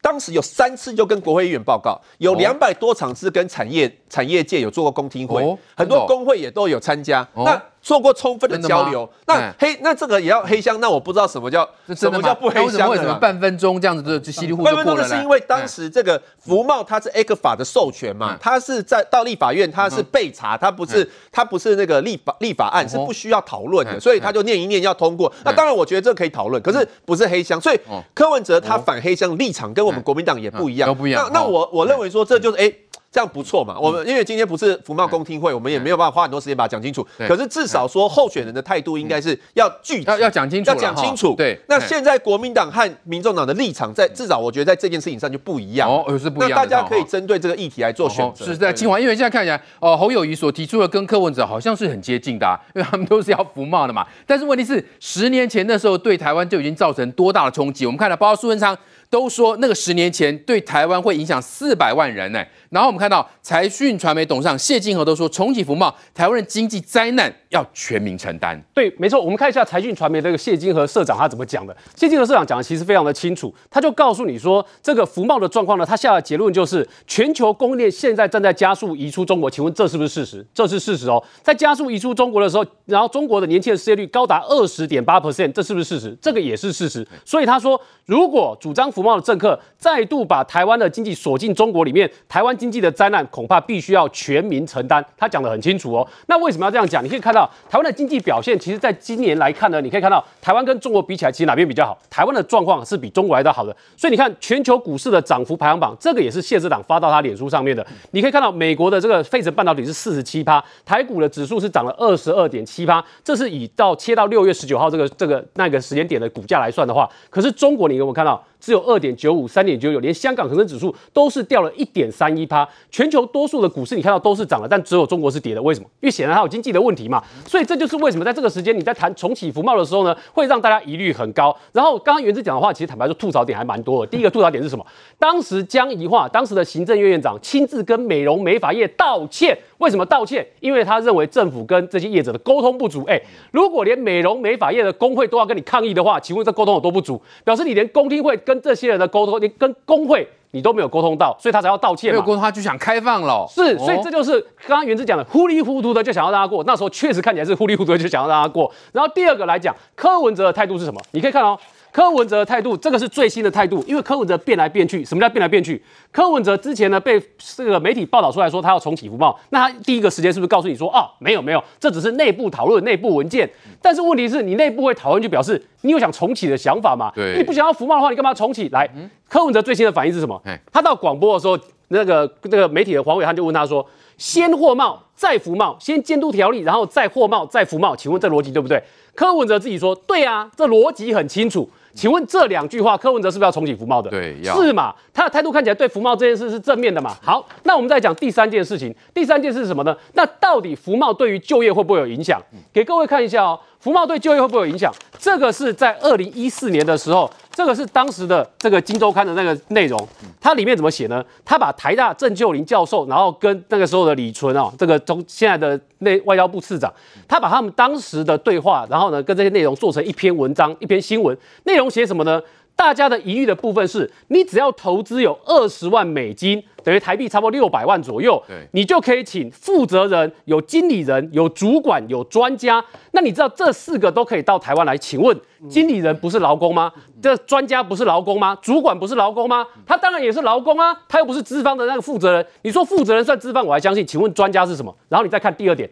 [0.00, 5.42] 当时有三次就跟国会议员报告，有两百多场次跟产业产业界有做过公听会，
[5.76, 7.26] 很多工会也都有参加。
[7.34, 12.88] 那做过充分的交流，那黑那这个也要黑箱，那我不知道什么叫什么叫不黑箱？
[12.88, 14.64] 为什么半分钟这样子就就稀里糊涂？
[14.64, 25.30] 半分钟是因为当时这个福茂它是 ECFA 的授权嘛，它是在到立法院它是被查，它不是它不是那个立法立法案是不需要讨论的，所以他就念一念要通过。
[25.44, 27.78] 那当然我觉得这可以讨论，可是不是黑箱，所以
[28.14, 31.28] 柯文哲他反黑箱立场跟我们国民党也不一样，都不一样。
[31.32, 32.72] 那那我我认为说这就是哎。
[33.14, 33.78] 这样不错嘛？
[33.78, 37.06] 我们因为今天不是服贸公听会，我们也没有办法花很多时间把它讲清楚。
[37.28, 41.32] 可是至少说候选人的态度应该是要具体，要要讲清楚，要讲清楚。
[41.36, 41.56] 对。
[41.68, 45.88] 那现在国民党和民众党的立场，在至少我觉得在这件事情上就不一样。
[45.88, 46.50] 哦，是不一样。
[46.50, 48.44] 那大家可以针对这个议题来做选择。
[48.44, 54.04] 是在清华，因为现在看起来，哦，侯友谊所提出的跟柯文哲好像是很接近的，因为他们都是要服贸的嘛。
[54.26, 57.86] 但是问题是，十年前的时候对台湾就已经造成多大的冲击？
[57.86, 58.76] 我们看到，包括苏文昌
[59.14, 62.44] 都说，那个十年前对台湾会影响四百万人呢。
[62.68, 68.60] 然后我们看到财讯传媒董事长谢金河都说，重启福茂，台湾的经济灾难要全民承担。
[68.74, 69.20] 对，没错。
[69.20, 71.76] 我们看一下财讯传媒这个谢金河社长他怎么讲的。
[71.94, 79.48] 谢金河社长讲的其实非常的清楚，他就告诉你说，这个福茂的状况呢，他下的结论就是全球供应链现在正在加速移出中国。
[79.48, 80.44] 请问这是不是事实？
[80.52, 81.22] 这是事实哦。
[81.40, 86.18] 在加速移出中国的时候，然后中国的年轻人失业率高达二十点八 percent，这是不是事实？
[86.20, 87.06] 这个也是事实。
[87.24, 95.04] 所以他说，如果主张福贸的政客，再度把台湾的经济锁进中国里面，台湾经济的灾难恐怕必须要全民承担。
[95.16, 96.06] 他讲得很清楚哦。
[96.26, 97.04] 那为什么要这样讲？
[97.04, 101.98] 你可以看到台湾的经济表现，其实在今年来看呢，你可以看到台湾跟中国比起来，其实哪边比较好？
[102.08, 103.76] 台湾的状况是比中国来得好的。
[103.96, 107.86] 所以你看全球股市的涨幅排行榜，这个也是谢市长发到他脸书上面的。
[108.12, 118.42] 你可以看到美国的这个费城半导体是四十七趴，台股的指数是涨了二十二点七趴，这是以到切到六月十九号这个这个那个时间点的股价来算的话，可是中国你有没有看到？
[118.64, 122.66] 只有二点九五、三点九九，连香港恒生指数都是掉了一点三一趴。
[122.90, 125.60] 全球多数的股市你看到都是涨了，但只有中国是跌的。
[125.60, 125.86] 为什么？
[126.00, 127.22] 因为显然它有经济的问题嘛。
[127.46, 131.54] 所以这就是为什么在这个时间你在谈重启服贸的时候呢，会让大家疑虑很高。
[131.72, 134.10] 然后刚刚元之讲的话，其实坦白说吐槽点还蛮多的。
[134.10, 134.86] 第一个吐槽点是什么？
[135.18, 139.58] 当时江宜桦当时的行政院院长亲自跟美容美发业道歉。
[139.78, 140.46] 为什么道歉？
[140.60, 143.04] 因为他认为政府跟这些业者的沟通不足。
[143.06, 143.20] 哎，
[143.50, 147.20] 如果连美容美发业的工会都要跟你抗议的话，请问这沟通有多不足？
[147.44, 152.12] 表示你连公听会跟这些人的沟通，连跟工会你都没有沟通到，所以他才要道歉嘛。
[152.12, 153.46] 没有沟通，他就想开放了。
[153.48, 156.62] 是，所以这就是刚刚原子讲的糊里糊涂的就想要让他过。
[156.64, 158.72] 那时候确实看起来是糊里糊涂的就想要让他过。
[158.92, 161.00] 然后第二个来讲，柯文哲的态度是什么？
[161.12, 161.58] 你可以看哦。
[161.94, 165.04] 柯文哲的态度，这个是最新的态度，因为柯文哲变来变去。
[165.04, 165.80] 什么叫变来变去？
[166.10, 173.48] 柯文哲之前呢被这个媒体报道出来说他要重启福茂，那他第一个时间是不是告诉你说啊、哦、没有没有，这只是内部讨论、内部文件。
[173.80, 177.12] 但是问题是你内部会讨论，就表示你有想重启的想法嘛？
[177.14, 178.68] 对，你不想要福茂的话，你干嘛重启？
[178.70, 178.90] 来，
[179.28, 180.42] 柯文哲最新的反应是什么？
[180.72, 181.56] 他到广播的时候，
[181.88, 183.86] 那个那个媒体的黄伟汉就问他说：
[184.18, 188.82] 先货贸再服贸，先监督条例，然后再货贸再服贸，请问这逻辑对不对？
[189.14, 191.70] 柯文哲自己说对啊，这逻辑很清楚。
[191.94, 194.10] 请问这两句话，柯文哲是不是要重启福茂的？
[194.10, 194.94] 对，是嘛？
[195.12, 197.16] 他的态度看起来对福茂这件事是正面的嘛？
[197.22, 198.94] 好，那我们再讲第三件事情。
[199.14, 199.96] 第三件事是什么呢？
[200.14, 202.42] 那到底福茂对于就业会不会有影响？
[202.72, 203.58] 给各位看一下哦。
[203.84, 204.90] 福茂对就业会不会有影响？
[205.18, 210.08] 这个是在二零一四年的时候，这个是当时的这个《金周刊》的那个内容。
[210.40, 211.22] 它里面怎么写呢？
[211.44, 216.90] 他把台大郑秀林教授，然后跟那个时候的李纯啊，这个中现在的内外交部次长，
[217.28, 221.36] 他把他们当时的对话，然后呢跟这些内容做成一篇文章，一篇新闻。
[221.64, 222.40] 内容写什么呢？
[222.76, 228.42] 大家的疑虑的部分是，你只要投资有二十万美金，等于台币差不多六百万左右，
[228.72, 232.84] 你就可以请负责人、有经理人、有主管、有专家。
[233.12, 234.98] 那你知道这四个都可以到台湾来？
[234.98, 236.92] 请问，经理人不是劳工吗？
[237.22, 238.58] 这专家不是劳工吗？
[238.60, 239.66] 主管不是劳工吗？
[239.86, 242.46] 他当然也是劳工啊，他又不是资方的那个负责人。
[242.62, 244.04] 你说负责人算资方，我还相信。
[244.04, 244.94] 请问专家是什么？
[245.08, 245.88] 然后你再看第二点，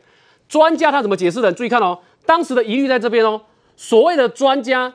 [0.49, 1.53] 专家他怎么解释的？
[1.53, 3.41] 注意看哦，当时的疑虑在这边哦。
[3.77, 4.93] 所谓的专家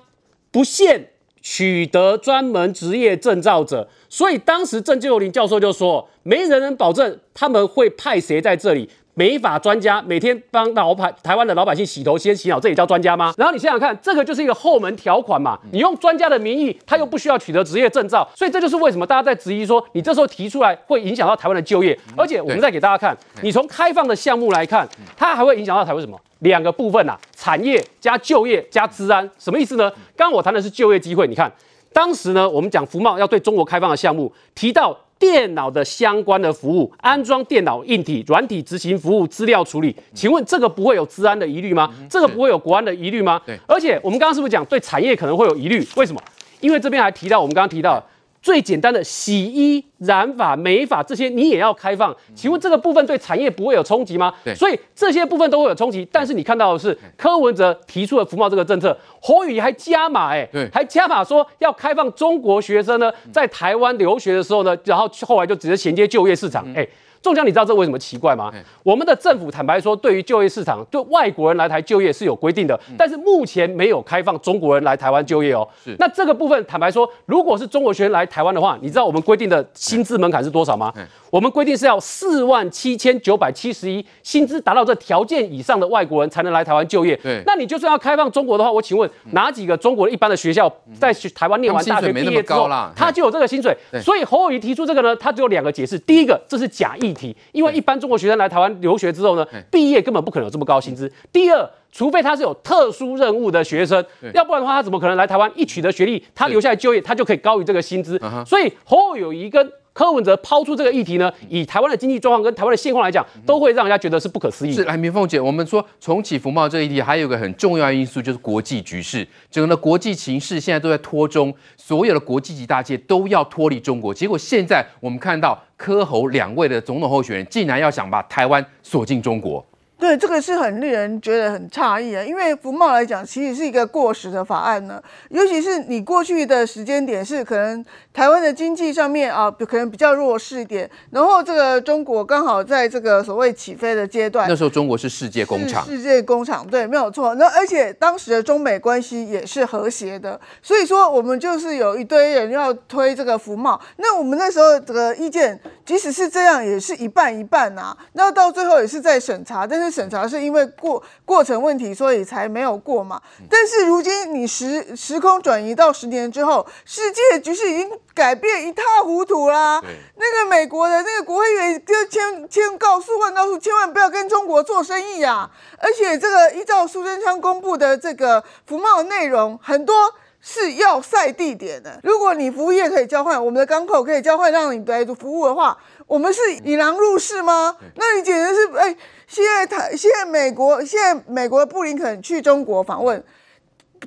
[0.51, 1.11] 不限。
[1.49, 8.89] 取得专门职业证照者，所以当时郑就林教授就说，没人能保证他们会派谁在这里。
[9.17, 13.33] 美法专家每天帮老百台湾的老百姓洗头、先洗脑，这也叫专家吗？
[13.35, 15.57] 然后你想想看，这个就是一个后门条款嘛。
[15.71, 21.97] 你用专家的名义，他又不需要取得职业证照，所以这就是为什么大家在质疑说，你这时候提出来会影响到台湾的就业。
[22.15, 26.15] 而且我们再给大家看，你从开放的项目来看，它还会影响到台湾什么？
[26.41, 29.89] 两个部分啊，产业加就业加治安，什么意思呢？
[30.15, 31.51] 刚刚我谈的是就业机会，你看
[31.91, 34.95] 当时呢，我们讲福茂要对中国开放的项目，提到。
[35.19, 41.93] 电脑的相关的服务，安装电脑硬体、软体执行服务、资料处理，请问这个不会有治安的疑虑吗？
[42.09, 43.41] 这个不会有国安的疑虑吗？
[43.45, 45.85] 对，而且我们刚刚是不是讲对产业可能会有疑虑？
[45.95, 46.21] 为什么？
[46.59, 48.03] 因为这边还提到我们刚刚提到。
[48.47, 52.15] 最简单的洗衣、染发、美发这些，你也要开放？
[52.33, 54.33] 请问这个部分对产业不会有冲击吗？
[54.41, 56.07] 对，所以这些部分都会有冲击。
[56.09, 66.87] 但是你看到的是柯文哲提出了服贸这个政策，侯友宜还加码，哎，对，还加码说要开放中国学生呢，在台湾留学的时候呢，然后后来就直接衔接就业市场，哎。
[67.21, 68.51] 中奖，你知道这为什么奇怪吗？
[68.83, 75.67] 我们的政府坦白说，对于就业市场，对外国人来台就业是有规定的，但是目前没有开放中国人来台湾就业哦。
[75.83, 75.95] 是。
[75.99, 80.93] 那这个部分坦白说，如果是中国学生来台湾的话，你知道我们规定的薪资门槛是多少吗？
[81.29, 87.15] 我们规定是要四万七千九百七十一，薪资达到这条件以上的外国人才能来台湾就业。
[87.17, 87.41] 对。
[87.45, 93.75] 那你就算要开放中国的话，我请问哪几个中国的一般的学校在台湾念完大学毕业之后，他就有这个薪水？
[94.01, 104.03] 所以侯友谊提出这个呢，他只有两个解释：第一个，这是假议题，因为一般中国学生来台湾留学之后呢，毕业根本不可能有这么高薪资；第二，除非他是有特殊任务的学生，
[104.33, 108.19] 要不然的话，他怎么可能来台湾一取得学历，他留下来就业，他就可以高于这个薪资？
[108.45, 114.71] 所以侯友谊跟柯文哲抛出这个议题呢，以台湾的经济状况跟台湾的现况来讲，都会让人家觉得是不可思议。
[114.71, 124.13] 是，来，明凤姐，我们说重启福茂这个议题，还有一个很重要的因素就是国际局势，整个的国际情势现在都在脱中，所有的国际级大企业都要脱离中国。
[124.13, 129.65] 结果现在我们看到柯侯两位的总统候选人，竟然要想把台湾锁进中国。
[129.99, 135.01] 对，这个是很令人觉得很诧异啊，因为服贸来讲，其实是一个过时的法案呢。
[135.29, 137.83] 尤其是你过去的时间点是可能
[138.13, 144.47] 台湾的经济上面啊，可能比较弱势一点，然后这个中国刚好在这个所谓起飞的阶段。
[144.47, 147.33] 那时候中国是世界工厂，世界工厂，对，没有错。
[147.33, 153.81] 那而且当时的中美关系也是和谐的，所以说我们就是有一堆人要推这个服贸。
[153.95, 157.97] 那我们那时候这个意见，即使是这样，也是一半一半啊。
[158.13, 159.86] 那到最后也是在审查，但是。
[159.89, 163.21] 审查是因为过过程问题，所以才没有过嘛。
[163.49, 169.81] 但是如今你时时空转移到十年之后，世界局势已经改变一塌糊涂啦。
[170.15, 175.49] 那个美国的那个国会议员就千千告诉万告诉，千万不要跟中国做生意呀。
[175.77, 179.95] 而且这个依照苏贞昌公布的这个服贸内容，很多
[180.41, 181.99] 是要塞地点的。
[182.03, 185.77] 如果你服务业可以交换，我们的港口可以交换，让你来服务的话，
[186.07, 187.77] 我们是引狼入室吗？
[187.95, 188.95] 那你简直是哎。
[189.29, 193.21] 现在台现在美国现在美国布林肯去中国访问，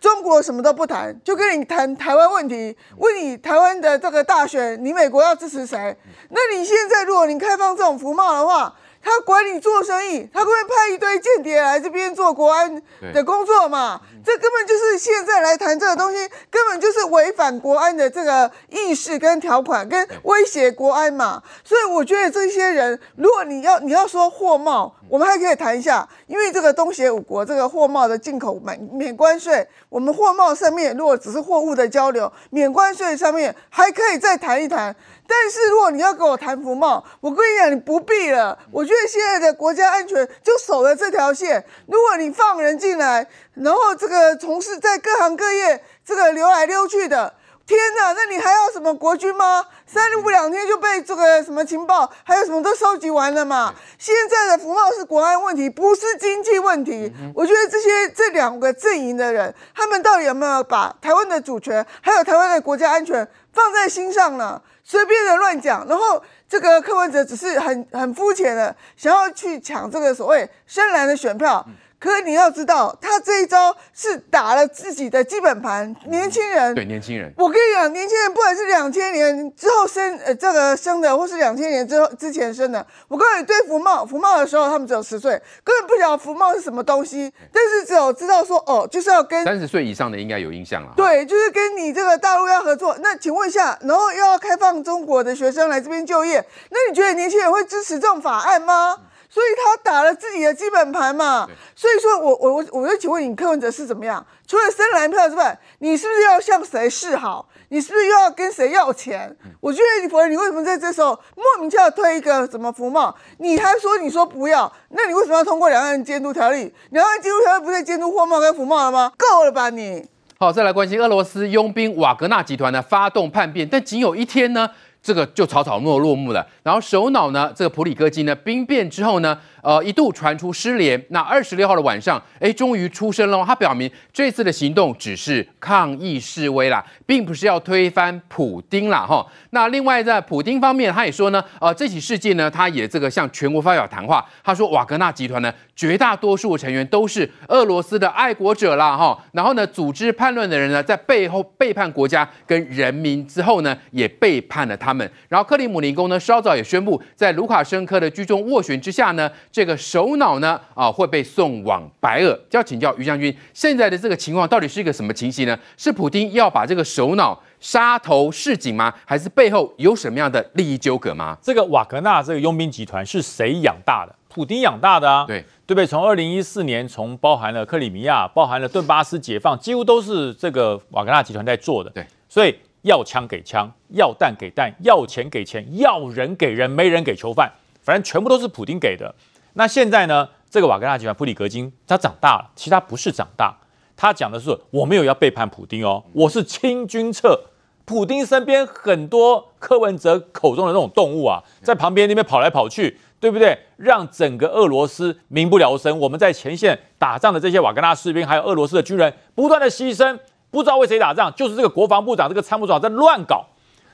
[0.01, 5.94] 中国什么都不谈，就跟你谈台湾问题，问你台湾的这个大选，你美国要支持谁？
[6.31, 12.82] 那你现在如果你开放这种服贸的话，他管你做生意，他会派一堆间谍来这边做国安
[13.12, 14.01] 的工作嘛？
[14.24, 16.18] 这根本就是现在来谈这个东西，
[16.51, 21.43] 根本就是违反国安的这个意识跟条款，跟威胁国安嘛。
[21.64, 34.95] 所以我觉得这些人，如果你要你要说货贸，我们还可以谈一下，因为这个东协五国这个货贸的进口免免关税，我们货贸上面如果只是货物的交流，免关税上面还可以再谈一谈。
[35.27, 38.57] 但是如果你要跟我谈服贸，我跟你讲，你不必了。
[38.70, 41.65] 我觉得现在的国家安全就守了这条线。
[41.87, 47.35] 如果你放人进来，然后这个从事在各行各业这个溜来溜去的，
[47.70, 49.64] 天哪，那你还要什么国军吗？
[49.86, 53.72] 三五两天就被这个什么情报还有什么都收集完了嘛？
[53.97, 57.12] 现在的福茂是国安问题，不是经济问题。
[57.32, 64.60] 我觉得这些这两个阵营的人，他们到底有没有把台湾的主权还有台湾的国家安全放在心上呢？
[64.82, 71.64] 随便的乱讲，然后这个柯文哲只是很很肤浅的想要去抢这个所谓深蓝的选票。
[72.01, 75.94] 可是你要知道，他这一招是打了自己的基本盘。
[76.06, 85.32] 年轻人，对年轻人，我跟你讲，年轻人不管是两千年之后生呃这个生的，或是两千年之后之前生的，我告诉你，对福茂福茂的时候，他们只有十岁，
[85.62, 87.31] 根本不晓得福茂是什么东西。
[87.52, 90.94] 但是只有知道说，哦，就是要跟三十岁以上的应该有印象了。
[90.97, 92.97] 对，就是跟你这个大陆要合作。
[93.01, 98.97] 那请问一下，然后又要开放中国的学生来这边就业，那你觉得年轻人会支持这种法案吗？
[99.31, 104.27] 所以他打了自己的基本盘嘛，所以说我我我我就请问你，柯文哲是怎么样？
[104.47, 107.48] 除了深蓝票之外，你是不是要向谁示好？
[107.69, 109.35] 你是不是又要跟谁要钱？
[109.61, 113.15] 我觉得你否认，你为什么在这时候莫名其妙推一个什么服贸？
[113.39, 116.74] 你还说你说不要，那你为什么要通过两岸监督条例？
[116.90, 119.12] 两岸监督条例不是监督货贸跟服贸了吗？
[119.16, 120.09] 够了吧你？
[120.40, 124.70] 好，再来关心俄罗斯佣兵瓦格纳集团呢发动叛变，但仅有一天呢，
[125.02, 126.47] 这个就草草落落幕了。
[126.62, 131.03] 然后首脑呢，这个普里戈金呢兵变之后呢，呃，一度传出失联。
[131.11, 133.45] 那二十六号的晚上，哎，终于出声了。
[133.45, 139.07] 他表明这次的行动只是抗议示威啦，并不是要推翻普丁啦。
[139.07, 139.27] 哈。
[139.51, 144.24] 那另外在普丁方面，他也说呢，呃，这起事件呢，他也这个向全国发表谈话。
[144.43, 148.97] 他说，瓦格纳集团呢，绝大多数成员都是俄罗斯的爱国者啦。
[148.97, 149.19] 哈。
[149.32, 155.11] 然后呢，组织叛乱的人呢，在背后背叛国家跟人民之后呢，也背叛了他们。
[155.28, 159.31] 然后克里姆林宫呢，稍早也宣布，在卢卡申科的居中斡旋之下呢。
[159.52, 162.32] 这个首脑呢，啊，会被送往白俄。
[162.48, 165.59] 就要请教于将军，现在的这个情况到底是一个什么情形呢？
[165.77, 168.94] 是普京要把这个首脑杀头示警吗？
[169.05, 171.36] 还是背后有什么样的利益纠葛吗？
[171.43, 174.14] 这个瓦格纳这个佣兵集团是谁养大的？
[174.28, 175.85] 普丁养大的啊，对对不对？
[175.85, 181.90] 从二零一四年，从包含了克里米亚，包含了顿巴斯解放，几乎都是这个瓦格纳集团在做的。
[181.90, 187.51] 对，所以要枪给枪，要弹给弹，要钱给钱，要人给人，没人给囚犯，
[187.82, 189.12] 反正全部都是普丁给的。
[189.55, 190.28] 那现在呢？
[190.51, 193.56] 这个瓦格纳集团普里格金他长大了，其实他不是长大，
[193.97, 197.40] 他讲的是我没有要背叛普丁哦，我是清君侧。
[197.85, 203.56] 普丁身边很多柯文哲口中的那种动物啊，在旁边那边跑来跑去，对不对？
[203.77, 205.97] 让整个俄罗斯民不聊生。
[206.01, 210.18] 我们在前线打仗的这些瓦格纳士兵，还有俄罗斯的军人，不断的牺牲，
[210.51, 213.47] 不知道为谁打仗，就是这个国防部长、这个参谋长在乱搞。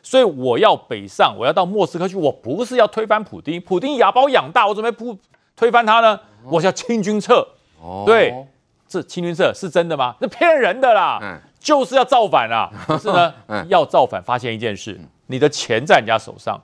[0.03, 5.19] 所以我要北上，我要到莫斯科去，我不是要推翻普丁，普丁哑把我养大，我准备不。
[5.57, 6.21] 推翻他呢？
[6.45, 7.47] 我叫清君侧。
[7.83, 8.33] 哦，对，
[8.87, 10.15] 这清君侧是真的吗？
[10.21, 12.71] 那骗人的啦，嗯，就是要造反啊。
[12.87, 16.61] 可是呢，嗯，要造反，发现一件事，你的钱在人家手上，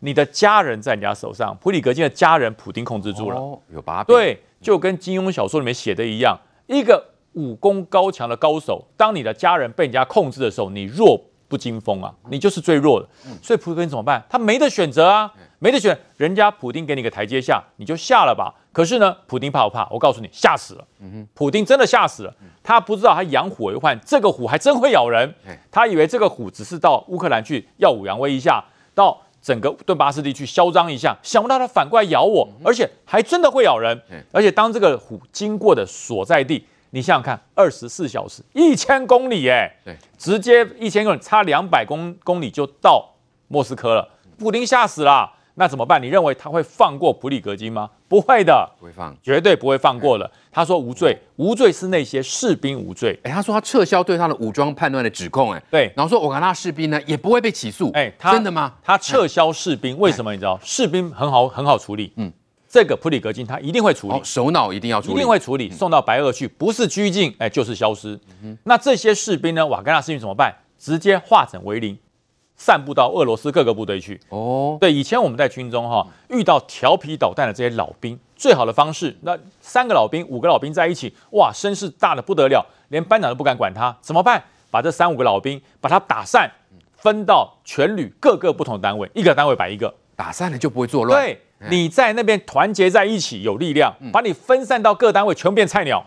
[0.00, 4.14] 你的家人在人家手上，普里格金的家人，普丁控制住了，哦，有把柄。
[4.14, 7.04] 对，就跟金庸小说里面写的一样，一个
[7.34, 13.08] 武功高强的高手，当你的家人被人家控制的时候，你弱不禁风啊，你就是最弱的。
[13.42, 14.22] 所以普里格金怎么办？
[14.28, 18.54] 他没得选择啊，没得选，人家普丁给你个台阶下，你就下了吧。
[18.72, 19.88] 可是呢，普丁怕不怕？
[19.90, 20.84] 我告诉你，吓死了。
[21.34, 22.34] 普丁真的吓死了。
[22.62, 25.34] 他不知道他养虎为患，这个虎还真会咬人。
[25.70, 28.62] 他以为这个虎只是到乌克兰去耀武扬威一下，
[28.94, 34.00] 到整个顿巴斯地区嚣张一下，想不到他反过来咬我，而且还真的会咬人。
[34.30, 43.14] 而且当这个虎经过的所在地，你想想看，二十四小时，一千公里，哎，对直接一千公里，差两百公公里就到
[43.48, 44.08] 莫斯科了。
[44.38, 45.34] 普丁吓死了。
[45.60, 46.00] 那怎么办？
[46.00, 47.90] 你认为他会放过普里格金吗？
[48.06, 50.30] 不会的，不会放，绝对不会放过的。
[50.52, 53.18] 他说无罪，无罪是那些士兵无罪。
[53.24, 55.92] 哎，他说他撤销对他的武装叛乱的指控，哎，对。
[55.96, 58.72] 然后说瓦格纳士兵呢也不会被起诉，哎，真的吗？
[58.84, 60.30] 他撤销士兵，为什么？
[60.30, 62.32] 你知道，士兵很好很好处理，嗯，
[62.78, 68.16] 这个普里格金他一定会处理，首脑一定要处理，一定会处理，送到白俄去，不是拘禁，哎，就是消失。
[68.62, 69.66] 那这些士兵呢？
[69.66, 70.54] 瓦格纳士兵怎么办？
[70.78, 71.98] 直接化整为零。
[72.54, 74.78] 散布到俄罗斯各个部队去哦。
[74.80, 84.40] 对，以前我们在军中哈，遇到调皮捣蛋的这些老兵，最好的方式，那三个老兵、五个老兵在一起，哇，声势大的不得了，连班长都不敢管他，怎么办？
[84.70, 86.48] 把这三五个老兵把他打散，
[86.94, 91.20] 分到全旅各个不同的单位，一个单位摆一个，打散了就不会作乱。
[91.20, 91.42] 对。
[91.70, 96.04] 你在那边团结在一起有力量，把你分散到各单位全变菜鸟。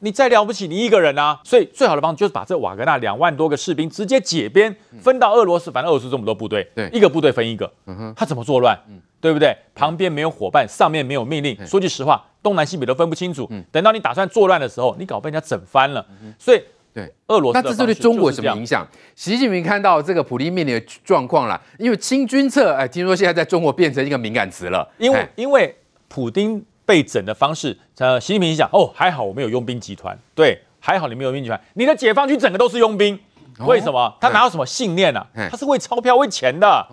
[0.00, 1.38] 你再了不起，你一个人啊！
[1.44, 5.70] 所以最好的方式就是把这瓦格纳两万多个士兵直接解编，分到俄罗斯。
[5.70, 7.70] 反正俄罗斯这么多部队，一个部队分一个。
[8.16, 8.78] 他怎么作乱？
[9.20, 9.56] 对不对？
[9.74, 11.56] 旁边没有伙伴，上面没有命令。
[11.66, 13.50] 说句实话，东南西北都分不清楚。
[13.70, 16.06] 等到你打算作乱的时候，你搞被人家整翻了。
[16.38, 16.62] 所以。
[16.94, 18.86] 对，俄罗斯那这是对中国有什么影响？
[19.16, 24.88] 习近平看到这个普利面临的状况了，因为清君侧，哎，听说现在在中国变成一个敏感词了。
[24.98, 25.76] 因为因为
[26.06, 33.18] 普丁被整的方式，呃，习近平想，哦，还好我没有佣兵集团，对，还好你没有佣兵集团，你的解放军整个都是佣兵。
[33.60, 34.12] 为什么？
[34.20, 35.26] 他哪有什么信念啊？
[35.50, 36.86] 他是为钞票、为钱的。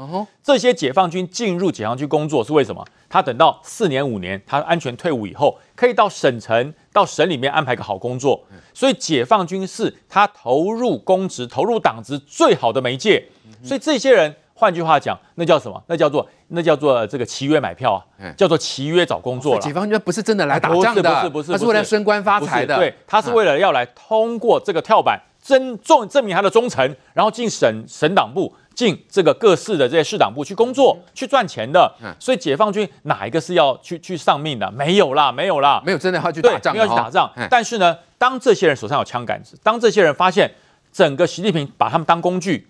[0.44, 2.86] 这些解放军进入解放军工作是为什么？
[3.10, 8.42] 他等到四年、五年，他安全退伍以后，可以到省城、到省里面安排个好工作。
[8.74, 13.28] 所以解放军是他投入公职、投入党职最好的媒介。
[13.64, 15.84] 所以这些人，换句话讲，那叫什么？
[15.88, 19.62] 那叫做那叫做这个契约买票啊，叫做契约找工作了。
[19.62, 22.78] 解放军不是真的来打仗的，不是不是，他是为了升官发财的。
[22.78, 25.20] 对，他是为了要来通过这个跳板。
[25.42, 31.92] 真重证明他的忠诚，然后进省省党部，进这个各市的这些市党部去工作，去赚钱的。
[32.20, 34.72] 所以解放军哪一个是要去去丧命的？
[34.72, 37.32] 没有啦，没有啦，没有真的要去打仗，没有去打仗。
[37.50, 40.54] 但是呢，当这些人手上有枪杆子，当这些人发现
[40.94, 42.68] 整个习近平把他们当工具，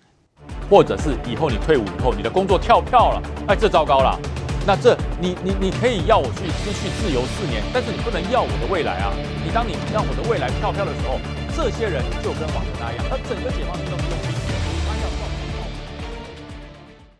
[0.70, 4.18] 或者是以后你退伍以后你的工作跳票了，哎，这糟糕了。
[4.64, 9.12] 那这你你你可以要我去失去自由四年，但是你不能要我的未来啊！
[9.44, 11.18] 你当你让我的未来跳票的时候。
[11.54, 14.11] 这些人就跟王明达一样，他整个解放军都。